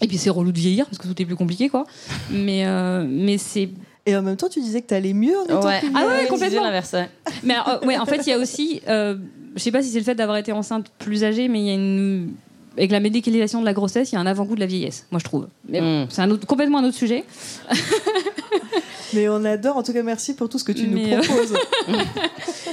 Et 0.00 0.06
puis 0.08 0.16
c'est 0.16 0.30
relou 0.30 0.50
de 0.52 0.58
vieillir 0.58 0.86
parce 0.86 0.96
que 0.98 1.08
tout 1.08 1.20
est 1.20 1.26
plus 1.26 1.36
compliqué, 1.36 1.68
quoi. 1.68 1.84
Mais, 2.30 2.66
euh, 2.66 3.04
mais 3.06 3.36
c'est 3.36 3.68
Et 4.06 4.16
en 4.16 4.22
même 4.22 4.36
temps, 4.36 4.48
tu 4.48 4.60
disais 4.60 4.82
que 4.82 4.86
tu 4.88 4.94
allais 4.94 5.12
mieux 5.12 5.36
en 5.38 5.44
étant 5.44 5.62
Ouais. 5.66 5.80
plus 5.80 5.90
Ah 5.94 6.06
ouais, 6.06 6.26
complètement. 6.28 6.62
L'inverse, 6.62 6.92
ouais. 6.92 7.08
Mais 7.42 7.54
alors, 7.54 7.68
euh, 7.82 7.86
ouais, 7.86 7.98
en 7.98 8.06
fait, 8.06 8.18
il 8.26 8.30
y 8.30 8.32
a 8.32 8.38
aussi, 8.38 8.80
euh, 8.88 9.16
je 9.56 9.60
sais 9.62 9.72
pas 9.72 9.82
si 9.82 9.90
c'est 9.90 9.98
le 9.98 10.04
fait 10.04 10.14
d'avoir 10.14 10.36
été 10.36 10.52
enceinte 10.52 10.86
plus 10.98 11.24
âgée, 11.24 11.48
mais 11.48 11.60
il 11.60 11.66
y 11.66 11.70
a 11.70 11.74
une 11.74 12.32
avec 12.78 12.90
la 12.90 13.00
médicalisation 13.00 13.60
de 13.60 13.64
la 13.64 13.72
grossesse, 13.72 14.12
il 14.12 14.16
y 14.16 14.18
a 14.18 14.20
un 14.20 14.26
avant-goût 14.26 14.54
de 14.54 14.60
la 14.60 14.66
vieillesse, 14.66 15.06
moi 15.10 15.18
je 15.18 15.24
trouve. 15.24 15.48
Mais 15.66 15.80
bon, 15.80 16.04
Mm. 16.04 16.06
c'est 16.10 16.20
un 16.20 16.30
autre, 16.30 16.46
complètement 16.46 16.78
un 16.78 16.84
autre 16.84 16.96
sujet. 16.96 17.24
Mais 19.14 19.28
on 19.28 19.44
adore. 19.44 19.76
En 19.76 19.82
tout 19.82 19.92
cas, 19.92 20.02
merci 20.02 20.34
pour 20.34 20.48
tout 20.48 20.58
ce 20.58 20.64
que 20.64 20.72
tu 20.72 20.86
Mais, 20.86 21.06
nous 21.06 21.12
euh, 21.14 21.20
proposes. 21.22 21.54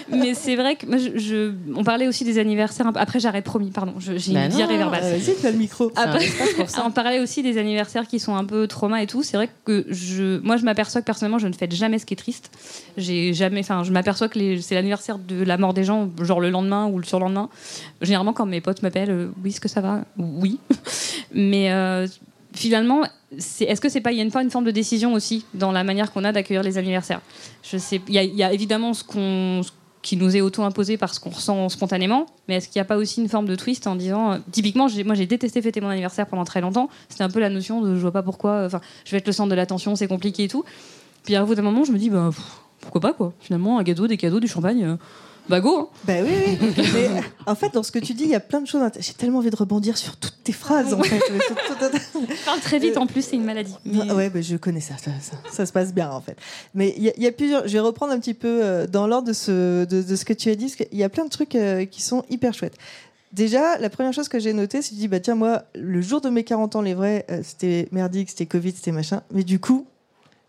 Mais 0.09 0.33
c'est 0.33 0.55
vrai 0.55 0.75
que 0.75 0.85
moi, 0.85 0.97
je, 0.97 1.17
je- 1.17 1.51
on 1.75 1.83
parlait 1.83 2.07
aussi 2.07 2.23
des 2.23 2.37
anniversaires. 2.39 2.87
un 2.87 2.93
peu- 2.93 2.99
Après, 2.99 3.19
j'arrête 3.19 3.43
promis, 3.45 3.71
pardon. 3.71 3.93
J'ai 3.99 4.33
Bah 4.33 4.45
une 4.45 4.49
diarrhée 4.49 4.77
verbale. 4.77 5.01
Euh, 5.03 5.17
Vas-y, 5.17 5.35
tu 5.39 5.47
as 5.47 5.51
le 5.51 5.57
micro. 5.57 5.91
Après- 5.95 6.27
pour 6.57 6.69
ça. 6.69 6.83
on 6.87 6.91
parlait 6.91 7.19
aussi 7.19 7.41
des 7.43 7.57
anniversaires 7.57 8.07
qui 8.07 8.19
sont 8.19 8.35
un 8.35 8.45
peu 8.45 8.67
trauma 8.67 9.01
et 9.01 9.07
tout. 9.07 9.23
C'est 9.23 9.37
vrai 9.37 9.49
que 9.65 9.85
je, 9.89 10.39
moi, 10.39 10.57
je 10.57 10.63
m'aperçois 10.65 11.01
que 11.01 11.05
personnellement, 11.05 11.39
je 11.39 11.47
ne 11.47 11.53
fête 11.53 11.73
jamais 11.73 11.99
ce 11.99 12.05
qui 12.05 12.13
est 12.13 12.17
triste. 12.17 12.51
J'ai 12.97 13.33
jamais, 13.33 13.61
enfin, 13.61 13.83
je 13.83 13.91
m'aperçois 13.91 14.27
que 14.29 14.59
c'est 14.61 14.75
l'anniversaire 14.75 15.17
de 15.17 15.43
la 15.43 15.57
mort 15.57 15.73
des 15.73 15.83
gens, 15.83 16.09
genre 16.21 16.39
le 16.41 16.49
lendemain 16.49 16.87
ou 16.87 16.97
le 16.99 17.05
surlendemain. 17.05 17.49
Généralement, 18.01 18.33
quand 18.33 18.45
mes 18.45 18.61
potes 18.61 18.81
m'appellent, 18.83 19.11
euh, 19.11 19.31
oui, 19.43 19.49
est-ce 19.51 19.61
que 19.61 19.69
ça 19.69 19.81
va? 19.81 20.01
Oui. 20.17 20.59
Mais 21.33 21.71
euh, 21.71 22.07
finalement, 22.53 23.01
est-ce 23.37 23.81
que 23.81 23.89
c'est 23.89 24.01
pas, 24.01 24.11
il 24.11 24.17
y 24.17 24.21
a 24.21 24.23
une, 24.23 24.31
pas 24.31 24.41
une 24.43 24.51
forme 24.51 24.65
de 24.65 24.71
décision 24.71 25.13
aussi 25.13 25.45
dans 25.53 25.71
la 25.71 25.83
manière 25.83 26.11
qu'on 26.11 26.23
a 26.23 26.31
d'accueillir 26.31 26.63
les 26.63 26.77
anniversaires? 26.77 27.21
Je 27.63 27.77
sais, 27.77 28.01
il 28.07 28.13
y, 28.13 28.43
a- 28.43 28.53
évidemment 28.53 28.93
ce 28.93 29.03
qu'on 29.03 29.61
qui 30.01 30.17
nous 30.17 30.35
est 30.35 30.41
auto-imposé 30.41 30.97
par 30.97 31.13
ce 31.13 31.19
qu'on 31.21 31.29
ressent 31.29 31.69
spontanément, 31.69 32.25
mais 32.49 32.55
est-ce 32.55 32.67
qu'il 32.67 32.77
n'y 32.77 32.81
a 32.81 32.85
pas 32.85 32.97
aussi 32.97 33.21
une 33.21 33.29
forme 33.29 33.45
de 33.45 33.55
twist 33.55 33.87
en 33.87 33.95
disant, 33.95 34.33
euh, 34.33 34.37
typiquement, 34.51 34.87
moi 35.05 35.15
j'ai 35.15 35.25
détesté 35.25 35.61
fêter 35.61 35.79
mon 35.79 35.87
anniversaire 35.87 36.27
pendant 36.27 36.43
très 36.43 36.59
longtemps, 36.59 36.89
c'était 37.07 37.23
un 37.23 37.29
peu 37.29 37.39
la 37.39 37.49
notion 37.49 37.79
de 37.81 37.95
je 37.95 38.01
vois 38.01 38.11
pas 38.11 38.21
pourquoi, 38.21 38.51
euh, 38.51 38.65
enfin, 38.65 38.81
je 39.05 39.11
vais 39.11 39.17
être 39.19 39.27
le 39.27 39.31
centre 39.31 39.49
de 39.49 39.55
l'attention, 39.55 39.95
c'est 39.95 40.07
compliqué 40.09 40.43
et 40.43 40.47
tout. 40.49 40.65
Puis 41.23 41.37
à 41.37 41.45
d'un 41.45 41.61
moment, 41.61 41.85
je 41.85 41.93
me 41.93 41.97
dis, 41.97 42.09
bah, 42.09 42.31
pourquoi 42.81 42.99
pas 42.99 43.13
quoi. 43.13 43.31
Finalement, 43.39 43.79
un 43.79 43.83
gâteau, 43.83 44.07
des 44.07 44.17
cadeaux, 44.17 44.41
du 44.41 44.47
champagne, 44.49 44.83
euh, 44.83 44.95
bah 45.49 45.59
go 45.59 45.77
hein. 45.77 45.87
Bah 46.05 46.13
oui, 46.23 46.57
oui. 46.61 46.73
Mais 46.93 47.09
en 47.45 47.55
fait, 47.55 47.73
dans 47.73 47.83
ce 47.83 47.91
que 47.91 47.99
tu 47.99 48.13
dis, 48.13 48.23
il 48.23 48.29
y 48.29 48.35
a 48.35 48.39
plein 48.39 48.61
de 48.61 48.67
choses. 48.67 48.81
J'ai 48.99 49.13
tellement 49.13 49.39
envie 49.39 49.49
de 49.49 49.55
rebondir 49.55 49.97
sur 49.97 50.15
toutes 50.17 50.43
tes 50.43 50.53
phrases, 50.53 50.93
en 50.93 51.01
fait. 51.03 51.19
Je 51.19 52.45
parle 52.45 52.59
très 52.59 52.79
vite 52.79 52.97
en 52.97 53.07
plus, 53.07 53.21
c'est 53.23 53.35
une 53.35 53.43
maladie. 53.43 53.75
Mais- 53.85 53.99
Ah 54.09 54.15
Ouais, 54.15 54.29
bah, 54.29 54.41
je 54.41 54.55
connais 54.55 54.79
ça 54.81 54.95
ça, 54.97 55.11
ça. 55.21 55.35
ça 55.51 55.65
se 55.65 55.71
passe 55.73 55.93
bien, 55.93 56.09
en 56.11 56.21
fait. 56.21 56.37
Mais 56.73 56.93
il 56.97 57.03
y, 57.03 57.09
a- 57.09 57.13
il 57.17 57.23
y 57.23 57.27
a 57.27 57.31
plusieurs. 57.31 57.67
Je 57.67 57.73
vais 57.73 57.79
reprendre 57.79 58.13
un 58.13 58.19
petit 58.19 58.33
peu 58.33 58.61
euh, 58.63 58.87
dans 58.87 59.07
l'ordre 59.07 59.27
de 59.27 59.33
ce, 59.33 59.85
de, 59.85 60.01
de 60.01 60.15
ce 60.15 60.25
que 60.25 60.33
tu 60.33 60.49
as 60.49 60.55
dit, 60.55 60.65
parce 60.65 60.75
qu'il 60.75 60.97
y 60.97 61.03
a 61.03 61.09
plein 61.09 61.25
de 61.25 61.29
trucs 61.29 61.55
euh, 61.55 61.85
qui 61.85 62.01
sont 62.01 62.23
hyper 62.29 62.53
chouettes. 62.53 62.77
Déjà, 63.31 63.77
la 63.79 63.89
première 63.89 64.13
chose 64.13 64.29
que 64.29 64.39
j'ai 64.39 64.53
notée, 64.53 64.81
c'est 64.81 64.89
que 64.89 64.95
je 64.95 64.99
dis, 65.01 65.07
bah 65.07 65.19
tiens, 65.19 65.35
moi, 65.35 65.63
le 65.75 66.01
jour 66.01 66.21
de 66.21 66.29
mes 66.29 66.43
40 66.43 66.75
ans, 66.75 66.81
les 66.81 66.93
vrais, 66.93 67.25
euh, 67.31 67.41
c'était 67.43 67.87
merdique, 67.91 68.29
c'était 68.29 68.45
Covid, 68.45 68.71
c'était 68.73 68.91
machin. 68.91 69.23
Mais 69.31 69.43
du 69.43 69.59
coup, 69.59 69.87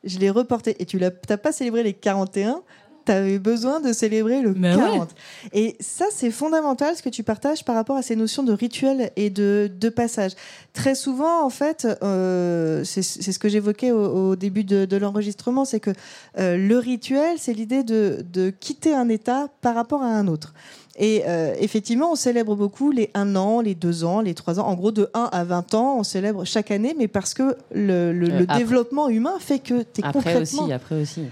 je 0.05 0.19
l'ai 0.19 0.29
reporté. 0.31 0.77
Et 0.81 0.85
tu 0.87 0.99
n'as 0.99 1.11
pas 1.11 1.51
célébré 1.53 1.83
les 1.83 1.95
41, 1.95 2.61
tu 3.05 3.13
avais 3.13 3.39
besoin 3.39 3.81
de 3.81 3.93
célébrer 3.93 4.43
le 4.43 4.55
40. 4.55 5.11
Et 5.53 5.77
ça, 5.81 6.07
c'est 6.11 6.31
fondamental 6.31 6.97
ce 6.97 7.03
que 7.03 7.09
tu 7.09 7.23
partages 7.23 7.65
par 7.65 7.75
rapport 7.75 7.97
à 7.97 8.03
ces 8.03 8.17
notions 8.17 8.43
de 8.43 8.53
rituel 8.53 9.11
et 9.17 9.31
de, 9.31 9.71
de 9.73 9.89
passage. 9.89 10.33
Très 10.73 10.95
souvent, 10.95 11.45
en 11.45 11.51
fait, 11.51 11.87
euh, 12.03 12.83
c'est 12.85 13.03
ce 13.03 13.39
que 13.39 13.49
j'évoquais 13.49 13.91
au, 13.91 14.37
début 14.37 14.65
de, 14.65 14.97
l'enregistrement, 14.97 15.65
c'est 15.65 15.81
que 15.81 15.91
euh, 16.39 16.57
le 16.57 16.79
rituel, 16.79 17.37
c'est 17.39 17.53
l'idée 17.53 17.83
de, 17.83 18.25
de 18.33 18.51
quitter 18.51 18.95
un 18.95 19.09
état 19.09 19.49
par 19.61 19.75
rapport 19.75 20.03
à 20.03 20.09
un 20.09 20.29
autre. 20.29 20.55
Et 20.97 21.23
euh, 21.27 21.55
effectivement, 21.59 22.13
on 22.13 22.15
célèbre 22.15 22.55
beaucoup 22.55 22.91
les 22.93 23.11
1 23.15 23.35
an, 23.35 23.61
les 23.61 23.75
2 23.75 24.05
ans, 24.05 24.21
les 24.21 24.35
3 24.35 24.61
ans. 24.61 24.67
En 24.67 24.75
gros, 24.75 24.93
de 24.93 25.11
1 25.15 25.29
à 25.33 25.45
20 25.45 25.75
ans, 25.75 25.97
on 25.99 26.05
célèbre 26.05 26.45
chaque 26.45 26.71
année, 26.71 26.95
mais 26.97 27.09
parce 27.09 27.35
que 27.35 27.57
le, 27.75 28.13
le, 28.13 28.47
développement 28.47 29.09
humain 29.09 29.35
fait 29.41 29.59
que 29.59 29.83
tu 29.83 30.01
es 30.01 30.05
après 30.05 30.37
Aussi, 30.37 30.73
après 30.73 31.01
aussi. 31.01 31.23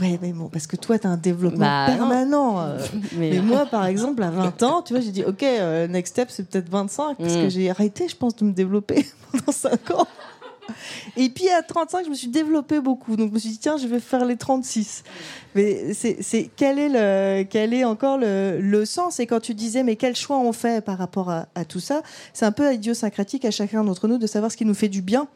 Oui, 0.00 0.18
mais 0.22 0.32
bon, 0.32 0.48
parce 0.48 0.66
que 0.66 0.76
toi, 0.76 0.98
tu 0.98 1.06
as 1.06 1.10
un 1.10 1.16
développement 1.16 1.58
bah, 1.58 1.86
permanent. 1.86 2.60
Euh. 2.60 2.78
mais... 3.16 3.40
moi, 3.40 3.66
par 3.66 3.86
exemple, 3.86 4.22
à 4.22 4.30
20 4.30 4.62
ans, 4.62 4.82
tu 4.82 4.94
vois, 4.94 5.02
j'ai 5.02 5.10
dit, 5.10 5.24
OK, 5.24 5.42
euh, 5.42 5.86
next 5.86 6.14
step, 6.14 6.30
c'est 6.30 6.48
peut-être 6.48 6.70
25, 6.70 7.18
parce 7.18 7.34
que 7.34 7.46
mm. 7.46 7.50
j'ai 7.50 7.70
arrêté, 7.70 8.08
je 8.08 8.16
pense, 8.16 8.34
de 8.36 8.44
me 8.44 8.52
développer 8.52 9.06
pendant 9.32 9.52
5 9.52 9.90
ans. 9.90 10.06
Et 11.16 11.28
puis 11.28 11.48
à 11.48 11.60
35, 11.60 12.04
je 12.04 12.10
me 12.10 12.14
suis 12.14 12.28
développée 12.28 12.80
beaucoup. 12.80 13.16
Donc 13.16 13.30
je 13.30 13.34
me 13.34 13.38
suis 13.38 13.50
dit, 13.50 13.58
tiens, 13.58 13.76
je 13.76 13.86
vais 13.86 14.00
faire 14.00 14.24
les 14.24 14.36
36. 14.36 15.02
Mais 15.54 15.92
c'est 15.92 16.50
quel, 16.56 16.78
est 16.78 16.88
le, 16.88 17.42
quel 17.42 17.74
est 17.74 17.84
encore 17.84 18.16
le, 18.16 18.58
le 18.60 18.84
sens? 18.84 19.20
Et 19.20 19.26
quand 19.26 19.40
tu 19.40 19.54
disais, 19.54 19.82
mais 19.82 19.96
quel 19.96 20.14
choix 20.14 20.38
on 20.38 20.52
fait 20.52 20.82
par 20.82 20.96
rapport 20.96 21.30
à, 21.30 21.46
à 21.54 21.64
tout 21.64 21.80
ça, 21.80 22.02
c'est 22.32 22.46
un 22.46 22.52
peu 22.52 22.72
idiosyncratique 22.72 23.44
à 23.44 23.50
chacun 23.50 23.84
d'entre 23.84 24.08
nous 24.08 24.18
de 24.18 24.26
savoir 24.26 24.50
ce 24.52 24.56
qui 24.56 24.64
nous 24.64 24.74
fait 24.74 24.88
du 24.88 25.02
bien 25.02 25.28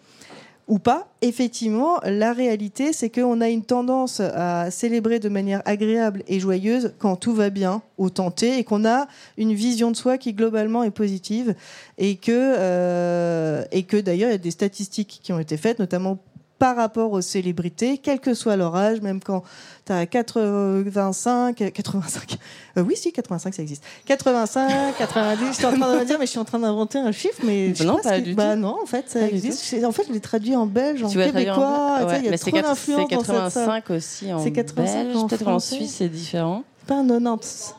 ou 0.69 0.81
pas, 0.81 1.09
effectivement, 1.23 2.01
la 2.05 2.33
réalité, 2.33 2.93
c'est 2.93 3.09
qu'on 3.09 3.41
a 3.41 3.49
une 3.49 3.63
tendance 3.63 4.19
à 4.21 4.71
célébrer 4.73 5.21
de 5.21 5.29
manière 5.29 5.63
agréable 5.65 6.25
et 6.27 6.41
joyeuse 6.41 6.93
quand 6.99 7.15
tout 7.15 7.35
va 7.35 7.51
bien, 7.51 7.83
au 7.99 8.11
tenter, 8.11 8.59
et 8.59 8.65
qu'on 8.65 8.85
a 8.85 9.07
une 9.39 9.55
vision 9.55 9.93
de 9.93 9.97
soi 9.97 10.19
qui 10.19 10.33
globalement 10.33 10.83
est 10.83 10.91
positive, 10.91 11.55
et 11.99 12.17
que, 12.17 12.33
euh, 12.33 13.65
et 13.71 13.85
que 13.85 13.97
d'ailleurs, 13.97 14.31
il 14.31 14.33
y 14.33 14.35
a 14.35 14.39
des 14.39 14.51
statistiques 14.51 15.21
qui 15.23 15.33
ont 15.33 15.39
été 15.39 15.57
faites, 15.57 15.79
notamment 15.79 16.19
par 16.59 16.75
rapport 16.75 17.13
aux 17.13 17.21
célébrités, 17.21 17.99
quel 17.99 18.19
que 18.19 18.35
soit 18.35 18.57
leur 18.57 18.75
âge, 18.75 19.01
même 19.03 19.21
quand 19.21 19.45
tu 19.87 19.93
as 19.93 20.07
85, 20.07 21.73
85, 21.73 22.39
oui, 22.77 22.97
si, 22.97 23.13
85, 23.13 23.55
ça 23.55 23.63
existe. 23.63 23.85
85, 24.07 24.97
90, 24.99 25.47
je 25.47 25.53
suis 25.53 25.65
en 25.67 25.77
train 25.77 25.95
de 25.95 25.99
me 26.01 26.05
dire, 26.05 26.19
mais 26.19 26.27
je 26.27 26.31
suis 26.31 26.39
en 26.39 26.45
train 26.45 26.59
d'inventer 26.59 26.99
un 26.99 27.13
chiffre, 27.13 27.41
mais 27.45 27.75
je 27.75 27.85
non, 27.85 27.99
pas, 28.03 28.21
du 28.21 28.35
bah, 28.35 28.55
tout. 28.55 28.61
non, 28.61 28.77
en 28.83 28.87
fait, 28.87 29.09
ça 29.09 29.27
existe. 29.27 29.75
En 29.85 29.93
fait, 29.93 30.05
je 30.09 30.13
l'ai 30.13 30.21
traduit 30.21 30.57
en 30.57 30.67
belge, 30.67 31.03
en 31.05 31.09
québécois. 31.09 32.01
En... 32.01 32.07
Ouais, 32.07 32.21
il 32.21 32.31
y 32.31 32.35
a 32.35 32.39
trop 32.39 32.51
d'influence 32.51 33.09
C'est 33.09 33.17
85 33.17 33.91
aussi 33.91 34.33
en 34.33 34.43
belge. 34.45 35.27
Peut-être 35.29 35.49
en 35.49 35.61
Suisse, 35.61 35.95
c'est 35.99 36.09
différent. 36.09 36.65
Pas 36.87 36.97
un 36.97 37.07
90. 37.07 37.75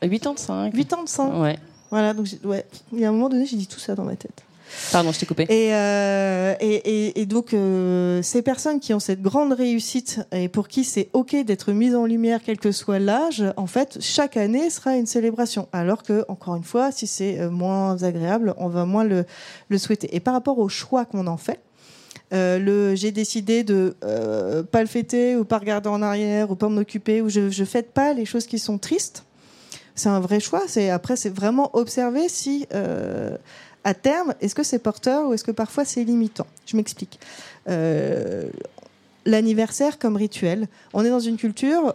85. 0.00 0.74
85. 0.74 1.42
Ouais. 1.42 1.58
Voilà, 1.90 2.14
donc 2.14 2.28
ouais. 2.44 2.64
il 2.92 3.00
y 3.00 3.04
a 3.04 3.08
un 3.08 3.12
moment 3.12 3.28
donné, 3.28 3.46
j'ai 3.46 3.56
dit 3.56 3.66
tout 3.66 3.80
ça 3.80 3.94
dans 3.94 4.04
ma 4.04 4.14
tête. 4.14 4.44
Pardon, 4.92 5.12
je 5.12 5.18
t'ai 5.18 5.26
coupé. 5.26 5.46
Et, 5.48 5.74
euh, 5.74 6.54
donc, 7.26 7.54
euh, 7.54 8.22
ces 8.22 8.42
personnes 8.42 8.80
qui 8.80 8.92
ont 8.94 9.00
cette 9.00 9.22
grande 9.22 9.52
réussite 9.52 10.20
et 10.32 10.48
pour 10.48 10.68
qui 10.68 10.84
c'est 10.84 11.08
OK 11.12 11.36
d'être 11.44 11.72
mises 11.72 11.94
en 11.94 12.06
lumière, 12.06 12.40
quel 12.44 12.58
que 12.58 12.72
soit 12.72 12.98
l'âge, 12.98 13.44
en 13.56 13.66
fait, 13.66 13.98
chaque 14.00 14.36
année 14.36 14.70
sera 14.70 14.96
une 14.96 15.06
célébration. 15.06 15.68
Alors 15.72 16.02
que, 16.02 16.24
encore 16.28 16.56
une 16.56 16.64
fois, 16.64 16.92
si 16.92 17.06
c'est 17.06 17.38
euh, 17.38 17.50
moins 17.50 18.02
agréable, 18.02 18.54
on 18.58 18.68
va 18.68 18.84
moins 18.84 19.04
le, 19.04 19.24
souhaiter. 19.78 20.14
Et 20.14 20.20
par 20.20 20.34
rapport 20.34 20.58
au 20.58 20.68
choix 20.68 21.04
qu'on 21.04 21.26
en 21.26 21.36
fait, 21.36 21.60
j'ai 22.32 23.12
décidé 23.12 23.64
de 23.64 23.96
euh, 24.04 24.62
pas 24.62 24.80
le 24.80 24.88
fêter 24.88 25.36
ou 25.36 25.44
pas 25.44 25.58
regarder 25.58 25.88
en 25.88 26.02
arrière 26.02 26.50
ou 26.50 26.56
pas 26.56 26.68
m'occuper 26.68 27.22
ou 27.22 27.28
je 27.28 27.50
je 27.50 27.64
fête 27.64 27.92
pas 27.92 28.12
les 28.12 28.24
choses 28.24 28.46
qui 28.46 28.60
sont 28.60 28.78
tristes 28.78 29.24
c'est 29.96 30.08
un 30.08 30.20
vrai 30.20 30.38
choix 30.38 30.62
c'est 30.68 30.90
après 30.90 31.16
c'est 31.16 31.34
vraiment 31.34 31.70
observer 31.76 32.28
si 32.28 32.66
à 33.84 33.94
terme, 33.94 34.34
est-ce 34.40 34.54
que 34.54 34.62
c'est 34.62 34.78
porteur 34.78 35.28
ou 35.28 35.34
est-ce 35.34 35.44
que 35.44 35.50
parfois 35.50 35.84
c'est 35.84 36.04
limitant? 36.04 36.46
Je 36.66 36.76
m'explique. 36.76 37.18
Euh, 37.68 38.48
l'anniversaire 39.24 39.98
comme 39.98 40.16
rituel, 40.16 40.68
on 40.92 41.04
est 41.04 41.10
dans 41.10 41.20
une 41.20 41.36
culture 41.36 41.94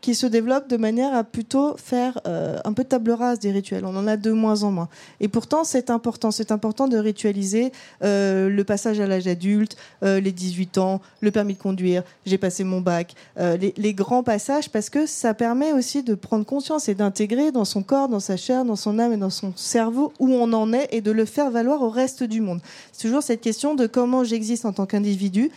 qui 0.00 0.14
se 0.14 0.26
développe 0.26 0.68
de 0.68 0.76
manière 0.76 1.14
à 1.14 1.24
plutôt 1.24 1.76
faire 1.76 2.20
euh, 2.26 2.58
un 2.64 2.72
peu 2.72 2.84
de 2.84 2.88
table 2.88 3.10
rase 3.10 3.38
des 3.40 3.50
rituels. 3.50 3.84
On 3.84 3.96
en 3.96 4.06
a 4.06 4.16
de 4.16 4.30
moins 4.30 4.62
en 4.62 4.70
moins. 4.70 4.88
Et 5.20 5.28
pourtant, 5.28 5.64
c'est 5.64 5.90
important. 5.90 6.30
C'est 6.30 6.52
important 6.52 6.88
de 6.88 6.96
ritualiser 6.98 7.72
euh, 8.04 8.48
le 8.48 8.64
passage 8.64 9.00
à 9.00 9.06
l'âge 9.06 9.26
adulte, 9.26 9.76
euh, 10.04 10.20
les 10.20 10.32
18 10.32 10.78
ans, 10.78 11.00
le 11.20 11.30
permis 11.30 11.54
de 11.54 11.58
conduire, 11.58 12.02
j'ai 12.26 12.38
passé 12.38 12.64
mon 12.64 12.80
bac, 12.80 13.14
les, 13.36 13.74
les, 13.76 13.94
grands 13.94 14.22
passages, 14.22 14.70
parce 14.70 14.90
que 14.90 15.06
ça 15.06 15.34
permet 15.34 15.72
aussi 15.72 16.02
de 16.02 16.14
prendre 16.14 16.44
conscience 16.44 16.88
et 16.88 16.94
d'intégrer 16.94 17.50
dans 17.50 17.64
son 17.64 17.82
corps, 17.82 18.08
dans 18.08 18.20
sa 18.20 18.36
chair, 18.36 18.64
dans 18.64 18.76
son 18.76 18.98
âme 18.98 19.12
et 19.12 19.16
dans 19.16 19.30
son 19.30 19.52
cerveau 19.56 20.12
où 20.18 20.30
on 20.32 20.52
en 20.52 20.72
est 20.72 20.88
et 20.92 21.00
de 21.00 21.10
le 21.10 21.24
faire 21.24 21.50
valoir 21.50 21.82
au 21.82 21.90
reste 21.90 22.22
du 22.22 22.40
monde. 22.40 22.60
C'est 22.92 23.08
toujours 23.08 23.22
cette 23.22 23.40
question 23.40 23.74
de 23.74 23.86
comment 23.86 24.24
j'existe 24.24 24.64
en 24.64 24.72
tant 24.72 24.86
qu'individu 24.86 25.50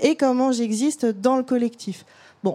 et 0.00 0.16
comment 0.16 0.52
j'existe 0.52 1.06
dans 1.06 1.36
le 1.36 1.42
collectif. 1.42 2.04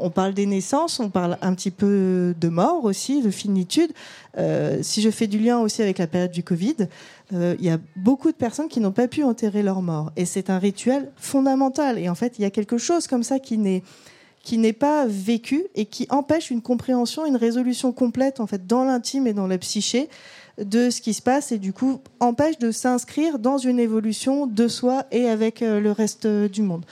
On 0.02 0.10
parle 0.10 0.34
des 0.34 0.46
naissances, 0.46 1.00
on 1.00 1.10
parle 1.10 1.38
un 1.42 1.54
petit 1.54 1.72
peu 1.72 2.34
de 2.40 2.48
mort 2.50 2.86
aussi, 2.86 3.22
de 3.22 3.32
finitude. 3.32 3.92
Euh, 4.38 4.80
si 4.82 5.02
je 5.02 5.10
fais 5.10 5.28
du 5.28 5.40
lien 5.40 5.60
aussi 5.60 5.82
avec 5.82 5.98
la 5.98 6.08
période 6.08 6.32
du 6.32 6.44
Covid, 6.44 6.88
euh, 7.34 7.56
il 7.60 7.66
y 7.66 7.70
a 7.70 7.78
beaucoup 7.96 8.32
de 8.32 8.38
personnes 8.38 8.68
qui 8.68 8.80
n'ont 8.80 8.92
pas 8.92 9.08
pu 9.08 9.24
enterrer 9.24 9.64
leur 9.64 9.82
mort. 9.82 10.12
Et 10.16 10.26
c'est 10.26 10.50
un 10.50 10.60
rituel 10.60 11.12
fondamental. 11.18 11.98
Et 11.98 12.10
en 12.10 12.16
fait, 12.16 12.36
il 12.38 12.42
y 12.42 12.46
a 12.46 12.52
quelque 12.52 12.78
chose 12.78 13.08
comme 13.08 13.24
ça 13.24 13.40
qui 13.40 13.58
n'est 13.58 13.84
qui 14.44 14.58
n'est 14.58 14.74
pas 14.74 15.06
vécu 15.06 15.68
et 15.76 15.86
qui 15.86 16.08
empêche 16.10 16.50
une 16.50 16.64
compréhension, 16.64 17.28
une 17.28 17.36
résolution 17.36 17.92
complète 17.92 18.40
en 18.40 18.48
fait 18.48 18.66
dans 18.66 18.84
l'intime 18.84 19.28
et 19.28 19.34
dans 19.34 19.46
la 19.46 19.60
psyché 19.60 20.10
de 20.58 20.90
ce 20.90 21.00
qui 21.00 21.14
se 21.14 21.22
passe 21.22 21.52
et 21.52 21.60
du 21.60 21.74
coup 21.74 22.02
empêche 22.20 22.58
de 22.58 22.72
s'inscrire 22.72 23.38
dans 23.38 23.60
une 23.60 23.80
évolution 23.80 24.48
de 24.48 24.68
soi 24.68 25.06
et 25.12 25.30
avec 25.30 25.62
euh, 25.62 25.80
le 25.80 25.92
reste 25.92 26.26
du 26.26 26.64
monde. 26.64 26.86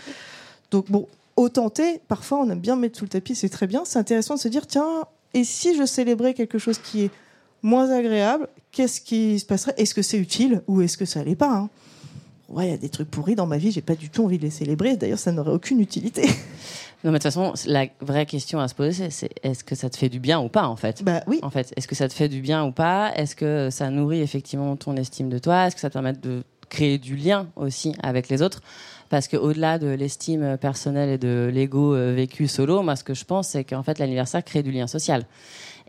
Donc 0.70 0.92
bon, 0.92 1.08
au 1.40 1.48
tenter, 1.48 2.02
parfois 2.10 2.40
on 2.40 2.50
aime 2.50 2.60
bien 2.60 2.76
mettre 2.76 3.00
sous 3.00 3.06
le 3.06 3.10
tapis, 3.10 3.34
c'est 3.34 3.48
très 3.48 3.66
bien. 3.66 3.84
C'est 3.86 3.98
intéressant 3.98 4.36
de 4.36 4.40
se 4.40 4.50
dire, 4.50 4.68
tiens, 4.68 5.06
et 5.34 5.46
si 5.46 5.76
je 5.76 5.86
célébrais 5.86 6.34
quelque 6.34 6.60
chose 6.60 6.78
qui 6.78 7.04
est 7.04 7.12
moins 7.62 7.90
agréable, 7.92 8.50
qu'est-ce 8.74 9.00
qui 9.00 9.40
se 9.40 9.46
passerait? 9.46 9.74
Est-ce 9.78 9.94
que 9.94 10.02
c'est 10.02 10.18
utile 10.18 10.62
ou 10.68 10.82
est-ce 10.82 10.98
que 10.98 11.06
ça 11.06 11.24
l'est 11.24 11.38
pas 11.38 11.52
hein? 11.52 11.70
Ouais, 12.50 12.68
il 12.68 12.72
y 12.72 12.74
a 12.74 12.78
des 12.78 12.90
trucs 12.90 13.10
pourris 13.10 13.36
dans 13.36 13.46
ma 13.46 13.58
vie, 13.58 13.72
j'ai 13.72 13.82
pas 13.82 13.96
du 13.96 14.10
tout 14.10 14.26
envie 14.26 14.38
de 14.38 14.44
les 14.44 14.50
célébrer. 14.50 14.98
D'ailleurs, 14.98 15.20
ça 15.20 15.32
n'aurait 15.32 15.52
aucune 15.52 15.80
utilité. 15.80 16.28
Non, 17.06 17.12
mais 17.14 17.20
de 17.20 17.24
toute 17.24 17.32
façon, 17.32 17.54
la 17.66 17.86
vraie 18.02 18.26
question 18.26 18.60
à 18.60 18.68
se 18.68 18.76
poser, 18.76 19.10
c'est 19.10 19.30
est-ce 19.42 19.64
que 19.64 19.74
ça 19.74 19.90
te 19.90 19.96
fait 19.96 20.10
du 20.10 20.20
bien 20.20 20.42
ou 20.42 20.50
pas, 20.50 20.68
en 20.68 20.76
fait? 20.76 21.02
Bah 21.02 21.24
oui. 21.28 21.40
En 21.44 21.50
fait, 21.50 21.72
est-ce 21.78 21.88
que 21.88 21.96
ça 21.96 22.10
te 22.10 22.14
fait 22.14 22.28
du 22.28 22.42
bien 22.42 22.66
ou 22.66 22.74
pas? 22.74 23.14
Est-ce 23.16 23.38
que 23.38 23.70
ça 23.70 23.90
nourrit 23.90 24.20
effectivement 24.20 24.76
ton 24.76 24.98
estime 24.98 25.30
de 25.30 25.40
toi? 25.40 25.68
Est-ce 25.68 25.76
que 25.76 25.80
ça 25.80 25.88
te 25.88 25.94
permet 25.94 26.12
de 26.12 26.44
créer 26.68 26.98
du 26.98 27.16
lien 27.16 27.48
aussi 27.56 27.96
avec 28.04 28.28
les 28.28 28.42
autres? 28.42 28.60
Parce 29.10 29.28
qu'au-delà 29.28 29.80
de 29.80 29.88
l'estime 29.88 30.58
personnelle 30.58 31.10
et 31.10 31.18
de 31.18 31.50
l'ego 31.54 31.96
euh, 31.96 32.14
vécu 32.14 32.48
solo, 32.48 32.82
moi, 32.82 32.96
ce 32.96 33.04
que 33.04 33.14
je 33.14 33.26
pense, 33.26 33.50
c'est 33.50 33.64
qu'en 33.64 33.84
fait, 33.84 34.00
l'anniversaire 34.00 34.44
crée 34.44 34.64
du 34.64 34.72
lien 34.72 34.88
social. 34.88 35.26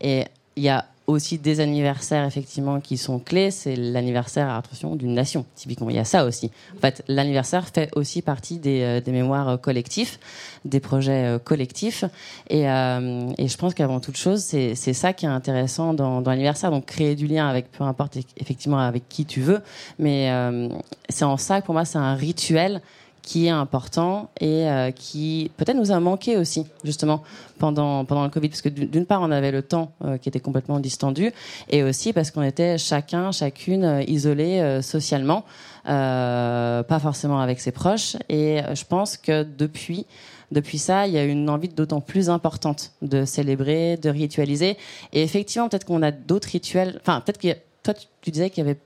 Et 0.00 0.24
il 0.56 0.62
y 0.62 0.68
a 0.68 0.86
aussi 1.10 1.38
des 1.38 1.60
anniversaires 1.60 2.24
effectivement 2.24 2.80
qui 2.80 2.96
sont 2.96 3.18
clés. 3.18 3.50
C'est 3.50 3.76
l'anniversaire, 3.76 4.50
attention, 4.50 4.96
d'une 4.96 5.14
nation. 5.14 5.44
Typiquement, 5.54 5.90
il 5.90 5.96
y 5.96 5.98
a 5.98 6.04
ça 6.04 6.24
aussi. 6.24 6.50
En 6.76 6.80
fait, 6.80 7.02
l'anniversaire 7.08 7.66
fait 7.66 7.90
aussi 7.96 8.22
partie 8.22 8.58
des, 8.58 8.82
euh, 8.82 9.12
mémoires 9.12 9.48
euh, 9.48 9.56
collectifs, 9.56 10.18
des 10.64 10.80
projets 10.80 11.38
collectifs. 11.44 12.04
Et, 12.48 12.68
euh, 12.68 13.28
je 13.38 13.56
pense 13.56 13.74
qu'avant 13.74 14.00
toute 14.00 14.16
chose, 14.16 14.40
c'est 14.40 14.74
ça 14.74 15.12
qui 15.12 15.26
est 15.26 15.28
intéressant 15.28 15.94
dans, 15.94 16.20
l'anniversaire. 16.20 16.70
Donc, 16.70 16.86
créer 16.86 17.16
du 17.16 17.26
lien 17.26 17.48
avec 17.48 17.70
peu 17.72 17.84
importe 17.84 18.16
effectivement 18.36 18.78
avec 18.78 19.08
qui 19.08 19.24
tu 19.24 19.40
veux. 19.40 19.60
Mais 19.98 20.30
euh, 20.30 20.68
c'est 21.08 21.24
en 21.24 21.36
ça 21.36 21.60
que 21.60 21.66
pour 21.66 21.74
moi, 21.74 21.84
c'est 21.84 21.98
un 21.98 22.14
rituel 22.14 22.80
qui 23.22 23.46
est 23.46 23.50
important 23.50 24.30
et 24.40 24.68
euh, 24.68 24.90
qui 24.90 25.50
peut-être 25.56 25.76
nous 25.76 25.92
a 25.92 26.00
manqué 26.00 26.36
aussi 26.36 26.66
justement 26.84 27.22
pendant 27.58 28.04
pendant 28.04 28.24
le 28.24 28.30
Covid 28.30 28.48
parce 28.48 28.62
que 28.62 28.68
d'une 28.68 29.06
part 29.06 29.22
on 29.22 29.30
avait 29.30 29.50
le 29.50 29.62
temps 29.62 29.92
euh, 30.04 30.18
qui 30.18 30.28
était 30.28 30.40
complètement 30.40 30.80
distendu 30.80 31.32
et 31.68 31.82
aussi 31.82 32.12
parce 32.12 32.30
qu'on 32.30 32.42
était 32.42 32.78
chacun 32.78 33.32
chacune 33.32 33.84
euh, 33.84 34.02
isolé 34.02 34.80
socialement 34.82 35.44
pas 35.84 36.98
forcément 37.00 37.40
avec 37.40 37.60
ses 37.60 37.72
proches 37.72 38.16
et 38.28 38.60
je 38.74 38.84
pense 38.84 39.16
que 39.16 39.42
depuis 39.42 40.06
depuis 40.52 40.78
ça, 40.78 41.06
il 41.06 41.12
y 41.12 41.18
a 41.18 41.24
une 41.24 41.48
envie 41.48 41.68
d'autant 41.68 42.00
plus 42.00 42.28
importante 42.28 42.92
de 43.02 43.24
célébrer, 43.24 43.96
de 43.96 44.10
ritualiser. 44.10 44.76
Et 45.12 45.22
effectivement, 45.22 45.68
peut-être 45.68 45.84
qu'on 45.84 46.02
a 46.02 46.10
d'autres 46.10 46.48
rituels. 46.48 46.98
Enfin, 47.00 47.20
peut-être 47.20 47.38
que 47.38 47.56
toi, 47.84 47.94
tu 48.20 48.30
disais 48.32 48.50
qu'il 48.50 48.64
y 48.64 48.68
avait 48.68 48.78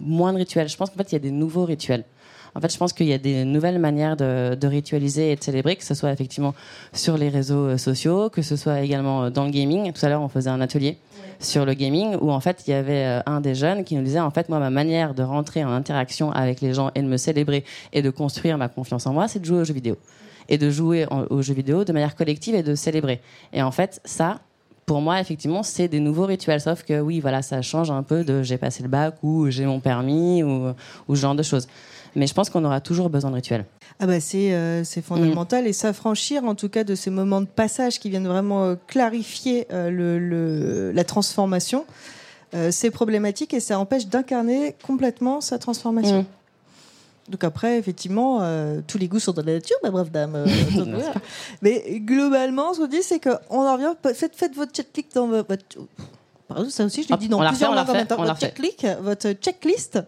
moins 0.00 0.32
de 0.32 0.38
rituels. 0.38 0.68
Je 0.68 0.76
pense 0.76 0.90
qu'en 0.90 0.96
fait, 0.96 1.12
il 1.12 1.14
y 1.14 1.16
a 1.16 1.20
des 1.20 1.30
nouveaux 1.30 1.64
rituels. 1.64 2.04
En 2.54 2.60
fait, 2.60 2.72
je 2.72 2.76
pense 2.76 2.92
qu'il 2.92 3.06
y 3.06 3.12
a 3.14 3.18
des 3.18 3.44
nouvelles 3.44 3.78
manières 3.78 4.16
de, 4.16 4.54
de, 4.54 4.66
ritualiser 4.66 5.32
et 5.32 5.36
de 5.36 5.42
célébrer, 5.42 5.76
que 5.76 5.84
ce 5.84 5.94
soit 5.94 6.12
effectivement 6.12 6.54
sur 6.92 7.16
les 7.16 7.30
réseaux 7.30 7.66
euh, 7.66 7.78
sociaux, 7.78 8.28
que 8.28 8.42
ce 8.42 8.56
soit 8.56 8.80
également 8.80 9.24
euh, 9.24 9.30
dans 9.30 9.44
le 9.44 9.50
gaming. 9.50 9.92
Tout 9.92 10.04
à 10.04 10.10
l'heure, 10.10 10.20
on 10.20 10.28
faisait 10.28 10.50
un 10.50 10.60
atelier 10.60 10.98
sur 11.40 11.64
le 11.64 11.72
gaming 11.72 12.16
où 12.20 12.30
en 12.30 12.40
fait, 12.40 12.64
il 12.66 12.70
y 12.70 12.74
avait 12.74 13.06
euh, 13.06 13.20
un 13.24 13.40
des 13.40 13.54
jeunes 13.54 13.84
qui 13.84 13.96
nous 13.96 14.02
disait 14.02 14.20
en 14.20 14.30
fait, 14.30 14.50
moi, 14.50 14.58
ma 14.58 14.70
manière 14.70 15.14
de 15.14 15.22
rentrer 15.22 15.64
en 15.64 15.72
interaction 15.72 16.30
avec 16.30 16.60
les 16.60 16.74
gens 16.74 16.90
et 16.94 17.00
de 17.00 17.06
me 17.06 17.16
célébrer 17.16 17.64
et 17.92 18.02
de 18.02 18.10
construire 18.10 18.58
ma 18.58 18.68
confiance 18.68 19.06
en 19.06 19.14
moi, 19.14 19.28
c'est 19.28 19.38
de 19.38 19.46
jouer 19.46 19.60
aux 19.60 19.64
jeux 19.64 19.74
vidéo. 19.74 19.96
et 20.48 20.58
de 20.58 20.70
jouer 20.70 21.06
aux 21.30 21.40
jeux 21.40 21.54
vidéo 21.54 21.84
de 21.84 21.92
manière 21.92 22.16
collective 22.16 22.54
et 22.54 22.62
de 22.62 22.74
célébrer. 22.74 23.20
Et 23.52 23.62
en 23.62 23.70
fait, 23.70 24.00
ça, 24.04 24.40
pour 24.84 25.00
moi, 25.00 25.20
effectivement, 25.20 25.62
c'est 25.62 25.88
des 25.88 26.00
nouveaux 26.00 26.26
rituels. 26.26 26.60
Sauf 26.60 26.82
que 26.82 27.00
oui, 27.00 27.20
voilà, 27.20 27.40
ça 27.40 27.62
change 27.62 27.90
un 27.90 28.02
peu 28.02 28.24
de 28.24 28.42
j'ai 28.42 28.58
passé 28.58 28.82
le 28.82 28.88
bac 28.88 29.14
ou 29.22 29.48
j'ai 29.50 29.64
mon 29.64 29.80
permis 29.80 30.42
ou, 30.42 30.74
ou 31.08 31.16
ce 31.16 31.20
genre 31.20 31.36
de 31.36 31.44
choses. 31.44 31.68
Mais 32.16 32.26
je 32.26 32.34
pense 32.34 32.50
qu'on 32.50 32.64
aura 32.64 32.80
toujours 32.80 33.08
besoin 33.10 33.30
de 33.30 33.36
rituels. 33.36 33.64
Ah 33.98 34.06
bah 34.06 34.20
c'est 34.20 34.52
euh, 34.52 34.84
c'est 34.84 35.00
fondamental 35.02 35.66
et 35.66 35.72
s'affranchir 35.72 36.44
en 36.44 36.54
tout 36.54 36.68
cas 36.68 36.84
de 36.84 36.94
ces 36.94 37.10
moments 37.10 37.40
de 37.40 37.46
passage 37.46 37.98
qui 38.00 38.10
viennent 38.10 38.26
vraiment 38.28 38.64
euh, 38.64 38.74
clarifier 38.86 39.66
euh, 39.72 39.90
le, 39.90 40.18
le- 40.18 40.92
la 40.92 41.04
transformation, 41.04 41.84
euh, 42.54 42.70
c'est 42.70 42.90
problématique 42.90 43.54
et 43.54 43.60
ça 43.60 43.78
empêche 43.78 44.06
d'incarner 44.06 44.74
complètement 44.86 45.40
sa 45.40 45.58
transformation. 45.58 46.22
Mm. 46.22 46.26
Donc 47.30 47.44
après, 47.44 47.78
effectivement, 47.78 48.40
euh, 48.42 48.80
tous 48.86 48.98
les 48.98 49.06
goûts 49.08 49.20
sont 49.20 49.32
dans 49.32 49.44
la 49.44 49.54
nature, 49.54 49.76
ma 49.84 49.90
brave 49.90 50.10
dame. 50.10 50.34
euh. 50.34 50.46
Mais 51.62 52.00
globalement, 52.00 52.74
ce 52.74 52.80
qu'on 52.80 52.86
dit, 52.88 53.02
c'est 53.02 53.20
qu'on 53.20 53.38
en 53.66 53.72
revient. 53.74 53.92
Faites, 54.14 54.34
faites 54.34 54.54
votre 54.56 54.72
checklist 54.72 55.14
dans 55.14 55.28
vo- 55.28 55.36
votre. 55.48 55.64
Ça 56.70 56.84
aussi, 56.84 57.02
je 57.02 57.08
l'ai 57.08 57.14
Hop, 57.14 57.20
dit 57.20 57.28
dans 57.28 57.46
plusieurs 57.46 57.74
langues 57.74 57.90
en 57.90 57.92
même 57.92 58.06
temps. 58.06 58.16
Votre 58.22 58.38
checklist, 58.38 58.86
votre 59.00 59.32
checklist, 59.32 59.98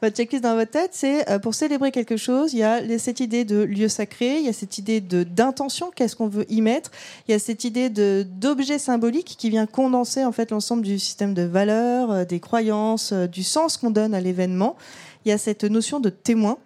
votre 0.00 0.16
checklist 0.16 0.42
dans 0.42 0.54
votre 0.56 0.70
tête, 0.70 0.90
c'est 0.92 1.28
euh, 1.30 1.38
pour 1.38 1.54
célébrer 1.54 1.90
quelque 1.92 2.16
chose. 2.16 2.52
Il 2.52 2.58
y 2.58 2.64
a 2.64 2.80
cette 2.98 3.20
idée 3.20 3.44
de 3.44 3.62
lieu 3.62 3.88
sacré, 3.88 4.38
il 4.38 4.46
y 4.46 4.48
a 4.48 4.52
cette 4.52 4.78
idée 4.78 5.00
de 5.00 5.22
d'intention, 5.22 5.90
qu'est-ce 5.94 6.16
qu'on 6.16 6.28
veut 6.28 6.46
y 6.50 6.60
mettre. 6.60 6.90
Il 7.28 7.32
y 7.32 7.34
a 7.34 7.38
cette 7.38 7.64
idée 7.64 7.90
de 7.90 8.26
d'objet 8.28 8.78
symbolique 8.78 9.36
qui 9.38 9.50
vient 9.50 9.66
condenser 9.66 10.24
en 10.24 10.32
fait 10.32 10.50
l'ensemble 10.50 10.82
du 10.82 10.98
système 10.98 11.34
de 11.34 11.42
valeurs, 11.42 12.10
euh, 12.10 12.24
des 12.24 12.40
croyances, 12.40 13.12
euh, 13.12 13.26
du 13.26 13.42
sens 13.42 13.76
qu'on 13.76 13.90
donne 13.90 14.14
à 14.14 14.20
l'événement. 14.20 14.76
Il 15.24 15.28
y 15.28 15.32
a 15.32 15.38
cette 15.38 15.64
notion 15.64 16.00
de 16.00 16.10
témoin. 16.10 16.58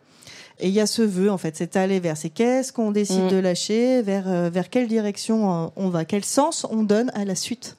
Et 0.58 0.68
il 0.68 0.72
y 0.74 0.80
a 0.80 0.86
ce 0.86 1.02
vœu, 1.02 1.30
en 1.30 1.36
fait, 1.36 1.54
c'est 1.54 1.76
aller 1.76 2.00
vers, 2.00 2.16
c'est 2.16 2.30
qu'est-ce 2.30 2.72
qu'on 2.72 2.90
décide 2.90 3.24
Mm. 3.24 3.28
de 3.28 3.36
lâcher, 3.36 4.00
vers, 4.00 4.50
vers 4.50 4.70
quelle 4.70 4.88
direction 4.88 5.70
on 5.76 5.88
va, 5.90 6.06
quel 6.06 6.24
sens 6.24 6.66
on 6.70 6.82
donne 6.82 7.10
à 7.14 7.26
la 7.26 7.34
suite. 7.34 7.76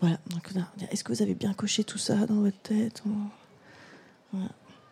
Voilà. 0.00 0.18
Est-ce 0.90 1.04
que 1.04 1.12
vous 1.12 1.22
avez 1.22 1.34
bien 1.34 1.52
coché 1.52 1.84
tout 1.84 1.98
ça 1.98 2.14
dans 2.26 2.40
votre 2.40 2.58
tête 2.58 3.02
Voilà. 4.32 4.48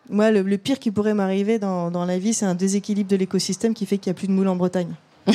Moi, 0.09 0.31
le, 0.31 0.41
le 0.41 0.57
pire 0.57 0.79
qui 0.79 0.91
pourrait 0.91 1.13
m'arriver 1.13 1.59
dans, 1.59 1.91
dans 1.91 2.05
la 2.05 2.17
vie, 2.17 2.33
c'est 2.33 2.45
un 2.45 2.55
déséquilibre 2.55 3.09
de 3.09 3.15
l'écosystème 3.15 3.73
qui 3.73 3.85
fait 3.85 3.97
qu'il 3.97 4.11
n'y 4.11 4.17
a 4.17 4.19
plus 4.19 4.27
de 4.27 4.33
moules 4.33 4.47
en 4.47 4.55
Bretagne. 4.55 4.93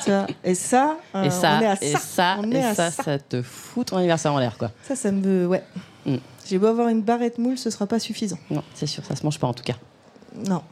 Ça. 0.00 0.26
Et 0.44 0.54
ça, 0.54 0.96
euh, 1.14 1.24
et 1.24 1.30
ça, 1.30 1.58
on 1.58 1.60
est 1.60 1.66
à 1.66 1.72
et 1.74 1.94
ça. 1.96 2.38
et 2.50 2.56
à 2.64 2.74
ça, 2.74 2.90
ça. 2.90 3.02
ça 3.02 3.18
te 3.18 3.42
fout 3.42 3.88
ton 3.88 3.98
anniversaire 3.98 4.32
en 4.32 4.38
l'air, 4.38 4.56
quoi. 4.56 4.70
Ça, 4.82 4.96
ça 4.96 5.12
me 5.12 5.20
veut. 5.20 5.46
Ouais. 5.46 5.62
Mm. 6.06 6.16
J'ai 6.46 6.58
beau 6.58 6.66
avoir 6.66 6.88
une 6.88 7.02
barrette 7.02 7.38
moule, 7.38 7.58
ce 7.58 7.68
sera 7.70 7.86
pas 7.86 7.98
suffisant. 7.98 8.38
Non, 8.50 8.62
c'est 8.74 8.86
sûr, 8.86 9.04
ça 9.04 9.14
se 9.14 9.22
mange 9.24 9.38
pas 9.38 9.46
en 9.46 9.52
tout 9.52 9.62
cas. 9.62 9.76
Non. 10.34 10.62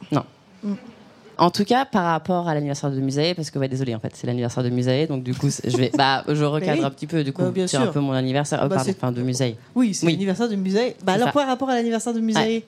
En 1.39 1.51
tout 1.51 1.63
cas, 1.63 1.85
par 1.85 2.03
rapport 2.03 2.47
à 2.49 2.53
l'anniversaire 2.53 2.91
de 2.91 2.99
Musae, 2.99 3.33
parce 3.35 3.49
que 3.49 3.57
ouais, 3.59 3.69
désolé, 3.69 3.95
en 3.95 3.99
fait, 3.99 4.11
c'est 4.13 4.27
l'anniversaire 4.27 4.63
de 4.63 4.69
Musae, 4.69 5.07
donc 5.07 5.23
du 5.23 5.33
coup, 5.33 5.47
je 5.49 5.77
vais, 5.77 5.89
bah, 5.97 6.23
je 6.27 6.43
recadre 6.45 6.79
oui. 6.81 6.85
un 6.85 6.89
petit 6.91 7.07
peu, 7.07 7.23
du 7.23 7.31
coup, 7.31 7.43
Bah, 7.43 7.51
bien 7.51 7.65
c'est 7.67 7.77
un 7.77 7.83
sûr. 7.83 7.93
peu 7.93 7.99
mon 8.01 8.11
anniversaire, 8.11 8.61
euh, 8.63 8.67
Bah, 8.67 8.75
pardon, 8.75 8.91
enfin, 8.95 9.11
de 9.13 9.21
Musae. 9.21 9.55
Oui, 9.73 9.93
c'est 9.93 10.05
Oui. 10.05 10.11
l'anniversaire 10.13 10.49
du 10.49 10.57
musée. 10.57 10.95
Bah 11.03 11.13
alors, 11.13 11.31
par 11.31 11.47
rapport 11.47 11.69
à 11.69 11.75
l'anniversaire 11.75 12.13
du 12.13 12.21
musée 12.21 12.65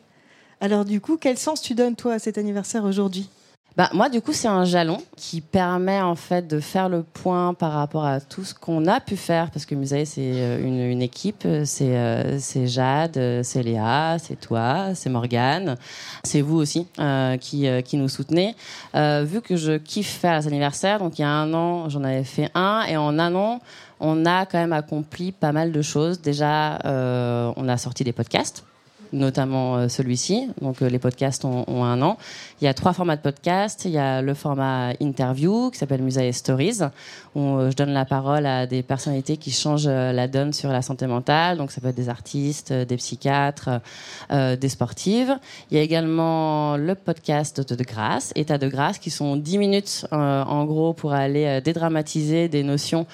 Alors, 0.61 0.85
du 0.85 1.01
coup, 1.01 1.17
quel 1.19 1.37
sens 1.37 1.61
tu 1.61 1.73
donnes, 1.75 1.95
toi, 1.95 2.13
à 2.13 2.19
cet 2.19 2.37
anniversaire 2.37 2.83
aujourd'hui? 2.85 3.29
Bah, 3.77 3.89
moi, 3.93 4.09
du 4.09 4.19
coup, 4.19 4.33
c'est 4.33 4.49
un 4.49 4.65
jalon 4.65 4.97
qui 5.15 5.39
permet 5.39 6.01
en 6.01 6.15
fait 6.15 6.45
de 6.45 6.59
faire 6.59 6.89
le 6.89 7.03
point 7.03 7.53
par 7.53 7.71
rapport 7.71 8.05
à 8.05 8.19
tout 8.19 8.43
ce 8.43 8.53
qu'on 8.53 8.85
a 8.85 8.99
pu 8.99 9.15
faire, 9.15 9.49
parce 9.49 9.65
que 9.65 9.75
Musae, 9.75 10.03
c'est 10.03 10.33
euh, 10.33 10.91
une, 10.91 11.01
équipe, 11.01 11.47
c'est 11.63 11.95
euh, 11.95 12.37
Jade, 12.65 13.15
euh, 13.15 13.43
c'est 13.43 13.63
Léa, 13.63 14.17
c'est 14.19 14.35
toi, 14.35 14.93
c'est 14.93 15.09
Morgane, 15.09 15.77
c'est 16.25 16.41
vous 16.41 16.57
aussi 16.57 16.85
qui, 17.39 17.67
qui 17.85 17.97
nous 17.97 18.09
soutenez. 18.09 18.55
Vu 18.93 19.41
que 19.41 19.55
je 19.55 19.77
kiffe 19.77 20.19
faire 20.19 20.37
les 20.37 20.47
anniversaires, 20.47 20.99
donc 20.99 21.17
il 21.17 21.21
y 21.21 21.25
a 21.25 21.29
un 21.29 21.53
an, 21.53 21.87
j'en 21.87 22.03
avais 22.03 22.25
fait 22.25 22.49
un, 22.53 22.83
et 22.89 22.97
en 22.97 23.17
un 23.19 23.33
an, 23.35 23.61
on 24.01 24.25
a 24.25 24.45
quand 24.45 24.57
même 24.57 24.73
accompli 24.73 25.31
pas 25.31 25.53
mal 25.53 25.71
de 25.71 25.81
choses. 25.81 26.19
Déjà, 26.21 26.77
on 26.83 27.69
a 27.69 27.77
sorti 27.77 28.03
des 28.03 28.13
podcasts 28.13 28.65
notamment 29.13 29.89
celui-ci. 29.89 30.47
Donc 30.61 30.79
les 30.79 30.99
podcasts 30.99 31.43
ont 31.43 31.83
un 31.83 32.01
an. 32.01 32.17
Il 32.61 32.65
y 32.65 32.67
a 32.67 32.75
trois 32.75 32.93
formats 32.93 33.15
de 33.15 33.21
podcasts. 33.21 33.85
Il 33.85 33.91
y 33.91 33.97
a 33.97 34.21
le 34.21 34.35
format 34.35 34.91
interview 34.99 35.71
qui 35.71 35.79
s'appelle 35.79 36.03
Musae 36.03 36.31
Stories, 36.31 36.81
où 37.33 37.57
euh, 37.57 37.71
je 37.71 37.75
donne 37.75 37.89
la 37.89 38.05
parole 38.05 38.45
à 38.45 38.67
des 38.67 38.83
personnalités 38.83 39.37
qui 39.37 39.49
changent 39.49 39.87
euh, 39.87 40.11
la 40.11 40.27
donne 40.27 40.53
sur 40.53 40.69
la 40.69 40.83
santé 40.83 41.07
mentale. 41.07 41.57
Donc 41.57 41.71
ça 41.71 41.81
peut 41.81 41.87
être 41.87 41.95
des 41.95 42.07
artistes, 42.07 42.69
euh, 42.69 42.85
des 42.85 42.97
psychiatres, 42.97 43.81
des 44.31 44.69
sportives. 44.69 45.35
Il 45.71 45.77
y 45.77 45.79
a 45.79 45.83
également 45.83 46.77
le 46.77 46.93
podcast 46.93 47.61
de, 47.61 47.83
grâce, 47.83 48.31
état 48.35 48.59
de 48.59 48.67
grâce, 48.67 48.99
qui 48.99 49.09
sont 49.09 49.35
10 49.35 49.57
minutes 49.57 50.05
en 50.11 50.65
gros 50.65 50.93
pour 50.93 51.13
aller 51.13 51.59
dédramatiser 51.61 52.47
des 52.47 52.63
notions 52.63 53.05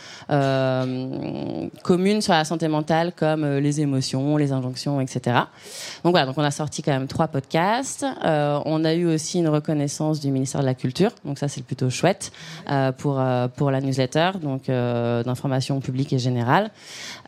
communes 1.83 2.21
sur 2.21 2.33
la 2.33 2.45
santé 2.45 2.67
mentale 2.67 3.13
comme 3.15 3.45
les 3.57 3.81
émotions, 3.81 4.37
les 4.37 4.51
injonctions, 4.51 5.01
etc. 5.01 5.37
Donc 6.03 6.11
voilà, 6.11 6.25
donc 6.25 6.37
on 6.37 6.43
a 6.43 6.51
sorti 6.51 6.81
quand 6.83 6.91
même 6.91 7.07
trois 7.07 7.27
podcasts. 7.27 8.05
On 8.23 8.85
a 8.85 8.93
eu 8.93 9.05
aussi 9.05 9.36
une 9.39 9.47
reconnaissance 9.49 10.19
du 10.19 10.31
ministère 10.31 10.61
de 10.61 10.65
la 10.65 10.73
Culture, 10.73 11.11
donc 11.25 11.37
ça 11.37 11.47
c'est 11.47 11.63
plutôt 11.63 11.89
chouette 11.89 12.31
euh, 12.69 12.91
pour 12.91 13.19
euh, 13.19 13.47
pour 13.47 13.71
la 13.71 13.81
newsletter, 13.81 14.31
donc 14.41 14.69
euh, 14.69 15.23
d'information 15.23 15.79
publique 15.79 16.13
et 16.13 16.19
générale. 16.19 16.71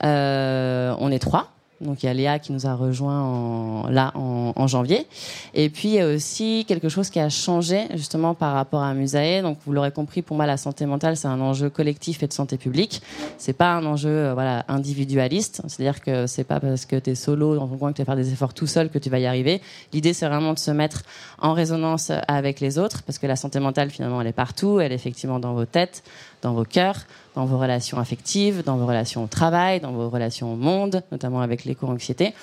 On 0.01 1.11
est 1.11 1.19
trois. 1.19 1.51
Donc 1.81 2.03
il 2.03 2.07
y 2.07 2.09
a 2.09 2.13
Léa 2.13 2.39
qui 2.39 2.51
nous 2.51 2.67
a 2.67 2.73
rejoint 2.73 3.21
en, 3.21 3.87
là 3.89 4.11
en, 4.15 4.53
en 4.55 4.67
janvier. 4.67 5.07
Et 5.53 5.69
puis 5.69 5.89
il 5.89 5.93
y 5.95 5.99
a 5.99 6.07
aussi 6.07 6.65
quelque 6.67 6.89
chose 6.89 7.09
qui 7.09 7.19
a 7.19 7.29
changé 7.29 7.87
justement 7.95 8.33
par 8.33 8.53
rapport 8.53 8.83
à 8.83 8.93
Musae. 8.93 9.41
Donc 9.41 9.57
vous 9.65 9.71
l'aurez 9.71 9.91
compris, 9.91 10.21
pour 10.21 10.35
moi 10.35 10.45
la 10.45 10.57
santé 10.57 10.85
mentale 10.85 11.15
c'est 11.15 11.27
un 11.27 11.39
enjeu 11.39 11.69
collectif 11.69 12.21
et 12.23 12.27
de 12.27 12.33
santé 12.33 12.57
publique. 12.57 13.01
C'est 13.37 13.53
pas 13.53 13.73
un 13.73 13.85
enjeu 13.85 14.09
euh, 14.09 14.33
voilà 14.33 14.65
individualiste. 14.67 15.61
C'est-à-dire 15.67 16.01
que 16.01 16.27
c'est 16.27 16.43
pas 16.43 16.59
parce 16.59 16.85
que 16.85 16.97
tu 16.97 17.11
es 17.11 17.15
solo 17.15 17.55
dans 17.55 17.67
ton 17.67 17.77
coin 17.77 17.91
que 17.91 17.97
tu 17.97 18.01
vas 18.01 18.07
faire 18.07 18.15
des 18.15 18.31
efforts 18.33 18.53
tout 18.53 18.67
seul 18.67 18.89
que 18.89 18.99
tu 18.99 19.09
vas 19.09 19.19
y 19.19 19.25
arriver. 19.25 19.61
L'idée 19.93 20.13
c'est 20.13 20.27
vraiment 20.27 20.53
de 20.53 20.59
se 20.59 20.71
mettre 20.71 21.03
en 21.39 21.53
résonance 21.53 22.11
avec 22.27 22.59
les 22.59 22.77
autres 22.77 23.03
parce 23.03 23.19
que 23.19 23.27
la 23.27 23.35
santé 23.35 23.59
mentale 23.59 23.89
finalement 23.89 24.19
elle 24.21 24.27
est 24.27 24.33
partout. 24.33 24.79
Elle 24.79 24.91
est 24.91 24.95
effectivement 24.95 25.39
dans 25.39 25.53
vos 25.53 25.65
têtes, 25.65 26.03
dans 26.41 26.53
vos 26.53 26.63
cœurs, 26.63 27.05
dans 27.35 27.45
vos 27.45 27.57
relations 27.57 27.99
affectives, 27.99 28.63
dans 28.63 28.77
vos 28.77 28.85
relations 28.85 29.23
au 29.23 29.27
travail, 29.27 29.79
dans 29.79 29.91
vos 29.91 30.09
relations 30.09 30.53
au 30.53 30.55
monde, 30.55 31.03
notamment 31.11 31.41
avec 31.41 31.65
l'éco-anxiété. 31.65 32.33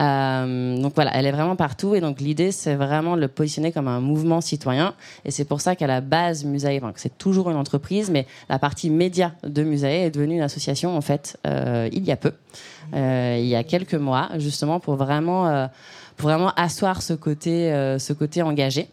Euh, 0.00 0.80
donc 0.80 0.94
voilà, 0.94 1.12
elle 1.14 1.26
est 1.26 1.32
vraiment 1.32 1.56
partout 1.56 1.94
et 1.94 2.00
donc 2.00 2.20
l'idée 2.20 2.52
c'est 2.52 2.74
vraiment 2.74 3.16
de 3.16 3.20
le 3.20 3.28
positionner 3.28 3.72
comme 3.72 3.88
un 3.88 4.00
mouvement 4.00 4.40
citoyen 4.40 4.94
et 5.24 5.30
c'est 5.30 5.44
pour 5.44 5.60
ça 5.60 5.76
qu'à 5.76 5.86
la 5.86 6.00
base 6.00 6.44
Musae, 6.44 6.76
enfin, 6.76 6.92
c'est 6.96 7.16
toujours 7.18 7.50
une 7.50 7.56
entreprise, 7.56 8.10
mais 8.10 8.26
la 8.48 8.58
partie 8.58 8.90
média 8.90 9.32
de 9.44 9.62
Musae 9.62 10.04
est 10.06 10.10
devenue 10.10 10.36
une 10.36 10.42
association 10.42 10.96
en 10.96 11.00
fait 11.00 11.38
euh, 11.46 11.88
il 11.92 12.04
y 12.04 12.12
a 12.12 12.16
peu, 12.16 12.32
euh, 12.94 13.36
il 13.40 13.46
y 13.46 13.56
a 13.56 13.64
quelques 13.64 13.94
mois 13.94 14.28
justement 14.38 14.80
pour 14.80 14.96
vraiment 14.96 15.48
euh, 15.48 15.66
pour 16.16 16.28
vraiment 16.28 16.52
asseoir 16.56 17.02
ce 17.02 17.12
côté 17.12 17.70
ce 17.98 18.12
côté 18.12 18.42
engagé. 18.42 18.88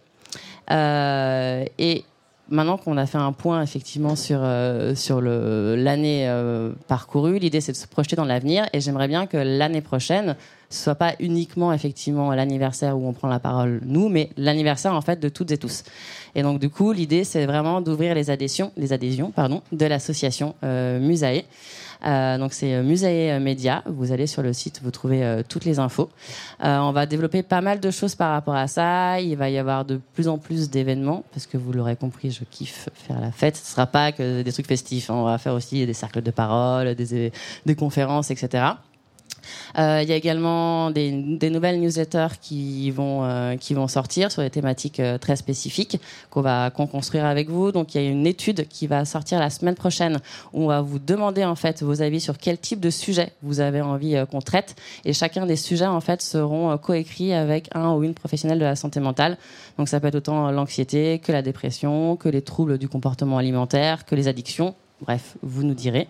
Et 0.70 2.06
maintenant 2.52 2.78
qu'on 2.78 2.98
a 2.98 3.06
fait 3.06 3.18
un 3.18 3.32
point 3.32 3.62
effectivement 3.64 4.16
sur 4.16 4.40
euh, 4.44 5.76
l'année 5.78 6.28
euh, 6.28 6.74
parcourue, 6.88 7.40
l'idée 7.40 7.62
c'est 7.62 7.72
de 7.72 7.78
se 7.78 7.88
projeter 7.88 8.16
dans 8.16 8.26
l'avenir. 8.26 8.66
Et 8.74 8.82
j'aimerais 8.82 9.08
bien 9.08 9.26
que 9.26 9.38
l'année 9.38 9.82
prochaine 9.82 10.36
ce 10.72 10.84
soit 10.84 10.96
pas 10.96 11.14
uniquement 11.20 11.74
effectivement 11.74 12.34
l'anniversaire 12.34 12.98
où 12.98 13.08
on 13.08 13.14
prend 13.14 13.28
la 13.28 13.40
parole 13.40 13.82
nous, 13.86 14.10
mais 14.10 14.30
l'anniversaire 14.38 14.94
en 14.94 15.02
fait 15.02 15.20
de 15.20 15.30
toutes 15.30 15.52
et 15.52 15.58
tous. 15.58 15.84
Et 16.36 16.44
donc 16.44 16.60
du 16.60 16.70
coup 16.70 16.92
l'idée 16.92 17.24
c'est 17.24 17.46
vraiment 17.46 17.82
d'ouvrir 17.82 18.16
les 18.16 18.30
adhésions 18.30 18.72
les 18.78 18.94
adhésions 18.94 19.32
pardon 19.32 19.62
de 19.72 19.86
l'association 19.86 20.56
euh, 20.64 21.00
Musae. 21.00 21.44
Euh, 22.06 22.38
donc 22.38 22.54
c'est 22.54 22.74
euh, 22.74 22.84
Musae 22.84 23.40
Média. 23.40 23.84
Vous 23.86 24.12
allez 24.12 24.28
sur 24.28 24.42
le 24.42 24.54
site, 24.54 24.82
vous 24.84 24.92
trouvez 24.92 25.24
euh, 25.24 25.44
toutes 25.48 25.66
les 25.66 25.80
infos. 25.80 26.10
Euh, 26.64 26.78
on 26.80 26.92
va 26.92 27.06
développer 27.06 27.44
pas 27.44 27.62
mal 27.62 27.80
de 27.80 27.92
choses 27.92 28.16
par 28.16 28.32
rapport 28.32 28.56
à 28.56 28.68
ça. 28.68 29.20
Il 29.20 29.38
va 29.38 29.50
y 29.50 29.58
avoir 29.58 29.86
de 29.86 30.00
plus 30.14 30.28
en 30.28 30.38
plus 30.38 30.70
d'événements 30.70 31.24
parce 31.32 31.46
que 31.46 31.58
vous 31.58 31.72
l'aurez 31.74 31.96
compris, 31.96 32.32
je 32.32 32.44
kiffe 32.50 32.90
faire 32.94 33.20
la 33.20 33.32
fête. 33.32 33.56
Ce 33.58 33.72
sera 33.72 33.88
pas 33.88 34.12
que 34.12 34.42
des 34.42 34.52
trucs 34.52 34.68
festifs. 34.68 35.10
On 35.10 35.24
va 35.24 35.38
faire 35.38 35.54
aussi 35.54 35.86
des 35.86 35.94
cercles 35.94 36.22
de 36.22 36.32
parole, 36.32 36.96
des, 36.96 37.32
des 37.66 37.76
conférences, 37.76 38.32
etc. 38.32 38.64
Euh, 39.78 40.00
il 40.04 40.10
y 40.10 40.14
a 40.14 40.16
également 40.16 40.92
des, 40.92 41.12
nouvelles 41.12 41.80
newsletters 41.80 42.40
qui 42.42 42.92
vont 42.92 43.24
euh, 43.24 43.56
qui 43.58 43.74
vont 43.74 43.88
sortir 43.88 44.32
sur 44.32 44.42
des 44.42 44.50
thématiques 44.50 45.00
euh, 45.00 45.18
très 45.18 45.36
spécifiques 45.36 46.00
qu'on 46.30 46.42
va 46.42 46.70
construire 46.70 47.26
avec 47.26 47.50
vous. 47.50 47.72
Donc 47.72 47.94
il 47.94 48.02
y 48.02 48.06
a 48.06 48.10
une 48.10 48.28
étude 48.28 48.68
qui 48.68 48.88
va 48.88 49.06
sortir 49.06 49.40
la 49.40 49.50
semaine 49.50 49.76
prochaine 49.76 50.20
où 50.54 50.64
on 50.64 50.68
va 50.68 50.82
vous 50.82 51.00
demander 51.00 51.44
en 51.44 51.56
fait 51.56 51.84
vos 51.84 52.02
avis 52.02 52.20
sur 52.20 52.38
quel 52.38 52.58
type 52.58 52.80
de 52.80 52.90
sujet 52.90 53.34
vous 53.42 53.60
avez 53.60 53.82
envie 53.82 54.16
qu'on 54.30 54.42
traite 54.42 54.76
et 55.06 55.14
chacun 55.14 55.46
des 55.46 55.56
sujets 55.56 55.86
en 55.86 56.02
fait 56.02 56.22
seront 56.22 56.78
coécrits 56.78 57.34
avec 57.34 57.70
un 57.74 57.94
ou 57.94 58.04
une 58.04 58.14
professionnelle 58.14 58.60
de 58.60 58.66
la 58.66 58.76
santé 58.76 59.00
mentale. 59.00 59.38
Donc 59.78 59.88
ça 59.88 60.00
peut 60.00 60.08
être 60.08 60.16
autant 60.16 60.52
l'anxiété 60.52 61.20
que 61.20 61.32
la 61.32 61.42
dépression, 61.42 62.16
que 62.16 62.30
les 62.30 62.42
troubles 62.42 62.78
du 62.78 62.88
comportement 62.88 63.38
alimentaire, 63.38 64.06
que 64.06 64.16
les 64.16 64.28
addictions. 64.28 64.76
Bref, 65.02 65.38
vous 65.42 65.64
nous 65.64 65.74
direz. 65.74 66.08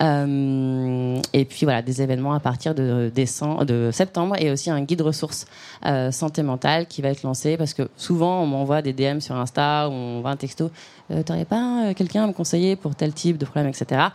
Euh, 0.00 1.20
et 1.32 1.44
puis 1.44 1.64
voilà, 1.64 1.82
des 1.82 2.02
événements 2.02 2.34
à 2.34 2.40
partir 2.40 2.74
de, 2.74 3.10
décembre, 3.14 3.64
de 3.64 3.90
septembre 3.92 4.34
et 4.38 4.50
aussi 4.50 4.70
un 4.70 4.80
guide 4.82 5.02
ressources 5.02 5.46
euh, 5.86 6.10
santé 6.10 6.42
mentale 6.42 6.86
qui 6.86 7.02
va 7.02 7.10
être 7.10 7.22
lancé 7.22 7.56
parce 7.56 7.74
que 7.74 7.88
souvent 7.96 8.42
on 8.42 8.46
m'envoie 8.46 8.82
des 8.82 8.92
DM 8.92 9.20
sur 9.20 9.36
Insta 9.36 9.88
ou 9.88 9.92
on 9.92 10.20
voit 10.20 10.30
un 10.30 10.36
texto. 10.36 10.70
Euh, 11.10 11.22
T'aurais 11.22 11.44
pas 11.44 11.84
euh, 11.84 11.94
quelqu'un 11.94 12.24
à 12.24 12.26
me 12.26 12.32
conseiller 12.32 12.76
pour 12.76 12.94
tel 12.94 13.12
type 13.12 13.36
de 13.36 13.44
problème, 13.44 13.68
etc. 13.68 14.06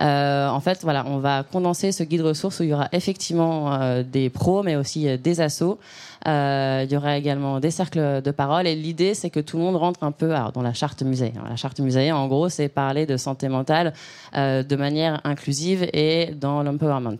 Euh, 0.00 0.48
en 0.48 0.60
fait, 0.60 0.80
voilà, 0.82 1.04
on 1.06 1.18
va 1.18 1.42
condenser 1.42 1.92
ce 1.92 2.02
guide 2.04 2.20
ressources 2.20 2.60
où 2.60 2.62
il 2.62 2.68
y 2.68 2.72
aura 2.72 2.88
effectivement 2.92 4.02
des 4.02 4.30
pros, 4.30 4.62
mais 4.62 4.76
aussi 4.76 5.18
des 5.18 5.40
assos. 5.40 5.78
Euh, 6.26 6.84
il 6.84 6.92
y 6.92 6.96
aura 6.96 7.16
également 7.16 7.60
des 7.60 7.70
cercles 7.70 8.20
de 8.20 8.30
parole 8.30 8.66
et 8.66 8.74
l'idée 8.74 9.14
c'est 9.14 9.30
que 9.30 9.38
tout 9.38 9.58
le 9.58 9.62
monde 9.62 9.76
rentre 9.76 10.02
un 10.02 10.12
peu 10.12 10.34
dans 10.54 10.62
la 10.62 10.72
charte 10.72 11.02
musée. 11.02 11.32
Alors, 11.36 11.48
la 11.48 11.56
charte 11.56 11.78
musée, 11.78 12.10
en 12.10 12.26
gros, 12.26 12.48
c'est 12.48 12.68
parler 12.68 13.06
de 13.06 13.16
santé 13.16 13.48
mentale 13.48 13.92
euh, 14.36 14.62
de 14.62 14.76
manière 14.76 15.20
inclusive 15.24 15.86
et 15.92 16.34
dans 16.34 16.62
l'empowerment. 16.62 17.18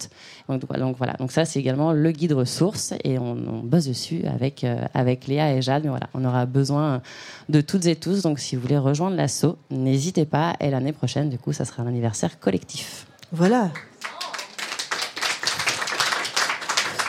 Donc, 0.48 0.96
voilà, 0.96 1.14
donc 1.14 1.32
ça 1.32 1.44
c'est 1.44 1.58
également 1.58 1.92
le 1.92 2.10
guide 2.10 2.32
ressources 2.32 2.94
et 3.04 3.18
on, 3.18 3.32
on 3.32 3.60
bosse 3.62 3.86
dessus 3.86 4.24
avec 4.26 4.64
euh, 4.64 4.80
avec 4.94 5.26
Léa 5.26 5.52
et 5.52 5.62
Jade. 5.62 5.84
Mais 5.84 5.90
voilà, 5.90 6.08
on 6.14 6.24
aura 6.24 6.46
besoin 6.46 7.00
de 7.48 7.60
toutes 7.60 7.86
et 7.86 7.96
tous. 7.96 8.22
Donc 8.22 8.38
si 8.38 8.56
vous 8.56 8.62
voulez 8.62 8.78
rejoindre 8.78 9.16
l'assaut, 9.16 9.56
n'hésitez 9.70 10.24
pas. 10.24 10.54
Et 10.60 10.70
l'année 10.70 10.92
prochaine, 10.92 11.28
du 11.28 11.38
coup, 11.38 11.52
ça 11.52 11.64
sera 11.64 11.82
un 11.82 11.86
anniversaire 11.86 12.40
collectif. 12.40 13.06
Voilà. 13.32 13.70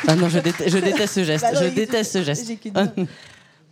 Ah 0.07 0.15
non, 0.15 0.29
je 0.29 0.39
déteste, 0.39 0.69
je 0.69 0.77
déteste 0.77 1.13
ce 1.15 1.23
geste. 1.23 1.43
Bah 1.43 1.51
non, 1.53 1.61
je 1.61 1.67
déteste 1.73 2.11
ce 2.13 2.23
geste. 2.23 2.51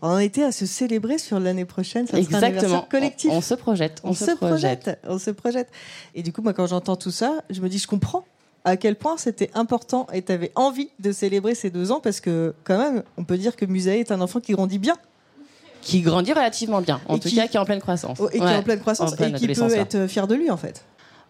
On 0.01 0.19
était 0.19 0.43
à 0.43 0.51
se 0.51 0.65
célébrer 0.65 1.17
sur 1.17 1.39
l'année 1.39 1.65
prochaine. 1.65 2.05
Ça 2.05 2.17
Exactement. 2.19 2.85
collectif. 2.91 3.31
On, 3.31 3.37
on 3.37 3.41
se 3.41 3.53
projette. 3.55 4.01
on, 4.03 4.13
se 4.13 4.31
projette. 4.31 4.99
On 5.07 5.17
se 5.17 5.31
projette. 5.31 5.69
Et 6.13 6.21
du 6.21 6.31
coup, 6.33 6.41
moi, 6.41 6.53
quand 6.53 6.67
j'entends 6.67 6.95
tout 6.97 7.11
ça, 7.11 7.41
je 7.49 7.61
me 7.61 7.69
dis, 7.69 7.79
je 7.79 7.87
comprends 7.87 8.23
à 8.65 8.77
quel 8.77 8.95
point 8.95 9.15
c'était 9.17 9.49
important 9.53 10.07
et 10.13 10.21
tu 10.21 10.31
avais 10.31 10.51
envie 10.55 10.89
de 10.99 11.11
célébrer 11.11 11.55
ces 11.55 11.69
deux 11.69 11.91
ans 11.91 11.99
parce 12.01 12.19
que, 12.19 12.53
quand 12.65 12.77
même, 12.77 13.03
on 13.17 13.23
peut 13.23 13.37
dire 13.37 13.55
que 13.55 13.65
Musaï 13.65 13.99
est 13.99 14.11
un 14.11 14.21
enfant 14.21 14.39
qui 14.41 14.51
grandit 14.53 14.79
bien 14.79 14.95
Qui 15.81 16.01
grandit 16.01 16.33
relativement 16.33 16.81
bien. 16.81 16.99
En 17.07 17.15
Et 17.15 17.19
tout 17.19 17.29
qui- 17.29 17.35
cas, 17.35 17.47
qui 17.47 17.57
est 17.57 17.59
en 17.59 17.65
pleine 17.65 17.79
croissance. 17.81 18.19
et 18.33 18.39
qui 18.39 18.45
est 18.45 18.55
en 18.57 18.63
pleine 18.63 18.79
croissance 18.79 19.13
En 19.13 19.15
pleine 19.15 19.35
et 19.35 19.39
qui 19.39 19.47
peut 19.47 19.73
être 19.73 20.07
fier 20.07 20.27
de 20.27 20.35
lui, 20.35 20.51
en 20.51 20.57
fait. 20.57 20.83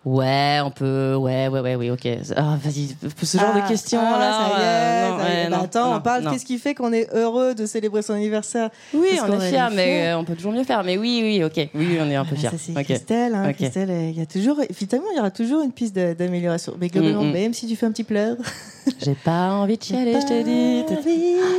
Ouais, 0.05 0.59
on 0.63 0.69
peut. 0.69 1.15
Ouais, 1.15 1.47
ouais, 1.47 1.61
ouais, 1.61 1.75
oui, 1.75 1.89
ok. 1.89 2.07
Ah, 2.35 2.57
vas-y, 2.63 2.95
ce 3.23 3.37
genre 3.37 3.49
Ah, 3.55 3.61
de 3.61 3.67
questions 3.67 3.99
ah, 4.03 4.19
là. 4.19 4.31
ça 4.31 4.47
y 4.47 4.61
est, 4.61 4.65
euh, 4.65 5.09
non, 5.09 5.17
ça 5.17 5.23
y 5.23 5.31
est. 5.31 5.35
ouais, 5.45 5.49
Bah, 5.49 5.57
non, 5.57 5.63
attends, 5.63 5.89
non, 5.91 5.95
on 5.97 6.01
parle. 6.01 6.29
Qu'est-ce 6.31 6.45
qui 6.45 6.59
fait 6.59 6.75
qu'on 6.75 6.93
est 6.93 7.09
heureux 7.13 7.55
de 7.55 7.65
célébrer 7.65 8.03
son 8.03 8.13
anniversaire? 8.13 8.69
Oui, 8.93 9.07
on 9.21 9.25
qu'on 9.25 9.39
est 9.39 9.49
fiers. 9.49 9.67
mais 9.73 10.07
euh, 10.09 10.17
on 10.19 10.23
peut 10.23 10.35
toujours 10.35 10.51
mieux 10.51 10.63
faire. 10.63 10.83
Mais 10.83 10.97
oui, 10.97 11.21
oui, 11.23 11.43
ok. 11.43 11.69
Oui, 11.73 11.97
on 11.99 12.09
est 12.09 12.15
un 12.15 12.23
peu 12.23 12.35
Ah, 12.37 12.39
fiers. 12.39 12.49
Ça, 12.51 12.57
c'est 12.59 12.77
Ok. 12.77 12.83
Christelle. 12.85 13.33
Hein, 13.33 13.49
Ok. 13.49 13.55
Christelle, 13.55 13.89
il 14.11 14.17
y 14.17 14.21
a 14.21 14.27
toujours, 14.27 14.57
évidemment, 14.69 15.05
il 15.11 15.17
y 15.17 15.19
aura 15.19 15.31
toujours 15.31 15.63
une 15.63 15.71
piste 15.71 15.95
d'amélioration. 15.95 16.75
Mais 16.79 16.89
globalement, 16.89 17.23
Mm, 17.23 17.29
mm. 17.29 17.33
même 17.33 17.53
si 17.55 17.65
tu 17.67 17.75
fais 17.75 17.87
un 17.87 17.91
petit 17.91 18.03
pleur, 18.03 18.35
J'ai 19.03 19.15
pas 19.15 19.51
envie 19.53 19.77
de 19.77 19.83
chialer, 19.83 20.13
je 20.21 20.25
t'ai 20.27 20.43
dit. 20.43 20.83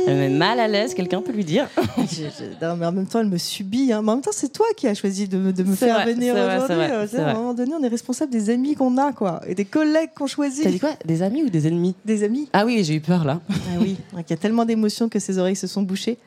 Elle 0.07 0.15
me 0.15 0.19
met 0.21 0.29
mal 0.29 0.59
à 0.59 0.67
l'aise, 0.67 0.93
quelqu'un 0.93 1.21
peut 1.21 1.31
lui 1.31 1.43
dire. 1.45 1.67
Je- 1.97 2.23
je- 2.23 2.65
non, 2.65 2.75
mais 2.77 2.85
en 2.85 2.91
même 2.91 3.05
temps, 3.07 3.19
elle 3.19 3.27
me 3.27 3.37
subit. 3.37 3.91
hein. 3.91 4.01
Mais 4.01 4.11
en 4.11 4.15
même 4.15 4.21
temps, 4.21 4.31
c'est 4.33 4.51
toi 4.51 4.65
qui 4.75 4.87
as 4.87 4.93
choisi 4.93 5.27
de, 5.27 5.37
me- 5.37 5.51
de 5.53 5.63
me 5.63 5.71
C'est 5.75 5.85
faire 5.87 5.95
vrai, 6.03 6.13
venir 6.13 6.33
aujourd'hui. 6.33 6.75
Euh, 6.77 7.05
À 7.25 7.31
un 7.31 7.33
moment 7.33 7.53
donné, 7.53 7.73
on 7.79 7.83
est 7.83 7.87
responsable 7.89 8.31
des 8.31 8.49
amis 8.49 8.75
qu'on 8.75 8.97
a, 8.97 9.11
quoi, 9.13 9.41
et 9.47 9.55
des 9.55 9.65
collègues 9.65 10.11
qu'on 10.15 10.27
choisit. 10.27 10.63
T'as 10.63 10.71
dit 10.71 10.79
quoi? 10.79 10.91
Des 11.05 11.21
amis 11.21 11.43
ou 11.43 11.49
des 11.49 11.67
ennemis? 11.67 11.95
Des 12.05 12.23
amis. 12.23 12.47
Ah 12.53 12.65
oui, 12.65 12.83
j'ai 12.83 12.95
eu 12.95 13.01
peur 13.01 13.25
là. 13.25 13.41
Ah 13.49 13.53
oui, 13.81 13.97
il 14.13 14.23
y 14.29 14.33
a 14.33 14.37
tellement 14.37 14.65
d'émotions 14.65 15.09
que 15.09 15.19
ses 15.19 15.37
oreilles 15.37 15.55
se 15.55 15.67
sont 15.67 15.81
bouchées. 15.81 16.17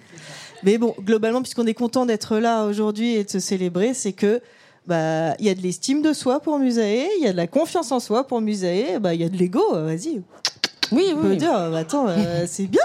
Mais 0.62 0.76
bon, 0.76 0.94
globalement, 1.00 1.40
puisqu'on 1.40 1.66
est 1.66 1.74
content 1.74 2.04
d'être 2.04 2.36
là 2.36 2.64
aujourd'hui 2.66 3.14
et 3.14 3.24
de 3.24 3.30
se 3.30 3.38
célébrer, 3.38 3.94
c'est 3.94 4.12
que 4.12 4.40
bah 4.86 5.34
il 5.38 5.46
y 5.46 5.48
a 5.48 5.54
de 5.54 5.60
l'estime 5.62 6.02
de 6.02 6.12
soi 6.12 6.40
pour 6.40 6.58
Musae, 6.58 7.06
il 7.18 7.24
y 7.24 7.26
a 7.26 7.32
de 7.32 7.36
la 7.36 7.46
confiance 7.46 7.92
en 7.92 8.00
soi 8.00 8.26
pour 8.26 8.40
Musae, 8.40 8.98
bah 9.00 9.14
il 9.14 9.20
y 9.20 9.24
a 9.24 9.28
de 9.28 9.36
l'ego, 9.36 9.62
euh, 9.74 9.84
vas-y. 9.86 10.22
Oui, 10.92 11.12
On 11.14 11.20
peut 11.20 11.28
oui. 11.30 11.36
dire, 11.36 11.54
euh, 11.54 11.72
attends, 11.74 12.06
euh, 12.08 12.44
c'est 12.48 12.66
bien. 12.66 12.82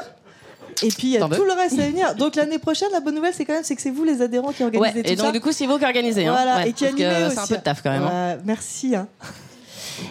Et 0.84 0.90
puis 0.90 1.08
il 1.08 1.10
y 1.12 1.18
a 1.18 1.22
tout 1.22 1.44
le 1.46 1.54
reste 1.54 1.80
à 1.80 1.88
venir. 1.88 2.16
Donc 2.16 2.36
l'année 2.36 2.60
prochaine, 2.60 2.90
la 2.92 3.00
bonne 3.00 3.16
nouvelle, 3.16 3.34
c'est 3.34 3.46
quand 3.46 3.54
même 3.54 3.64
c'est 3.64 3.76
que 3.78 3.82
c'est 3.82 3.92
vous 3.92 4.04
les 4.04 4.22
adhérents 4.22 4.52
qui 4.52 4.62
Ouais, 4.64 4.66
organisez 4.78 5.04
tout 5.04 5.10
et 5.10 5.16
donc 5.16 5.28
ça. 5.28 5.32
du 5.32 5.40
coup, 5.40 5.52
c'est 5.54 5.66
vous 5.68 5.78
qui 5.80 5.86
organisez. 5.86 6.26
Hein. 6.28 6.32
voilà, 6.34 6.58
Ouais, 6.58 6.70
et 6.70 6.74
qui 6.74 6.86
animez 6.86 7.24
aussi. 7.28 7.36
C'est 7.36 7.40
un 7.42 7.48
peu 7.48 7.56
de 7.58 7.62
taf 7.62 7.82
quand 7.82 7.92
même. 7.92 8.04
hein. 8.04 8.34
Ouais, 8.36 8.42
merci. 8.44 8.94
hein. 8.96 9.08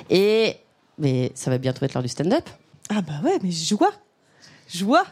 Et 0.08 0.56
mais 0.98 1.32
ça 1.34 1.50
va 1.50 1.58
bientôt 1.58 1.84
être 1.84 1.92
l'heure 1.94 2.02
du 2.02 2.08
stand-up. 2.08 2.48
Ah 2.88 3.02
bah 3.02 3.14
ouais, 3.24 3.38
mais 3.42 3.50
joie 3.50 3.92
Joie 4.72 5.04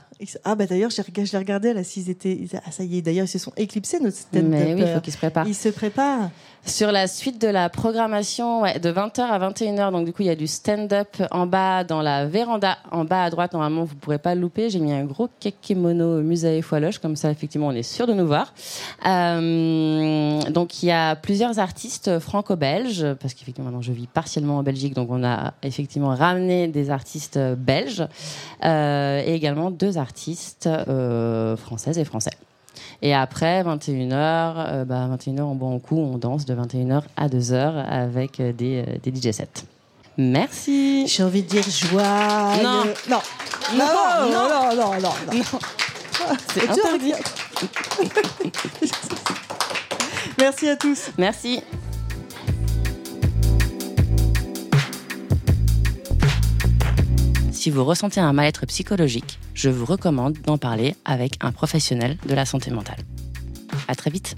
Ah 0.45 0.55
bah 0.55 0.66
d'ailleurs, 0.66 0.91
je 0.91 1.03
l'ai 1.03 1.39
regardé 1.39 1.73
là, 1.73 1.85
s'ils 1.85 2.11
étaient... 2.11 2.47
Ah 2.64 2.70
ça 2.70 2.85
y 2.85 2.99
est, 2.99 3.03
d'ailleurs, 3.03 3.27
ils 3.27 3.29
se 3.29 3.39
sont 3.39 3.53
éclipsés, 3.57 4.01
notre 4.01 4.16
stand-up. 4.16 4.49
Mais 4.49 4.75
oui, 4.75 4.83
il 4.87 4.95
faut 4.95 5.01
qu'il 5.01 5.12
se 5.12 5.18
prépare. 5.18 5.47
Ils 5.47 5.55
se 5.55 5.68
préparent. 5.68 6.31
Sur 6.64 6.93
la 6.93 7.09
suite 7.09 7.43
de 7.43 7.49
la 7.49 7.68
programmation, 7.68 8.62
ouais, 8.62 8.79
de 8.79 8.93
20h 8.93 9.20
à 9.20 9.51
21h, 9.51 9.91
donc 9.91 10.05
du 10.05 10.12
coup 10.12 10.23
il 10.23 10.27
y 10.27 10.31
a 10.31 10.37
du 10.37 10.47
stand-up 10.47 11.16
en 11.33 11.45
bas 11.45 11.83
dans 11.83 12.03
la 12.03 12.25
véranda, 12.27 12.79
en 12.93 13.05
bas 13.05 13.25
à 13.25 13.31
droite 13.31 13.53
normalement 13.53 13.83
vous 13.83 13.97
pourrez 13.97 14.20
pas 14.20 14.37
le 14.37 14.43
louper. 14.43 14.70
J'ai 14.70 14.79
mis 14.79 14.93
un 14.93 15.05
gros 15.05 15.29
kemono 15.61 16.23
musée 16.23 16.62
foiloche 16.62 17.01
comme 17.01 17.16
ça 17.16 17.33
effectivement 17.33 17.66
on 17.66 17.73
est 17.73 17.83
sûr 17.83 18.07
de 18.07 18.12
nous 18.12 18.29
voir. 18.29 18.55
Euh, 19.05 20.41
donc 20.51 20.85
il 20.85 20.87
y 20.87 20.93
a 20.93 21.16
plusieurs 21.16 21.59
artistes 21.59 22.20
franco-belges 22.20 23.12
parce 23.18 23.35
qu'effectivement 23.35 23.70
maintenant 23.70 23.83
je 23.83 23.93
vis 23.93 24.07
partiellement 24.07 24.59
en 24.59 24.62
Belgique 24.62 24.95
donc 24.95 25.09
on 25.11 25.25
a 25.25 25.55
effectivement 25.64 26.14
ramené 26.14 26.68
des 26.68 26.91
artistes 26.91 27.41
belges 27.57 28.07
euh, 28.64 29.20
et 29.27 29.35
également 29.35 29.73
deux 29.73 29.99
artistes 29.99 30.11
euh, 30.66 31.56
françaises 31.56 31.98
et 31.98 32.04
français. 32.04 32.32
Et 33.02 33.14
après, 33.14 33.62
21h, 33.62 34.12
euh, 34.12 34.84
bah, 34.84 35.08
21h, 35.16 35.42
on 35.42 35.54
boit 35.54 35.70
un 35.70 35.78
coup, 35.80 35.98
on 35.98 36.18
danse 36.18 36.44
de 36.44 36.54
21h 36.54 37.02
à 37.16 37.28
2h 37.28 37.84
avec 37.84 38.38
euh, 38.38 38.52
des, 38.52 38.84
euh, 38.86 38.98
des 39.02 39.12
DJ 39.14 39.32
sets. 39.32 39.64
Merci. 40.16 41.06
J'ai 41.08 41.24
envie 41.24 41.42
de 41.42 41.48
dire 41.48 41.64
joie. 41.68 42.52
Non. 42.62 42.84
Non. 43.10 43.20
Non, 43.76 43.86
non, 43.86 44.30
non. 44.30 44.30
non, 44.30 44.76
non, 44.76 45.00
non, 45.00 45.00
non. 45.00 45.42
C'est 46.54 46.68
interdit. 46.68 47.14
Merci 50.38 50.68
à 50.68 50.76
tous. 50.76 51.10
Merci. 51.18 51.62
Si 57.62 57.70
vous 57.70 57.84
ressentez 57.84 58.18
un 58.18 58.32
mal-être 58.32 58.66
psychologique, 58.66 59.38
je 59.54 59.70
vous 59.70 59.84
recommande 59.84 60.36
d'en 60.44 60.58
parler 60.58 60.96
avec 61.04 61.34
un 61.42 61.52
professionnel 61.52 62.18
de 62.26 62.34
la 62.34 62.44
santé 62.44 62.72
mentale. 62.72 62.98
À 63.86 63.94
très 63.94 64.10
vite. 64.10 64.34